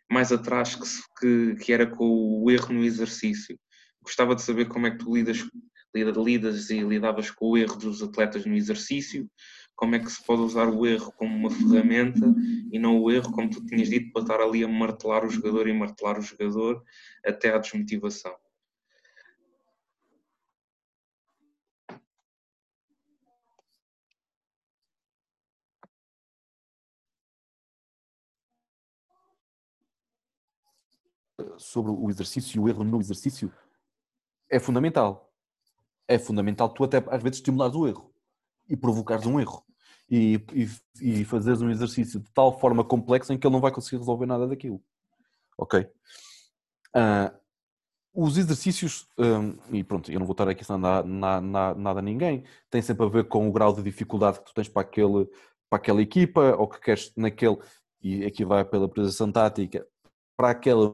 [0.10, 0.86] mais atrás que,
[1.20, 2.06] que, que era com
[2.42, 3.60] o erro no exercício.
[4.06, 5.40] Gostava de saber como é que tu lidas,
[5.96, 9.28] lidas e lidavas com o erro dos atletas no exercício,
[9.76, 12.32] como é que se pode usar o erro como uma ferramenta
[12.72, 15.68] e não o erro, como tu tinhas dito, para estar ali a martelar o jogador
[15.68, 16.84] e martelar o jogador
[17.26, 18.36] até à desmotivação.
[31.58, 33.52] sobre o exercício e o erro no exercício
[34.50, 35.32] é fundamental.
[36.08, 38.14] É fundamental tu até às vezes estimulares o erro
[38.70, 39.66] e provocares um erro
[40.10, 43.72] e, e, e fazeres um exercício de tal forma complexa em que ele não vai
[43.72, 44.82] conseguir resolver nada daquilo.
[45.58, 45.82] Ok?
[46.96, 47.46] Uh,
[48.14, 52.02] os exercícios, um, e pronto, eu não vou estar aqui a nada, nada, nada a
[52.02, 55.26] ninguém, tem sempre a ver com o grau de dificuldade que tu tens para, aquele,
[55.70, 57.58] para aquela equipa ou que queres naquele,
[58.02, 59.86] e aqui vai pela apresentação tática,
[60.38, 60.94] para aquela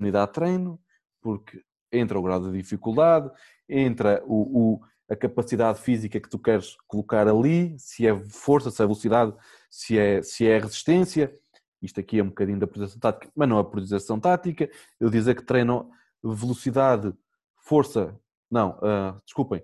[0.00, 0.80] unidade de treino,
[1.20, 1.62] porque
[1.92, 3.30] entra o grau de dificuldade,
[3.68, 8.82] entra o, o, a capacidade física que tu queres colocar ali, se é força, se
[8.82, 9.34] é velocidade,
[9.70, 11.34] se é, se é resistência.
[11.80, 14.70] Isto aqui é um bocadinho da priorização tática, mas não é priorização tática.
[14.98, 15.90] Eu dizer que treino
[16.22, 17.12] velocidade,
[17.56, 18.16] força,
[18.50, 19.62] não, uh, desculpem,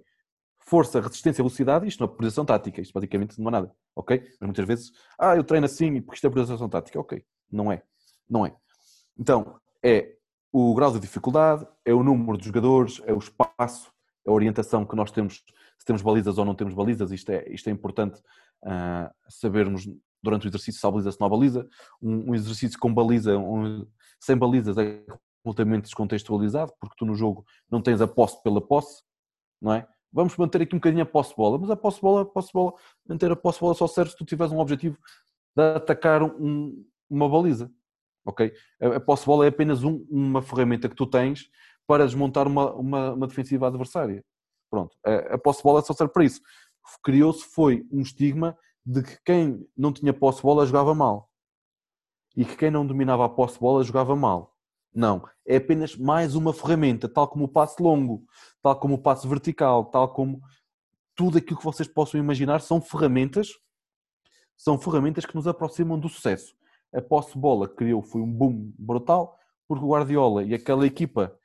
[0.59, 4.21] força, resistência, velocidade, isto não é priorização tática, isto praticamente não é nada, ok?
[4.39, 7.83] Mas muitas vezes, ah, eu treino assim porque isto é priorização tática, ok, não é,
[8.29, 8.55] não é.
[9.19, 10.18] Então, é
[10.53, 13.93] o grau de dificuldade, é o número de jogadores, é o espaço,
[14.27, 15.45] a orientação que nós temos,
[15.79, 18.21] se temos balizas ou não temos balizas, isto é, isto é importante
[18.65, 19.89] uh, sabermos
[20.23, 21.69] durante o exercício se há baliza, se não há baliza.
[22.03, 23.87] Um, um exercício com baliza, um,
[24.21, 25.05] sem balizas é
[25.43, 29.03] completamente descontextualizado, porque tu no jogo não tens a posse pela posse,
[29.61, 29.87] não é?
[30.11, 32.73] Vamos manter aqui um bocadinho a posse bola, mas a posse bola, a posse bola,
[33.07, 34.99] manter a posse bola só serve se tu tiveres um objetivo
[35.55, 37.71] de atacar um, uma baliza
[38.29, 38.53] ok?
[38.81, 41.49] A posse bola é apenas um, uma ferramenta que tu tens
[41.87, 44.23] para desmontar uma, uma, uma defensiva adversária.
[44.71, 46.41] Pronto, a, a posse bola só serve para isso.
[47.03, 51.31] Criou-se foi um estigma de que quem não tinha posse bola jogava mal
[52.37, 54.55] e que quem não dominava a posse bola jogava mal.
[54.95, 58.25] Não, é apenas mais uma ferramenta, tal como o passe longo,
[58.63, 60.41] tal como o passe vertical, tal como
[61.15, 63.53] tudo aquilo que vocês possam imaginar são ferramentas,
[64.57, 66.58] são ferramentas que nos aproximam do sucesso
[66.95, 70.87] a posse de bola que criou foi um boom brutal, porque o Guardiola e aquela
[70.87, 71.39] equipa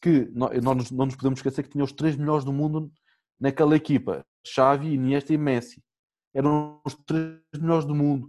[0.00, 2.90] que nós não nos podemos esquecer que tinha os três melhores do mundo
[3.38, 5.82] naquela equipa, Xavi, Iniesta e Messi.
[6.34, 8.28] Eram os três melhores do mundo.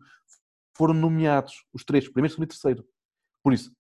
[0.76, 2.86] Foram nomeados os três, primeiro, segundo e terceiro.
[3.44, 3.72] Por isso,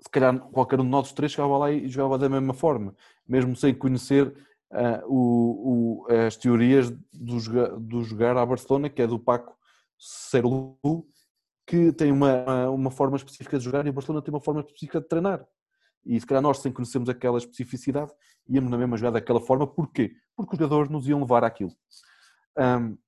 [0.00, 2.94] se calhar qualquer um de nós três chegava lá e jogava da mesma forma,
[3.26, 4.28] mesmo sem conhecer
[4.72, 9.54] uh, o, o, as teorias do, do jogar à Barcelona, que é do Paco
[9.98, 10.78] Cerlu,
[11.70, 15.00] que tem uma, uma forma específica de jogar e o Barcelona tem uma forma específica
[15.00, 15.46] de treinar.
[16.04, 18.10] E se calhar nós, sem conhecermos aquela especificidade,
[18.48, 19.68] íamos na mesma jogada daquela forma.
[19.68, 20.10] Porquê?
[20.34, 21.70] Porque os jogadores nos iam levar àquilo.
[22.58, 22.98] Um,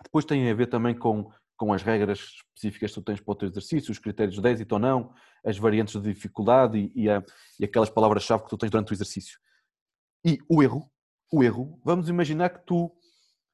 [0.00, 3.34] depois tem a ver também com, com as regras específicas que tu tens para o
[3.34, 5.12] teu exercício, os critérios de êxito ou não,
[5.44, 7.20] as variantes de dificuldade e, e, a,
[7.58, 9.40] e aquelas palavras-chave que tu tens durante o exercício.
[10.24, 10.88] E o erro,
[11.32, 12.94] o erro, vamos imaginar que tu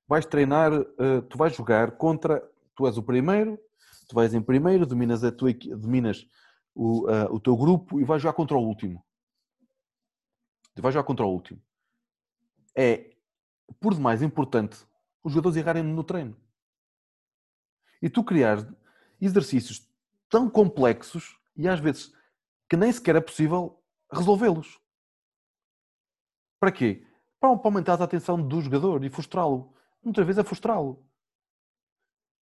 [0.06, 2.46] vais treinar, uh, tu vais jogar contra,
[2.76, 3.58] tu és o primeiro,
[4.10, 6.26] tu vais em primeiro, dominas, a tua, dominas
[6.74, 9.04] o, uh, o teu grupo e vais jogar contra o último.
[10.74, 11.62] Tu vais jogar contra o último.
[12.76, 13.14] É,
[13.78, 14.84] por demais, importante
[15.22, 16.36] os jogadores errarem no treino.
[18.02, 18.66] E tu criares
[19.20, 19.88] exercícios
[20.28, 22.12] tão complexos e às vezes
[22.68, 23.80] que nem sequer é possível
[24.10, 24.80] resolvê-los.
[26.58, 27.06] Para quê?
[27.38, 29.72] Para aumentar a atenção do jogador e frustrá-lo.
[30.02, 31.06] Muitas vezes é frustrá-lo.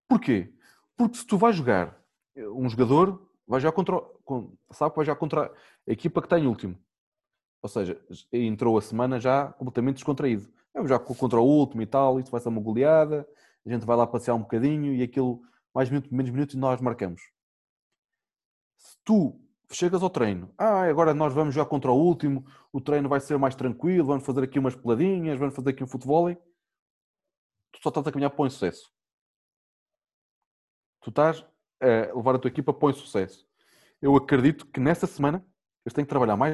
[0.08, 0.57] Porquê?
[0.98, 1.96] Porque se tu vais jogar,
[2.36, 4.02] eh, um jogador vai jogar contra,
[4.72, 5.54] sabe que vai jogar contra
[5.88, 6.78] a equipa que está em último.
[7.62, 8.02] Ou seja,
[8.34, 10.52] entrou a semana já completamente descontraído.
[10.74, 13.28] Vai jogar contra o último e tal, isso vai ser uma goleada,
[13.66, 15.42] a gente vai lá passear um bocadinho e aquilo,
[15.74, 17.22] mais minuto, menos minutos, e nós marcamos.
[18.78, 19.40] Se tu
[19.72, 23.38] chegas ao treino, ah, agora nós vamos jogar contra o último, o treino vai ser
[23.38, 26.34] mais tranquilo, vamos fazer aqui umas peladinhas, vamos fazer aqui um futebol,
[27.72, 28.97] tu só estás a caminhar para o insucesso
[31.08, 31.46] tu estás
[31.80, 33.48] a levar a tua equipa para o sucesso.
[34.02, 35.46] Eu acredito que nessa semana
[35.86, 36.54] eles têm que trabalhar mais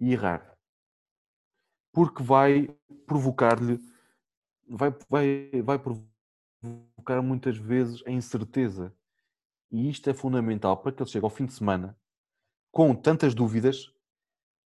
[0.00, 0.56] e errar.
[1.92, 2.68] Porque vai
[3.06, 3.78] provocar-lhe,
[4.66, 8.96] vai, vai, vai provocar muitas vezes a incerteza.
[9.70, 11.94] E isto é fundamental para que ele chegue ao fim de semana
[12.72, 13.92] com tantas dúvidas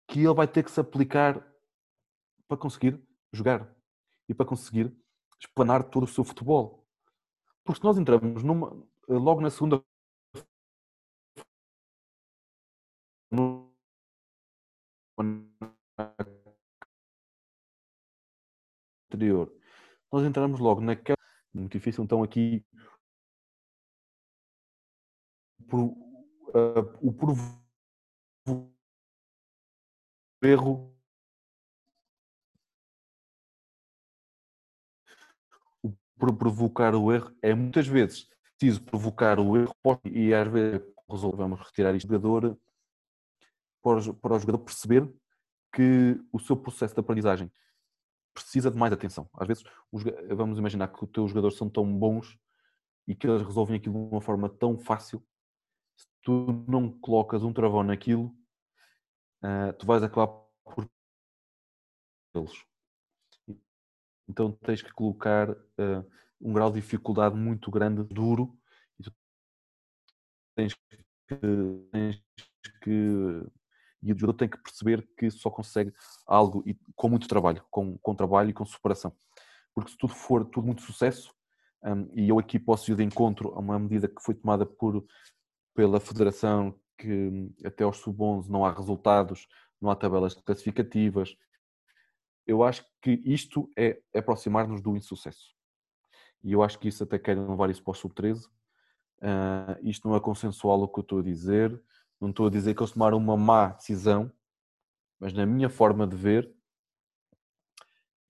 [0.07, 1.45] que ele vai ter que se aplicar
[2.47, 3.03] para conseguir
[3.33, 3.75] jogar
[4.29, 4.95] e para conseguir
[5.39, 6.87] explanar todo o seu futebol.
[7.65, 9.85] Porque se nós entramos numa, logo na segunda
[19.13, 19.53] anterior,
[20.13, 21.19] nós entramos logo naquela
[21.53, 22.65] muito difícil então aqui
[25.73, 26.05] uh,
[27.01, 27.13] o
[30.43, 30.94] erro
[36.19, 38.29] por provocar o erro é muitas vezes
[38.59, 39.75] preciso provocar o erro
[40.05, 42.59] e às vezes resolvemos retirar este jogador
[43.83, 45.13] para o, jogador perceber
[45.73, 47.53] que o seu processo de aprendizagem
[48.33, 49.29] precisa de mais atenção.
[49.35, 49.65] Às vezes,
[50.35, 52.39] vamos imaginar que os teus jogadores são tão bons
[53.07, 55.23] e que eles resolvem aquilo de uma forma tão fácil.
[55.97, 58.35] Se tu não colocas um travão naquilo,
[59.43, 60.29] uh, tu vais acabar
[60.65, 60.89] por
[62.35, 62.74] eles.
[64.29, 66.11] Então tens que colocar uh,
[66.41, 68.59] um grau de dificuldade muito grande, duro,
[68.99, 69.13] e tu
[70.57, 70.99] tens que,
[71.91, 72.23] tens
[72.83, 73.47] que
[74.05, 75.93] e o jogador tem que perceber que só consegue
[76.27, 79.17] algo e, com muito trabalho, com, com trabalho e com superação.
[79.75, 81.35] Porque se tudo for tudo muito sucesso,
[81.83, 85.05] um, e eu aqui posso ir de encontro a uma medida que foi tomada por,
[85.75, 89.49] pela Federação, que hum, até aos sub-11 não há resultados,
[89.81, 91.35] não há tabelas classificativas,
[92.47, 95.55] eu acho que isto é aproximar-nos do insucesso.
[96.43, 98.45] E eu acho que isso até quer levar isso para o sub-13.
[98.45, 98.51] Uh,
[99.23, 101.83] ah, isto não é consensual o que eu estou a dizer.
[102.21, 104.31] Não estou a dizer que eles tomaram uma má decisão,
[105.19, 106.55] mas na minha forma de ver,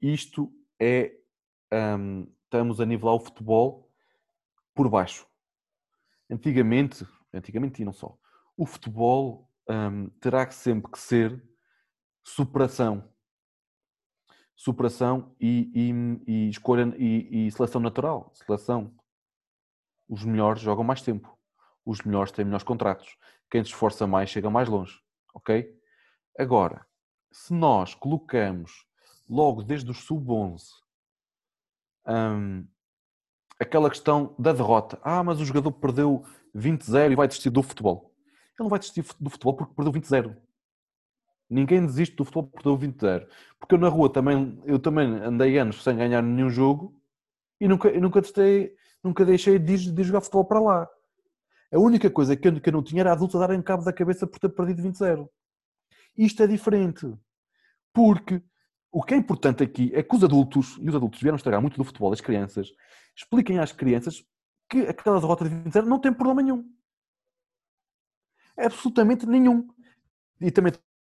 [0.01, 1.17] isto é.
[1.73, 3.91] Um, estamos a nivelar o futebol
[4.75, 5.27] por baixo.
[6.31, 8.17] Antigamente, antigamente e não só,
[8.57, 11.43] o futebol um, terá sempre que ser
[12.23, 13.13] superação
[14.57, 18.31] superação e, e, e escolha e, e, seleção natural.
[18.35, 18.95] Seleção.
[20.09, 21.37] Os melhores jogam mais tempo.
[21.85, 23.17] Os melhores têm melhores contratos.
[23.51, 25.01] Quem se esforça mais chega mais longe.
[25.35, 25.73] Ok?
[26.39, 26.87] Agora,
[27.33, 28.87] se nós colocamos
[29.29, 30.63] logo desde os sub-11
[32.07, 32.67] um,
[33.59, 34.99] aquela questão da derrota.
[35.03, 36.25] Ah, mas o jogador perdeu
[36.55, 38.15] 20-0 e vai desistir do futebol.
[38.27, 40.37] Ele não vai desistir do futebol porque perdeu 20-0.
[41.49, 43.27] Ninguém desiste do futebol por perdeu 20-0.
[43.59, 47.01] Porque eu na rua também, eu também andei anos sem ganhar nenhum jogo
[47.61, 50.89] e nunca, eu nunca, testei, nunca deixei de, de jogar futebol para lá.
[51.73, 53.93] A única coisa que eu, que eu não tinha era adultos a darem cabo da
[53.93, 55.29] cabeça por ter perdido 20-0.
[56.17, 57.13] Isto é diferente.
[57.93, 58.43] Porque
[58.91, 61.77] o que é importante aqui é que os adultos, e os adultos vieram estragar muito
[61.77, 62.71] do futebol, as crianças,
[63.17, 64.25] expliquem às crianças
[64.69, 66.65] que aquela derrota de 20-0 não tem problema nenhum.
[68.57, 69.69] Absolutamente nenhum.
[70.41, 70.73] E também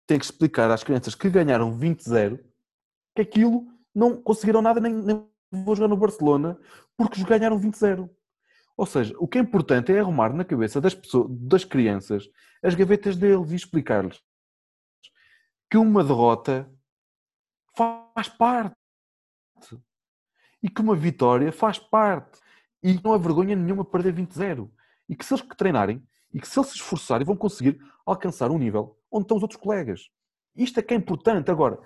[0.09, 2.39] tem que explicar às crianças que ganharam 20-0
[3.15, 6.59] que aquilo não conseguiram nada, nem, nem vou jogar no Barcelona,
[6.97, 8.09] porque ganharam 20-0.
[8.75, 12.27] Ou seja, o que é importante é arrumar na cabeça das, pessoas, das crianças
[12.63, 14.19] as gavetas deles e explicar-lhes
[15.69, 16.67] que uma derrota
[17.77, 18.75] faz parte
[20.63, 22.39] e que uma vitória faz parte
[22.81, 24.71] e não há vergonha nenhuma perder 20-0
[25.07, 26.03] e que se eles treinarem
[26.33, 29.59] e que se eles se esforçarem vão conseguir alcançar um nível onde estão os outros
[29.59, 30.09] colegas.
[30.55, 31.49] Isto é que é importante.
[31.49, 31.79] Agora,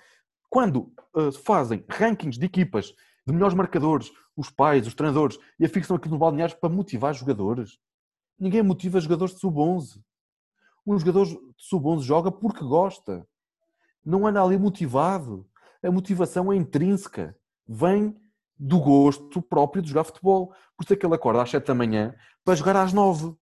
[0.49, 2.93] quando uh, fazem rankings de equipas,
[3.25, 7.79] de melhores marcadores, os pais, os treinadores, e afixam aquilo no balneário para motivar jogadores,
[8.37, 10.01] ninguém motiva jogadores de sub-11.
[10.85, 13.27] Um jogador de sub-11 joga porque gosta.
[14.03, 15.47] Não anda ali motivado.
[15.81, 17.37] A motivação é intrínseca.
[17.67, 18.15] Vem
[18.57, 20.47] do gosto próprio de jogar futebol.
[20.75, 23.35] Por isso é que ele acorda às 7 da manhã para jogar às 9.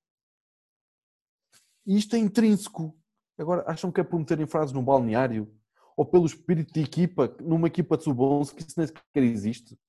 [1.85, 2.95] E isto é intrínseco.
[3.41, 5.51] Agora, acham que é por meterem frases num balneário?
[5.97, 9.79] Ou pelo espírito de equipa, numa equipa de sub-11, que isso nem sequer existe?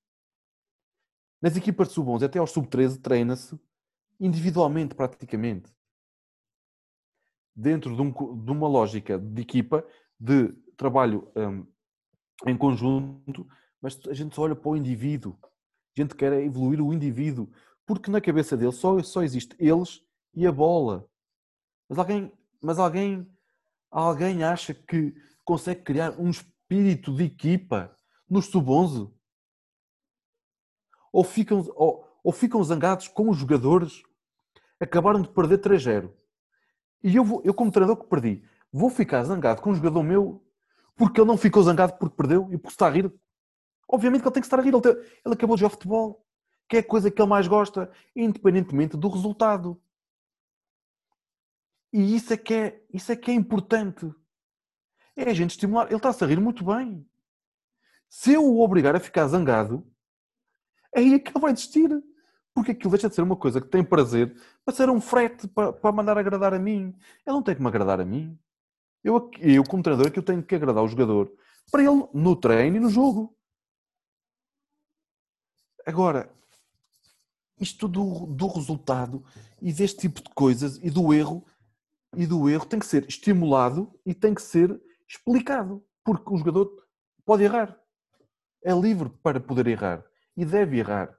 [1.41, 3.61] Nas equipas de sub-11, até aos sub-13, treina-se
[4.19, 5.71] individualmente, praticamente.
[7.55, 9.87] Dentro de, um, de, uma lógica de equipa,
[10.19, 11.67] de trabalho um,
[12.47, 13.47] em conjunto,
[13.83, 15.39] mas a gente só olha para o indivíduo.
[15.43, 17.51] A gente quer evoluir o indivíduo,
[17.85, 20.03] porque na cabeça dele só, só existe eles
[20.35, 21.07] e a bola.
[21.87, 23.32] Mas alguém, mas alguém
[23.93, 25.15] Alguém acha que
[25.45, 27.95] consegue criar um espírito de equipa
[28.29, 29.13] nos sub-11?
[31.13, 34.03] Ou ficam, ou, ou ficam zangados com os jogadores?
[34.81, 36.11] Acabaram de perder 3-0.
[37.05, 38.43] E eu, vou, eu, como treinador que perdi,
[38.73, 40.43] vou ficar zangado com um jogador meu
[40.97, 43.13] porque ele não ficou zangado porque perdeu e porque está a rir.
[43.87, 44.73] Obviamente que ele tem que estar a rir.
[44.73, 46.25] Ele, tem, ele acabou de jogar futebol.
[46.67, 49.79] que é a coisa que ele mais gosta, independentemente do resultado.
[51.93, 54.11] E isso é que é, isso é, que é importante.
[55.15, 55.87] É a gente estimular.
[55.87, 57.07] Ele está-se a rir muito bem.
[58.09, 59.87] Se eu o obrigar a ficar zangado,
[60.95, 61.91] é aí que ele vai desistir.
[62.55, 65.73] Porque aquilo deixa de ser uma coisa que tem prazer para ser um frete para,
[65.73, 66.95] para mandar agradar a mim.
[67.27, 68.39] Ele não tem que me agradar a mim.
[69.03, 71.33] Eu, eu como treinador, é que eu tenho que agradar o jogador
[71.71, 73.37] para ele no treino e no jogo.
[75.87, 76.31] Agora,
[77.59, 79.25] isto do, do resultado
[79.61, 81.45] e deste tipo de coisas e do erro
[82.17, 86.71] e do erro tem que ser estimulado e tem que ser explicado, porque o jogador
[87.25, 87.79] pode errar.
[88.63, 90.05] É livre para poder errar
[90.37, 91.17] e deve errar.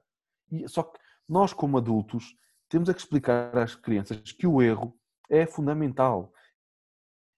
[0.50, 0.98] E, só que
[1.28, 2.36] nós, como adultos,
[2.68, 4.98] temos é que explicar às crianças que o erro
[5.28, 6.32] é fundamental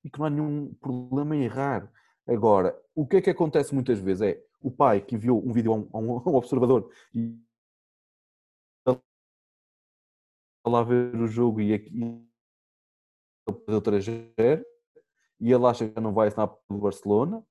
[0.04, 1.90] e que não há nenhum problema em errar.
[2.26, 5.72] Agora, o que é que acontece muitas vezes é o pai que enviou um vídeo
[5.72, 5.98] a um, a
[6.30, 7.38] um observador e
[10.66, 12.25] lá ver o jogo e, e
[13.52, 17.44] perdeu 3 e ele acha que não vai assinar pelo Barcelona,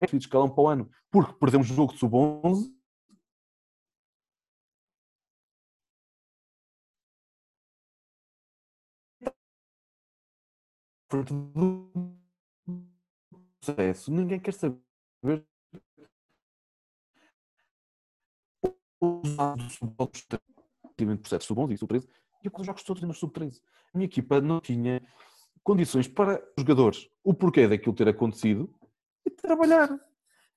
[0.00, 2.76] é de escalão para o ano, porque perdemos o jogo de sub-11
[13.60, 14.80] processo, ninguém quer saber.
[20.98, 22.08] Do processo sub-11 e sub-13
[22.42, 23.60] e eu os jogos todos nos sub-13.
[23.92, 25.02] A minha equipa não tinha
[25.66, 28.72] condições para os jogadores o porquê daquilo ter acontecido
[29.26, 29.88] e trabalhar.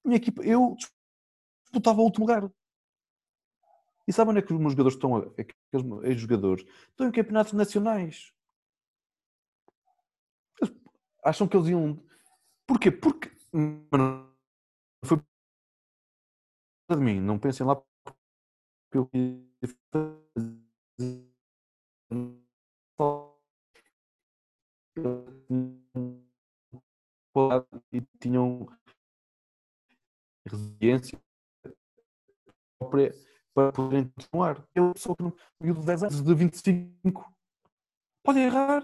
[0.06, 0.76] Minha equipa, eu
[1.64, 2.48] disputava o último lugar.
[4.08, 6.64] E sabem onde é que os meus jogadores estão, aqueles ex-jogadores?
[6.90, 8.32] Estão em campeonatos nacionais.
[10.62, 10.76] Eles
[11.26, 12.00] acham que eles iam.
[12.68, 12.92] Porquê?
[12.92, 13.32] Porque.
[13.52, 14.32] Mano,
[15.04, 15.20] foi
[16.92, 17.90] de mim, não pensem lá porque
[18.94, 19.10] eu
[27.92, 28.68] e tinham
[30.46, 31.22] resiliência
[33.54, 34.68] para poderem continuar.
[34.74, 37.34] Eu sou que no período de 10 anos, de 25,
[38.24, 38.84] pode errar.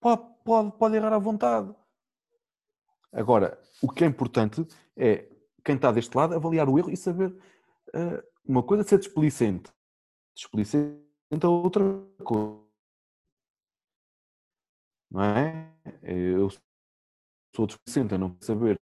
[0.00, 1.74] Pode, pode, pode errar à vontade.
[3.12, 4.66] Agora, o que é importante
[4.96, 5.28] é
[5.64, 9.72] quem está deste lado avaliar o erro e saber uh, uma coisa é ser desplicente.
[10.34, 11.82] Desplicente é outra
[12.24, 12.68] coisa
[15.10, 15.72] não é?
[16.02, 16.48] Eu
[17.54, 18.78] sou displicente a não saber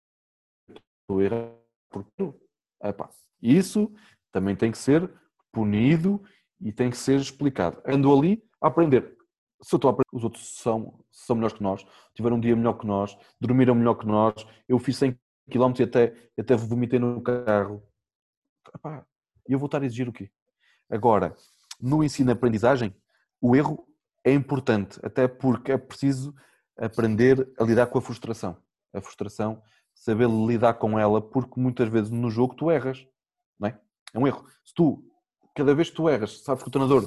[1.02, 1.58] estou errado
[1.90, 2.34] porque
[2.82, 3.10] Epá,
[3.42, 3.94] isso
[4.32, 5.10] também tem que ser
[5.52, 6.22] punido
[6.60, 7.82] e tem que ser explicado.
[7.86, 9.16] Ando ali a aprender.
[9.62, 12.56] Se eu estou a aprender, os outros são, são melhores que nós, tiveram um dia
[12.56, 14.34] melhor que nós, dormiram melhor que nós,
[14.68, 15.18] eu fiz 100
[15.50, 17.82] km e até, até vomitei no carro.
[19.48, 20.30] E eu vou estar a exigir o quê?
[20.90, 21.36] Agora,
[21.84, 22.96] no ensino-aprendizagem,
[23.42, 23.86] o erro
[24.24, 26.34] é importante, até porque é preciso
[26.78, 28.58] aprender a lidar com a frustração.
[28.94, 29.62] A frustração,
[29.94, 33.06] saber lidar com ela, porque muitas vezes no jogo tu erras,
[33.60, 33.80] não é?
[34.14, 34.46] É um erro.
[34.64, 35.04] Se tu,
[35.54, 37.06] cada vez que tu erras, sabes que o treinador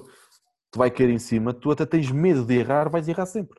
[0.70, 3.58] te vai cair em cima, tu até tens medo de errar, vais errar sempre.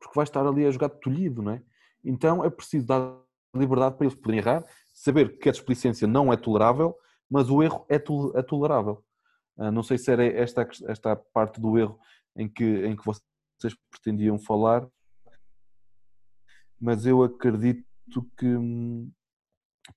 [0.00, 1.62] Porque vais estar ali a jogar tolhido, não é?
[2.02, 3.14] Então é preciso dar
[3.54, 4.64] liberdade para eles poderem errar,
[4.94, 6.96] saber que a desplicência não é tolerável,
[7.28, 9.04] mas o erro é, é tolerável.
[9.60, 12.00] Ah, não sei se era esta, esta parte do erro
[12.34, 14.88] em que, em que vocês pretendiam falar,
[16.80, 17.84] mas eu acredito
[18.38, 18.46] que,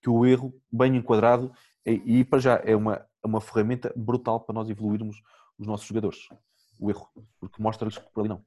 [0.02, 1.54] que o erro, bem enquadrado,
[1.86, 5.22] é, e para já é uma, uma ferramenta brutal para nós evoluirmos
[5.58, 6.28] os nossos jogadores.
[6.78, 7.10] O erro,
[7.40, 8.46] porque mostra-lhes que por ali não.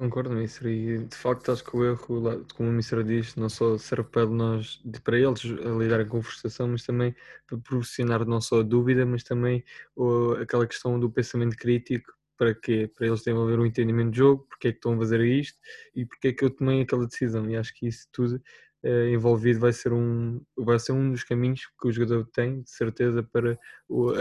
[0.00, 0.66] Concordo, Mister.
[0.66, 4.24] E de facto acho que o erro, como o Mister diz, não só serve para
[4.24, 7.14] nós, para eles lidarem com a frustração, mas também
[7.46, 9.62] para proporcionar não só a dúvida, mas também
[9.94, 12.90] o, aquela questão do pensamento crítico, para quê?
[12.96, 15.58] Para eles desenvolver um entendimento de jogo, porque é que estão a fazer isto
[15.94, 17.50] e porque é que eu tomei aquela decisão.
[17.50, 18.40] E acho que isso tudo
[18.82, 22.70] eh, envolvido vai ser, um, vai ser um dos caminhos que o jogador tem, de
[22.70, 24.12] certeza, para o,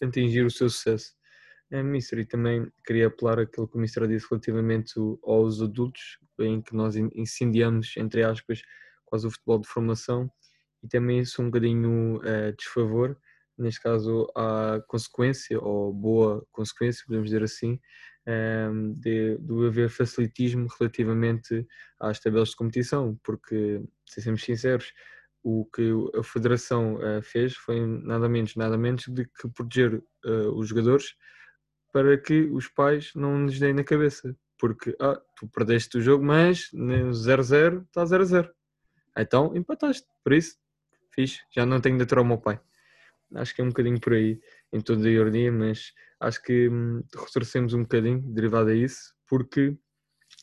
[0.00, 1.12] atingir o seu sucesso.
[1.74, 4.92] É, Mister, e também queria apelar aquilo que o Mister disse relativamente
[5.24, 8.62] aos adultos, em que nós incendiamos, entre aspas,
[9.04, 10.30] quase o futebol de formação,
[10.84, 13.18] e também isso um bocadinho uh, desfavor,
[13.58, 17.80] neste caso há consequência, ou boa consequência, podemos dizer assim,
[18.24, 21.66] ehm, de, de haver facilitismo relativamente
[21.98, 24.92] às tabelas de competição, porque, se sermos sinceros,
[25.42, 30.56] o que a Federação uh, fez foi nada menos, nada menos de que proteger uh,
[30.56, 31.16] os jogadores
[31.94, 34.36] para que os pais não lhes deem na cabeça.
[34.58, 38.50] Porque, ah, tu perdeste o jogo, mas no 0-0 está 0-0.
[39.16, 40.04] Então empataste.
[40.24, 40.56] Por isso,
[41.14, 42.60] fixe, já não tenho de aturar o meu pai.
[43.36, 44.40] Acho que é um bocadinho por aí
[44.72, 49.78] em toda a ironia, mas acho que hum, retorcemos um bocadinho derivado a isso, porque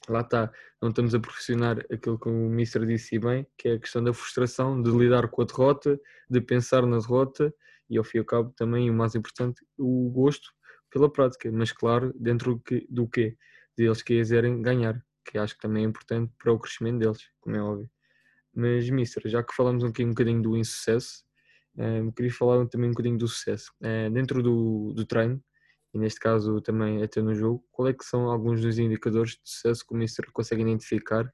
[0.08, 0.50] lá está,
[0.82, 4.14] não estamos a profissionar aquilo que o Mister disse bem, que é a questão da
[4.14, 6.00] frustração, de lidar com a derrota,
[6.30, 7.54] de pensar na derrota
[7.90, 10.50] e ao fim e ao cabo também, o mais importante, o gosto
[10.92, 13.38] pela prática, mas claro, dentro do que, do que
[13.78, 17.62] eles quiserem ganhar, que acho que também é importante para o crescimento deles, como é
[17.62, 17.90] óbvio.
[18.54, 21.24] Mas, Mister, já que falamos aqui um bocadinho do insucesso,
[21.78, 23.72] um, queria falar também um bocadinho do sucesso.
[23.82, 25.42] Uh, dentro do, do treino,
[25.94, 29.42] e neste caso também até no jogo, qual é que são alguns dos indicadores de
[29.50, 31.32] sucesso que o Mister consegue identificar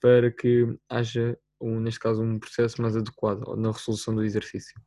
[0.00, 4.80] para que haja, um, neste caso, um processo mais adequado na resolução do exercício?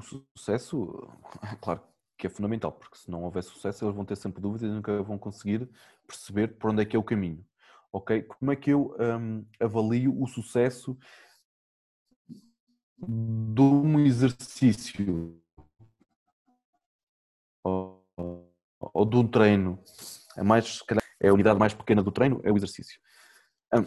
[0.00, 1.08] O, sucesso,
[1.60, 1.82] claro
[2.16, 5.02] que é fundamental, porque se não houver sucesso, eles vão ter sempre dúvidas e nunca
[5.02, 5.68] vão conseguir
[6.06, 7.44] perceber por onde é que é o caminho.
[7.92, 8.22] Ok?
[8.22, 10.98] Como é que eu um, avalio o sucesso
[12.98, 15.40] de um exercício
[17.64, 18.04] ou,
[18.80, 19.82] ou de um treino?
[20.36, 20.82] É, mais,
[21.20, 23.00] é a unidade mais pequena do treino, é o exercício.
[23.74, 23.86] Um,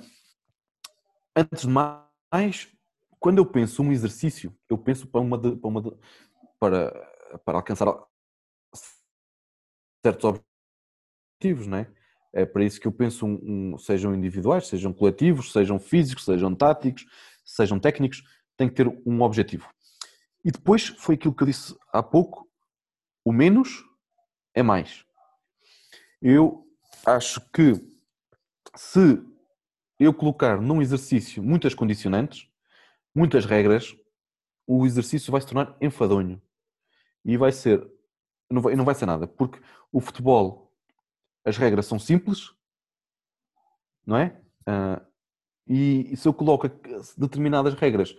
[1.36, 2.70] antes de mais,
[3.24, 5.92] quando eu penso um exercício, eu penso para uma, de, para, uma de,
[6.60, 6.92] para,
[7.46, 7.88] para alcançar
[10.06, 11.90] certos objetivos, não é?
[12.34, 16.54] É para isso que eu penso, um, um, sejam individuais, sejam coletivos, sejam físicos, sejam
[16.54, 17.06] táticos,
[17.46, 18.26] sejam técnicos,
[18.58, 19.70] tem que ter um objetivo.
[20.44, 22.46] E depois foi aquilo que eu disse há pouco:
[23.24, 23.86] o menos
[24.54, 25.06] é mais.
[26.22, 26.68] Eu
[27.06, 27.74] acho que
[28.76, 29.24] se
[29.98, 32.52] eu colocar num exercício muitas condicionantes,
[33.14, 33.96] muitas regras,
[34.68, 36.42] o exercício vai se tornar enfadonho.
[37.26, 37.86] E vai ser.
[38.50, 39.60] Não vai, não vai ser nada, porque
[39.92, 40.72] o futebol,
[41.46, 42.52] as regras são simples,
[44.06, 44.40] não é?
[44.68, 45.06] Uh,
[45.68, 46.70] e, e se eu coloco
[47.18, 48.16] determinadas regras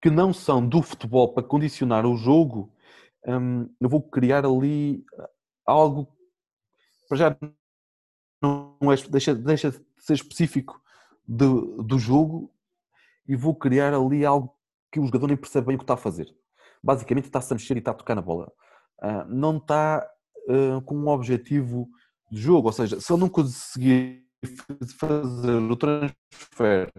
[0.00, 2.74] que não são do futebol para condicionar o jogo,
[3.26, 5.04] um, eu vou criar ali
[5.64, 6.16] algo
[7.08, 7.36] para já
[8.42, 10.80] não é, deixa, deixa de ser específico
[11.26, 12.52] do, do jogo
[13.28, 14.54] e vou criar ali algo
[14.90, 16.34] que o jogador nem percebe bem o que está a fazer.
[16.82, 18.52] Basicamente está-se a mexer e está a tocar na bola.
[19.02, 20.08] Uh, não está
[20.48, 21.88] uh, com um objetivo
[22.30, 24.24] de jogo, ou seja, se ele não conseguir
[24.98, 26.92] fazer o transfer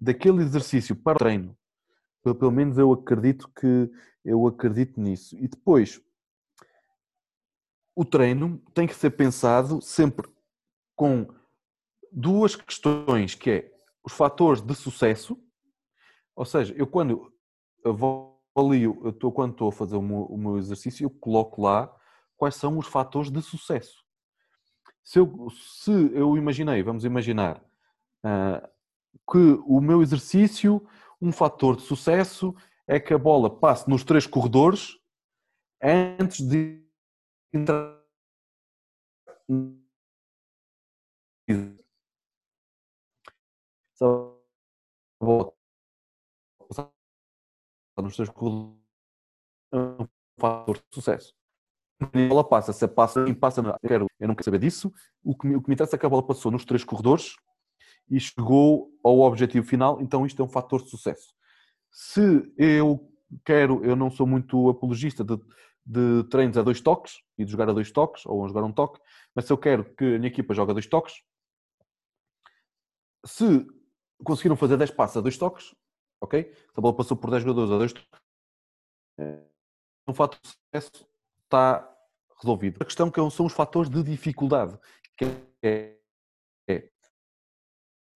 [0.00, 1.56] daquele exercício para o treino,
[2.22, 3.90] pelo menos eu acredito que
[4.24, 5.36] eu acredito nisso.
[5.36, 6.00] E depois
[7.96, 10.28] o treino tem que ser pensado sempre
[10.94, 11.26] com
[12.12, 13.77] duas questões, que é
[14.08, 15.38] os fatores de sucesso,
[16.34, 17.30] ou seja, eu quando
[17.84, 21.94] avalio, eu estou, quando estou a fazer o meu, o meu, exercício, eu coloco lá
[22.34, 24.02] quais são os fatores de sucesso.
[25.04, 27.62] Se eu, se eu imaginei, vamos imaginar,
[28.24, 28.66] uh,
[29.30, 30.86] que o meu exercício,
[31.20, 32.54] um fator de sucesso
[32.86, 34.96] é que a bola passe nos três corredores
[35.82, 36.82] antes de
[37.52, 37.98] entrar
[44.04, 45.52] a bola
[48.02, 48.78] nos três corredores
[49.72, 50.08] é um
[50.38, 51.34] fator de sucesso.
[52.00, 54.92] A bola passa, se passa, passa, eu, quero, eu não quero saber disso.
[55.22, 57.34] O que, me, o que me interessa é que a bola passou nos três corredores
[58.08, 61.34] e chegou ao objetivo final, então isto é um fator de sucesso.
[61.90, 63.12] Se eu
[63.44, 65.36] quero, eu não sou muito apologista de,
[65.84, 68.72] de treinos a dois toques e de jogar a dois toques ou a jogar um
[68.72, 69.00] toque,
[69.34, 71.14] mas se eu quero que a minha equipa jogue a dois toques,
[73.26, 73.66] se
[74.24, 75.74] conseguiram fazer 10 passos a dois toques,
[76.20, 76.52] ok?
[76.52, 78.20] Se a bola passou por 10 jogadores a dois toques,
[80.06, 81.08] um fator de sucesso
[81.44, 81.96] está
[82.40, 82.78] resolvido.
[82.80, 84.78] A questão que são os fatores de dificuldade,
[85.16, 85.24] que
[85.62, 85.98] é,
[86.68, 86.90] é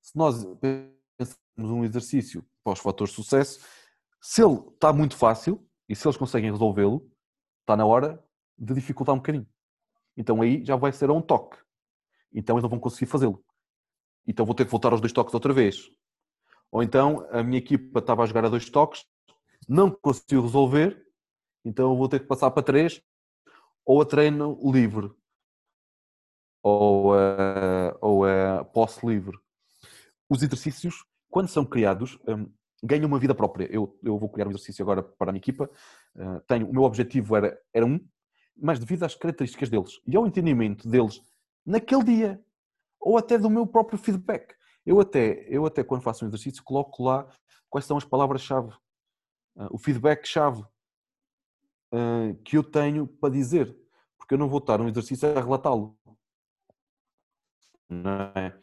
[0.01, 3.61] se nós pensamos um exercício para os fatores de sucesso,
[4.21, 7.11] se ele está muito fácil e se eles conseguem resolvê-lo,
[7.61, 8.23] está na hora
[8.57, 9.47] de dificultar um bocadinho.
[10.17, 11.59] Então aí já vai ser a um toque.
[12.33, 13.45] Então eles não vão conseguir fazê-lo.
[14.27, 15.91] Então vou ter que voltar aos dois toques outra vez.
[16.71, 19.05] Ou então a minha equipa estava a jogar a dois toques,
[19.69, 21.05] não conseguiu resolver,
[21.65, 23.03] então vou ter que passar para três,
[23.85, 25.11] ou a treino livre,
[26.63, 29.37] ou a, ou a posse livre.
[30.29, 32.51] Os exercícios, quando são criados, um,
[32.83, 33.69] ganham uma vida própria.
[33.71, 35.71] Eu, eu vou criar um exercício agora para a minha equipa.
[36.17, 38.01] Uh, tenho, o meu objetivo era, era um,
[38.57, 41.21] mas devido às características deles e ao entendimento deles
[41.65, 42.45] naquele dia,
[43.03, 44.55] ou até do meu próprio feedback.
[44.87, 47.29] Eu até, eu até quando faço um exercício, coloco lá
[47.69, 48.71] quais são as palavras-chave,
[49.57, 50.63] uh, o feedback-chave
[51.93, 53.77] uh, que eu tenho para dizer,
[54.19, 55.99] porque eu não vou estar um exercício a relatá-lo.
[57.89, 58.63] Não é?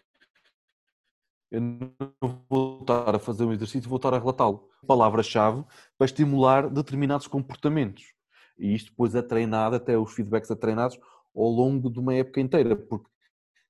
[1.52, 4.70] eu não vou estar a fazer um exercício, vou estar a relatá-lo.
[4.86, 5.66] Palavra-chave
[5.98, 8.14] para estimular determinados comportamentos.
[8.58, 11.00] E isto depois é treinado, até os feedbacks é treinados
[11.36, 13.10] ao longo de uma época inteira, porque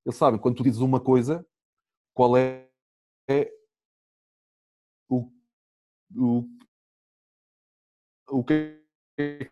[0.06, 1.46] eles sabem, quando tu dizes uma coisa,
[2.14, 2.70] qual é,
[3.30, 3.52] é
[5.10, 5.32] o,
[6.16, 6.44] o,
[8.30, 8.82] o que
[9.18, 9.50] é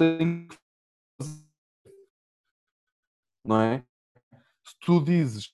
[0.00, 0.56] tem que
[1.20, 1.44] fazer,
[3.44, 3.84] não é?
[4.64, 5.52] Se tu dizes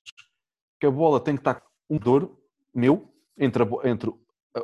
[0.79, 2.39] que a bola tem que estar um dor
[2.73, 4.11] meu entre, a, entre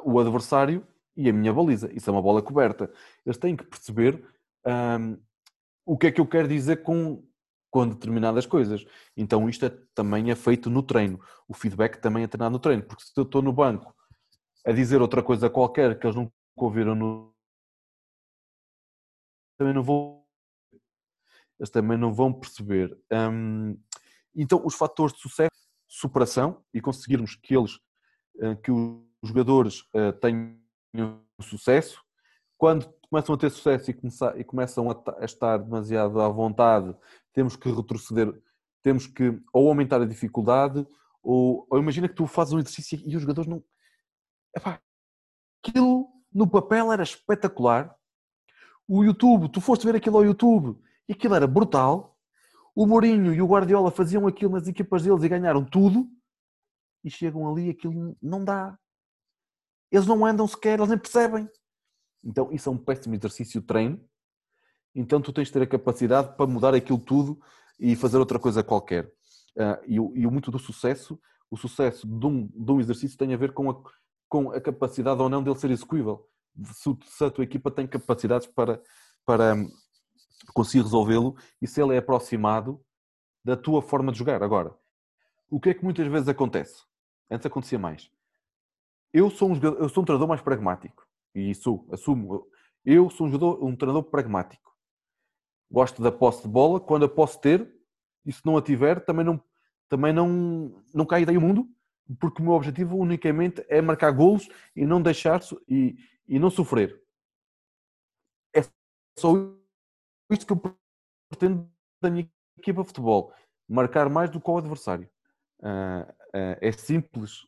[0.04, 0.86] o adversário
[1.16, 1.92] e a minha baliza.
[1.92, 2.92] Isso é uma bola coberta.
[3.24, 4.24] Eles têm que perceber
[4.66, 5.18] hum,
[5.84, 7.24] o que é que eu quero dizer com,
[7.72, 8.84] com determinadas coisas.
[9.16, 11.18] Então isto é, também é feito no treino.
[11.48, 12.82] O feedback também é treinado no treino.
[12.82, 13.96] Porque se eu estou no banco
[14.64, 17.34] a dizer outra coisa qualquer que eles nunca ouviram no...
[19.58, 20.22] Também não vão...
[21.58, 22.94] Eles também não vão perceber.
[23.10, 23.80] Hum,
[24.36, 25.50] então os fatores de sucesso
[25.88, 27.78] superação e conseguirmos que eles,
[28.40, 32.02] eh, que os jogadores eh, tenham sucesso.
[32.58, 36.96] Quando começam a ter sucesso e, começar, e começam a, estar demasiado à vontade,
[37.34, 38.32] temos que retroceder,
[38.82, 40.86] temos que ou aumentar a dificuldade,
[41.22, 43.62] ou, ou imagina que tu fazes um exercício e os jogadores não.
[44.56, 44.80] Epá,
[45.62, 47.94] aquilo no papel era espetacular.
[48.88, 52.16] O YouTube, tu foste ver aquilo ao YouTube e aquilo era brutal
[52.74, 56.08] o Mourinho e o Guardiola faziam aquilo nas equipas deles e ganharam tudo
[57.04, 58.78] e chegam ali aquilo não dá.
[59.90, 61.46] Eles não andam sequer, eles nem percebem.
[62.24, 64.00] Então isso é um péssimo exercício de treino.
[64.94, 67.40] Então tu tens de ter a capacidade para mudar aquilo tudo
[67.78, 69.06] e fazer outra coisa qualquer.
[69.56, 71.18] Uh, e, e muito do sucesso,
[71.50, 73.82] o sucesso de um, de um exercício tem a ver com a,
[74.28, 76.26] com a capacidade ou não dele ser execuível.
[76.72, 78.80] Se, se a tua equipa tem capacidades para,
[79.24, 79.56] para,
[80.54, 82.82] conseguir resolvê-lo e se ele é aproximado
[83.44, 84.42] da tua forma de jogar.
[84.42, 84.74] Agora,
[85.50, 86.82] o que é que muitas vezes acontece?
[87.30, 88.10] Antes acontecia mais.
[89.12, 91.06] Eu sou um, jogador, eu sou um treinador mais pragmático.
[91.34, 92.46] E sou, assumo.
[92.84, 94.76] Eu sou um, jogador, um treinador pragmático.
[95.70, 96.80] Gosto da posse de bola.
[96.80, 97.72] Quando a posso ter,
[98.24, 99.42] e se não a tiver, também não,
[99.88, 101.68] também não, não cai daí o mundo,
[102.20, 105.96] porque o meu objetivo unicamente é marcar golos e não deixar e,
[106.26, 107.02] e não sofrer.
[108.54, 108.60] É
[109.18, 109.32] só
[110.30, 110.76] isto que eu
[111.30, 112.28] pretendo da minha
[112.58, 113.32] equipa de futebol.
[113.68, 115.08] Marcar mais do que o adversário.
[115.60, 117.46] Uh, uh, é simples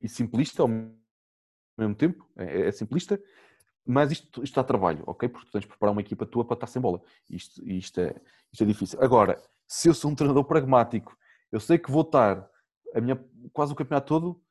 [0.00, 0.68] e simplista ao
[1.78, 2.28] mesmo tempo.
[2.36, 3.20] É, é simplista,
[3.84, 5.28] mas isto, isto dá trabalho, ok?
[5.28, 7.00] Porque tens de preparar uma equipa tua para estar sem bola.
[7.30, 8.14] Isto, isto, é,
[8.52, 8.98] isto é difícil.
[9.02, 11.16] Agora, se eu sou um treinador pragmático,
[11.52, 12.48] eu sei que vou estar
[12.94, 13.22] a minha,
[13.52, 14.42] quase o campeonato todo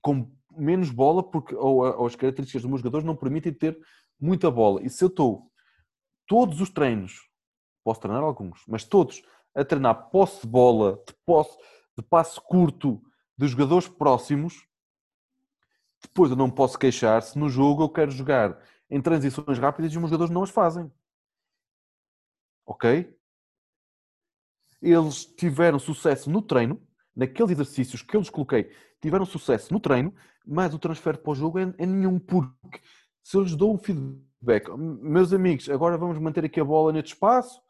[0.00, 3.78] com menos bola, porque ou, ou as características dos meus jogadores não permitem ter
[4.20, 4.82] muita bola.
[4.82, 5.50] E se eu estou
[6.26, 7.28] todos os treinos,
[7.84, 9.22] posso treinar alguns, mas todos
[9.54, 11.56] a treinar posse de bola, de posse,
[11.96, 13.02] de passe curto,
[13.36, 14.66] de jogadores próximos,
[16.02, 18.58] depois eu não posso queixar se no jogo eu quero jogar
[18.90, 20.90] em transições rápidas e os jogadores não as fazem.
[22.66, 23.16] Ok?
[24.80, 26.80] Eles tiveram sucesso no treino,
[27.14, 28.70] naqueles exercícios que eu lhes coloquei,
[29.00, 30.14] tiveram sucesso no treino,
[30.44, 32.80] mas o transfer para o jogo é, é nenhum, porque
[33.22, 37.14] se eu lhes dou um feedback meus amigos, agora vamos manter aqui a bola neste
[37.14, 37.60] espaço,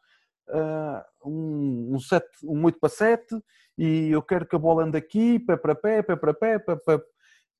[0.49, 3.39] uh, um, um, set, um 8 para 7,
[3.77, 6.75] e eu quero que a bola ande aqui, pé para pé, pé para pé, pé,
[6.75, 7.01] pé,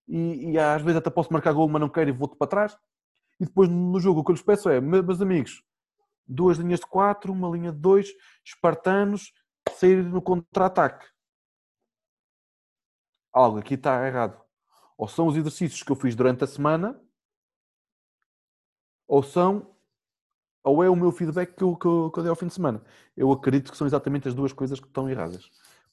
[0.08, 2.78] e, e às vezes até posso marcar gol, mas não quero e volto para trás.
[3.40, 5.64] E depois no jogo o que eu lhes peço é, meus amigos,
[6.28, 8.10] duas linhas de 4, uma linha de 2,
[8.46, 9.34] espartanos,
[9.72, 11.06] sair no contra-ataque.
[13.32, 14.40] Algo aqui está errado.
[14.98, 17.00] Ou são os exercícios que eu fiz durante a semana,
[19.08, 19.74] ou são
[20.64, 22.54] ou é o meu feedback que eu, que, eu, que eu dei ao fim de
[22.54, 22.82] semana.
[23.18, 25.50] Eu acredito que são exatamente as duas coisas que estão erradas.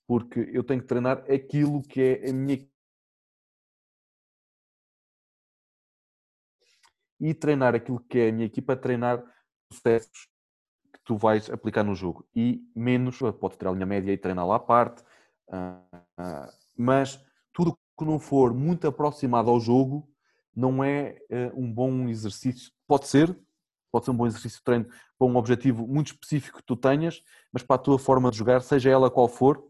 [0.06, 2.64] Porque eu tenho que treinar aquilo que é a minha.
[7.20, 9.22] E treinar aquilo que é a minha equipa, treinar
[9.68, 10.28] processos
[10.92, 12.26] que tu vais aplicar no jogo.
[12.34, 15.04] E menos, pode ter a linha média e treinar lá à parte,
[15.50, 15.82] ah,
[16.16, 17.22] ah, mas
[17.52, 20.08] tudo que não for muito aproximado ao jogo
[20.54, 22.72] não é uh, um bom exercício.
[22.86, 23.36] Pode ser,
[23.92, 24.86] pode ser um bom exercício de treino
[25.18, 27.22] para um objetivo muito específico que tu tenhas,
[27.52, 29.62] mas para a tua forma de jogar, seja ela qual for,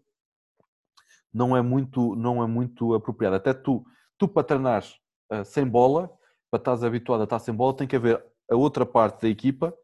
[1.32, 3.36] não é muito, não é muito apropriado.
[3.36, 3.84] Até tu,
[4.16, 4.98] tu para treinares
[5.32, 6.10] uh, sem bola,
[6.50, 9.74] para estás habituado a estar sem bola, tem que haver a outra parte da equipa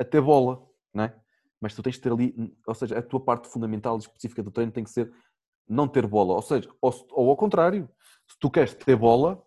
[0.00, 1.14] a ter bola, não é?
[1.60, 2.34] Mas tu tens de ter ali,
[2.66, 5.12] ou seja, a tua parte fundamental específica do treino tem que ser
[5.68, 7.88] não ter bola, ou seja, ou, ou ao contrário,
[8.28, 9.42] se tu queres ter bola,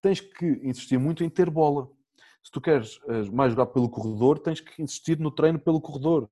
[0.00, 1.88] tens que insistir muito em ter bola.
[2.42, 6.30] Se tu queres eh, mais jogar pelo corredor, tens que insistir no treino pelo corredor.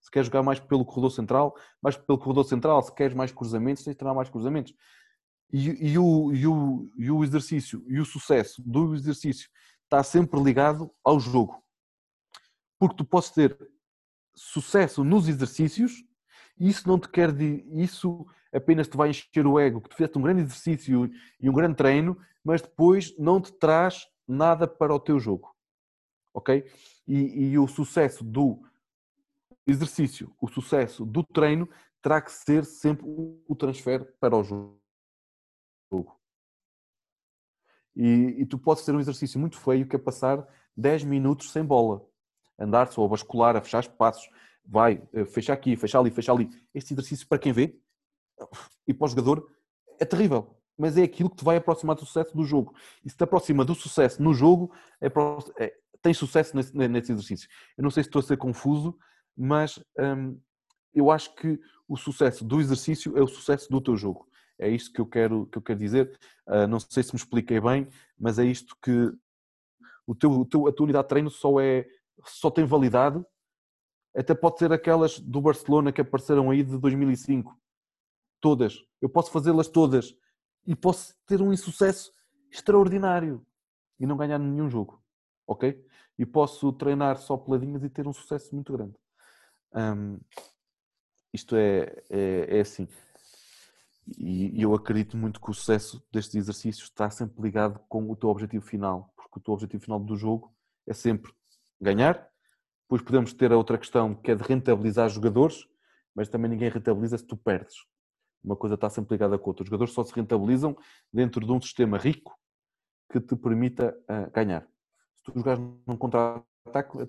[0.00, 2.82] Se queres jogar mais pelo corredor central, mais pelo corredor central.
[2.82, 4.74] Se queres mais cruzamentos, tens de treinar mais cruzamentos.
[5.56, 9.48] E, e, o, e, o, e o exercício e o sucesso do exercício
[9.84, 11.62] está sempre ligado ao jogo.
[12.78, 13.56] Porque tu podes ter
[14.34, 16.04] sucesso nos exercícios
[16.58, 20.18] isso não te quer dizer, isso apenas te vai encher o ego, que tu fizeste
[20.18, 21.10] um grande exercício
[21.40, 25.54] e um grande treino, mas depois não te traz nada para o teu jogo.
[26.32, 26.64] Ok?
[27.06, 28.62] E, e o sucesso do
[29.66, 31.68] exercício, o sucesso do treino
[32.00, 34.83] terá que ser sempre o transfer para o jogo.
[37.96, 40.46] E, e tu podes ter um exercício muito feio que é passar
[40.76, 42.04] 10 minutos sem bola.
[42.58, 44.28] Andar só a bascular, a fechar espaços.
[44.64, 46.48] Vai, eh, fecha aqui, fecha ali, fecha ali.
[46.74, 47.78] Este exercício, para quem vê,
[48.86, 49.48] e para o jogador,
[50.00, 50.56] é terrível.
[50.76, 52.74] Mas é aquilo que te vai aproximar do sucesso do jogo.
[53.04, 55.06] E se te aproxima do sucesso no jogo, é,
[55.58, 55.72] é,
[56.02, 57.48] tem sucesso nesse, nesse, exercício.
[57.76, 58.96] Eu não sei se estou a ser confuso,
[59.36, 60.38] mas hum,
[60.92, 64.26] eu acho que o sucesso do exercício é o sucesso do teu jogo.
[64.58, 66.18] É isto que eu quero, que eu quero dizer.
[66.46, 69.12] Uh, não sei se me expliquei bem, mas é isto que
[70.06, 71.86] o teu, o teu, a tua unidade de treino só, é,
[72.24, 73.24] só tem validade.
[74.16, 77.58] Até pode ser aquelas do Barcelona que apareceram aí de 2005.
[78.40, 78.78] Todas.
[79.00, 80.14] Eu posso fazê-las todas.
[80.66, 82.12] E posso ter um insucesso
[82.50, 83.44] extraordinário.
[83.98, 85.02] E não ganhar nenhum jogo.
[85.46, 85.84] Ok?
[86.18, 88.94] E posso treinar só peladinhas e ter um sucesso muito grande.
[89.74, 90.20] Um,
[91.32, 92.86] isto é, é, é assim.
[94.06, 98.28] E eu acredito muito que o sucesso destes exercícios está sempre ligado com o teu
[98.28, 100.54] objetivo final, porque o teu objetivo final do jogo
[100.86, 101.32] é sempre
[101.80, 102.28] ganhar.
[102.82, 105.66] Depois podemos ter a outra questão que é de rentabilizar jogadores,
[106.14, 107.76] mas também ninguém rentabiliza se tu perdes.
[108.42, 109.64] Uma coisa está sempre ligada com a outra.
[109.64, 110.76] Os jogadores só se rentabilizam
[111.10, 112.38] dentro de um sistema rico
[113.10, 114.68] que te permita uh, ganhar.
[115.16, 117.06] Se tu jogares num contra-ataque, a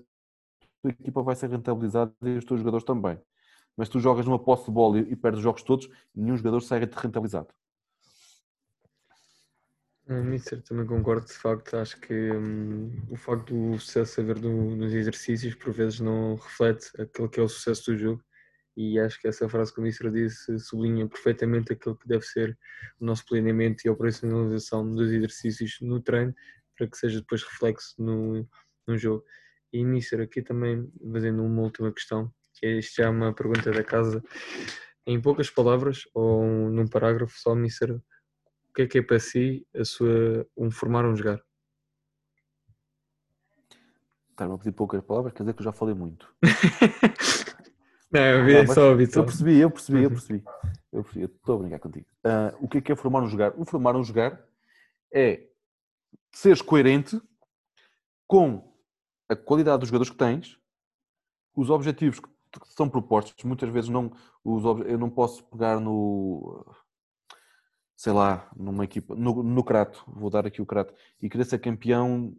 [0.80, 3.20] tua equipa vai ser rentabilizada e os teus jogadores também
[3.76, 6.80] mas tu jogas numa posse de bola e, perdes os jogos todos, nenhum jogador sai
[6.80, 7.48] rentabilizado.
[10.08, 11.76] Mister, também concordo de facto.
[11.76, 16.90] Acho que hum, o facto do sucesso haver no, nos exercícios por vezes não reflete
[17.00, 18.24] aquilo que é o sucesso do jogo.
[18.76, 22.56] E acho que essa frase que o Mister disse sublinha perfeitamente aquilo que deve ser
[23.00, 26.34] o nosso planeamento e a operacionalização dos exercícios no treino
[26.76, 28.46] para que seja depois reflexo no,
[28.86, 29.24] no jogo.
[29.72, 34.22] E Mister, aqui também fazendo uma última questão, que isto é uma pergunta da casa.
[35.06, 38.02] Em poucas palavras ou num parágrafo, só me ser o
[38.74, 41.40] que é que é para si a sua, um formar um jogar?
[44.36, 46.34] Cara, vou pedir poucas palavras, quer dizer que eu já falei muito.
[48.12, 50.44] não, eu, ah, só eu percebi, eu percebi, eu percebi.
[50.92, 52.06] Eu percebi, estou a brincar contigo.
[52.24, 53.54] Uh, o que é que é formar um jogar?
[53.56, 54.42] O formar um jogar
[55.12, 55.46] é
[56.32, 57.20] seres coerente
[58.26, 58.76] com
[59.28, 60.58] a qualidade dos jogadores que tens,
[61.54, 62.28] os objetivos que
[62.58, 64.12] que são propostos, muitas vezes não,
[64.44, 66.64] os, eu não posso pegar no,
[67.96, 71.58] sei lá, numa equipa, no, no Crato, vou dar aqui o Crato, e querer ser
[71.58, 72.36] campeão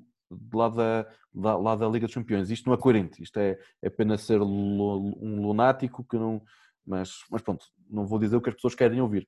[0.53, 2.49] lá da, da, lá da Liga dos Campeões.
[2.49, 6.41] Isto não é coerente, isto é, é apenas ser um lunático que não.
[6.85, 9.27] Mas, mas pronto, não vou dizer o que as pessoas querem ouvir.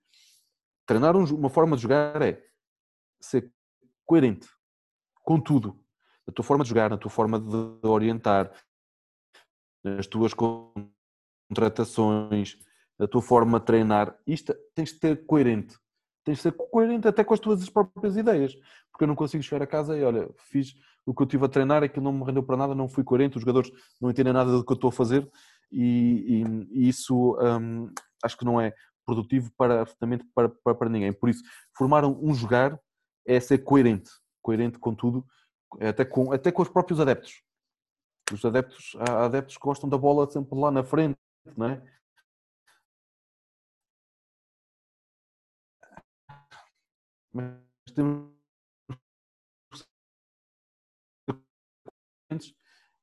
[0.86, 2.41] Treinar um, uma forma de jogar é
[3.20, 3.52] ser
[4.06, 4.48] coerente
[5.24, 5.80] com tudo.
[6.26, 8.52] Na tua forma de jogar, na tua forma de orientar,
[9.84, 12.57] nas tuas contratações,
[12.97, 14.18] na tua forma de treinar.
[14.27, 15.77] Isto tens de ser coerente.
[16.23, 18.53] Tens de ser coerente até com as tuas próprias ideias.
[18.91, 20.76] Porque eu não consigo chegar a casa e olha, fiz
[21.06, 23.38] o que eu estive a treinar, aquilo não me rendeu para nada, não fui coerente,
[23.38, 25.27] os jogadores não entendem nada do que eu estou a fazer
[25.72, 27.91] e, e, e isso hum,
[28.23, 28.73] acho que não é
[29.06, 31.11] produtivo para absolutamente para, para, para, ninguém.
[31.11, 31.43] Por isso,
[31.76, 32.80] formar um jogar
[33.26, 34.10] é ser coerente,
[34.41, 35.26] coerente com tudo,
[35.80, 37.41] até com, até com os próprios adeptos.
[38.31, 41.18] Os adeptos, há adeptos que gostam da bola sempre lá na frente,
[41.57, 41.81] não é?
[47.34, 48.30] Mas temos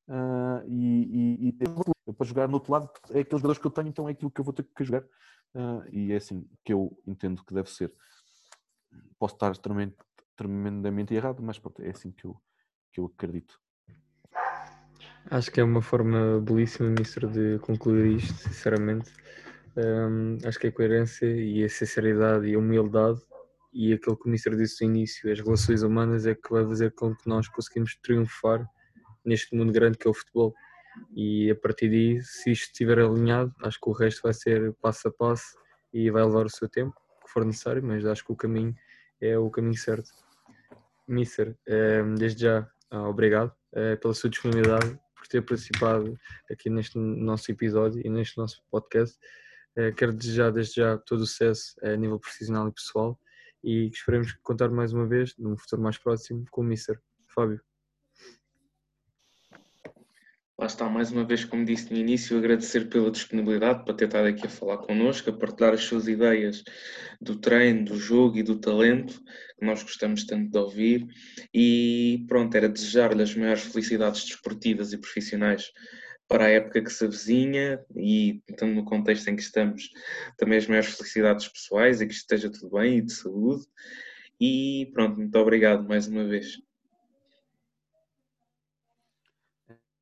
[0.09, 3.89] Uh, e, e, e para jogar no outro lado é aqueles jogadores que eu tenho,
[3.89, 6.97] então é aquilo que eu vou ter que jogar uh, e é assim que eu
[7.05, 7.93] entendo que deve ser.
[9.19, 9.97] Posso estar tremendamente,
[10.37, 12.41] tremendamente errado, mas pronto, é assim que eu,
[12.93, 13.61] que eu acredito.
[15.29, 19.13] Acho que é uma forma belíssima, Ministro, de concluir isto, sinceramente.
[19.77, 23.21] Um, acho que a coerência e a sinceridade e a humildade
[23.73, 26.93] e aquilo que o Ministro disse no início, as relações humanas, é que vai fazer
[26.93, 28.65] com que nós conseguimos triunfar
[29.25, 30.55] neste mundo grande que é o futebol.
[31.15, 35.09] E a partir daí, se isto estiver alinhado, acho que o resto vai ser passo
[35.09, 35.59] a passo
[35.93, 36.95] e vai levar o seu tempo,
[37.25, 38.75] que for necessário, mas acho que o caminho
[39.21, 40.09] é o caminho certo.
[41.09, 41.57] Mister,
[42.17, 46.17] desde já, ah, obrigado eh, pela sua disponibilidade por ter participado
[46.51, 49.19] aqui neste nosso episódio e neste nosso podcast.
[49.77, 53.19] Eh, quero desejar desde já todo o sucesso a nível profissional e pessoal
[53.65, 57.01] e esperemos contar mais uma vez, num futuro mais próximo, com o Mister
[57.35, 57.61] Fábio.
[60.59, 64.27] Lá está, mais uma vez, como disse no início, agradecer pela disponibilidade para ter estado
[64.27, 66.65] aqui a falar connosco, a partilhar as suas ideias
[67.21, 69.23] do treino, do jogo e do talento,
[69.59, 71.07] que nós gostamos tanto de ouvir.
[71.53, 75.71] E pronto, era desejar-lhe as maiores felicidades desportivas e profissionais
[76.27, 79.91] para a época que se avizinha e, estando no contexto em que estamos,
[80.39, 83.63] também as maiores felicidades pessoais e que esteja tudo bem e de saúde.
[84.41, 86.66] E pronto, muito obrigado mais uma vez.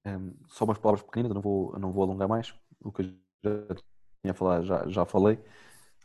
[0.06, 2.55] Um, só umas palavras pequenas, eu não vou, não vou alongar mais.
[2.81, 3.06] O que eu
[3.44, 3.74] já
[4.22, 5.39] tinha a falar, já, já falei.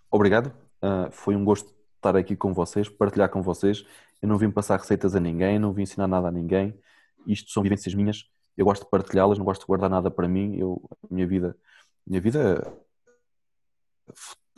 [0.10, 0.48] Obrigado,
[0.84, 3.86] uh, foi um gosto estar aqui com vocês, partilhar com vocês.
[4.22, 6.80] Eu não vim passar receitas a ninguém, não vim ensinar nada a ninguém.
[7.28, 8.26] Isto são vivências minhas.
[8.58, 10.56] Eu gosto de partilhá-las, não gosto de guardar nada para mim.
[10.58, 11.58] Eu, a minha vida,
[12.06, 12.74] minha vida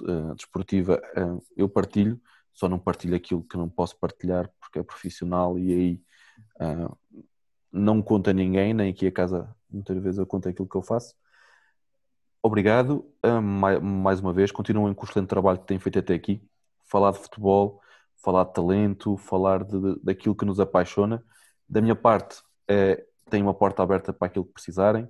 [0.02, 2.20] uh, desportiva, uh, eu partilho,
[2.54, 6.02] só não partilho aquilo que não posso partilhar porque é profissional e aí
[7.72, 10.82] não conto a ninguém, nem aqui a casa, muitas vezes eu conto aquilo que eu
[10.82, 11.16] faço.
[12.44, 13.06] Obrigado,
[13.82, 16.42] mais uma vez, continuem com o excelente trabalho que têm feito até aqui.
[16.86, 17.80] Falar de futebol,
[18.18, 21.24] falar de talento, falar de, daquilo que nos apaixona.
[21.70, 25.08] Da minha parte, é, tenho uma porta aberta para aquilo que precisarem.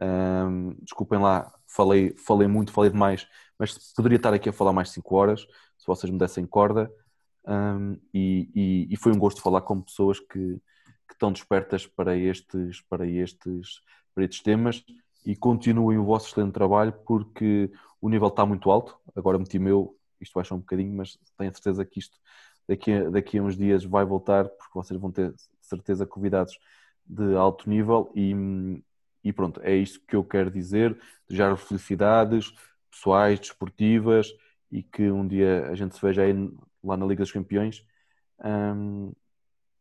[0.00, 3.26] Um, desculpem lá, falei, falei muito, falei demais,
[3.58, 5.40] mas poderia estar aqui a falar mais 5 horas,
[5.78, 6.90] se vocês me dessem corda.
[7.46, 10.60] Um, e, e, e, foi um gosto falar com pessoas que,
[11.12, 13.82] que estão despertas para estes, para estes,
[14.14, 14.82] para estes temas
[15.24, 17.70] e continuem o vosso excelente trabalho porque
[18.00, 18.98] o nível está muito alto.
[19.14, 22.18] Agora meti meu, isto baixa um bocadinho, mas tenho certeza que isto
[22.66, 26.58] daqui a, daqui a uns dias vai voltar porque vocês vão ter certeza convidados
[27.04, 28.34] de alto nível e,
[29.22, 30.98] e pronto, é isto que eu quero dizer.
[31.28, 32.52] Desejar felicidades
[32.90, 34.32] pessoais, desportivas
[34.70, 36.32] e que um dia a gente se veja aí
[36.82, 37.84] lá na Liga dos Campeões.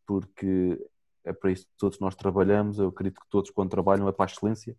[0.06, 0.78] Porque
[1.23, 2.80] é para isso que todos nós trabalhamos.
[2.80, 4.76] Eu acredito que todos, quando trabalham, é para a excelência.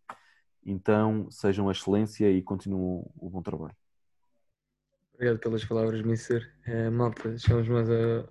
[0.65, 3.75] Então, sejam a excelência e continuem o bom trabalho.
[5.15, 6.53] Obrigado pelas palavras, Mister.
[6.65, 7.89] É, malta, chegamos mais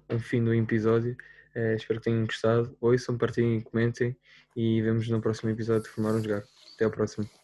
[0.10, 1.16] ao fim do episódio.
[1.54, 2.76] É, espero que tenham gostado.
[2.82, 4.16] Ouçam, partilhem, comentem
[4.56, 6.44] e vemos no próximo episódio de Formar um Jogar.
[6.76, 7.41] Até ao próximo.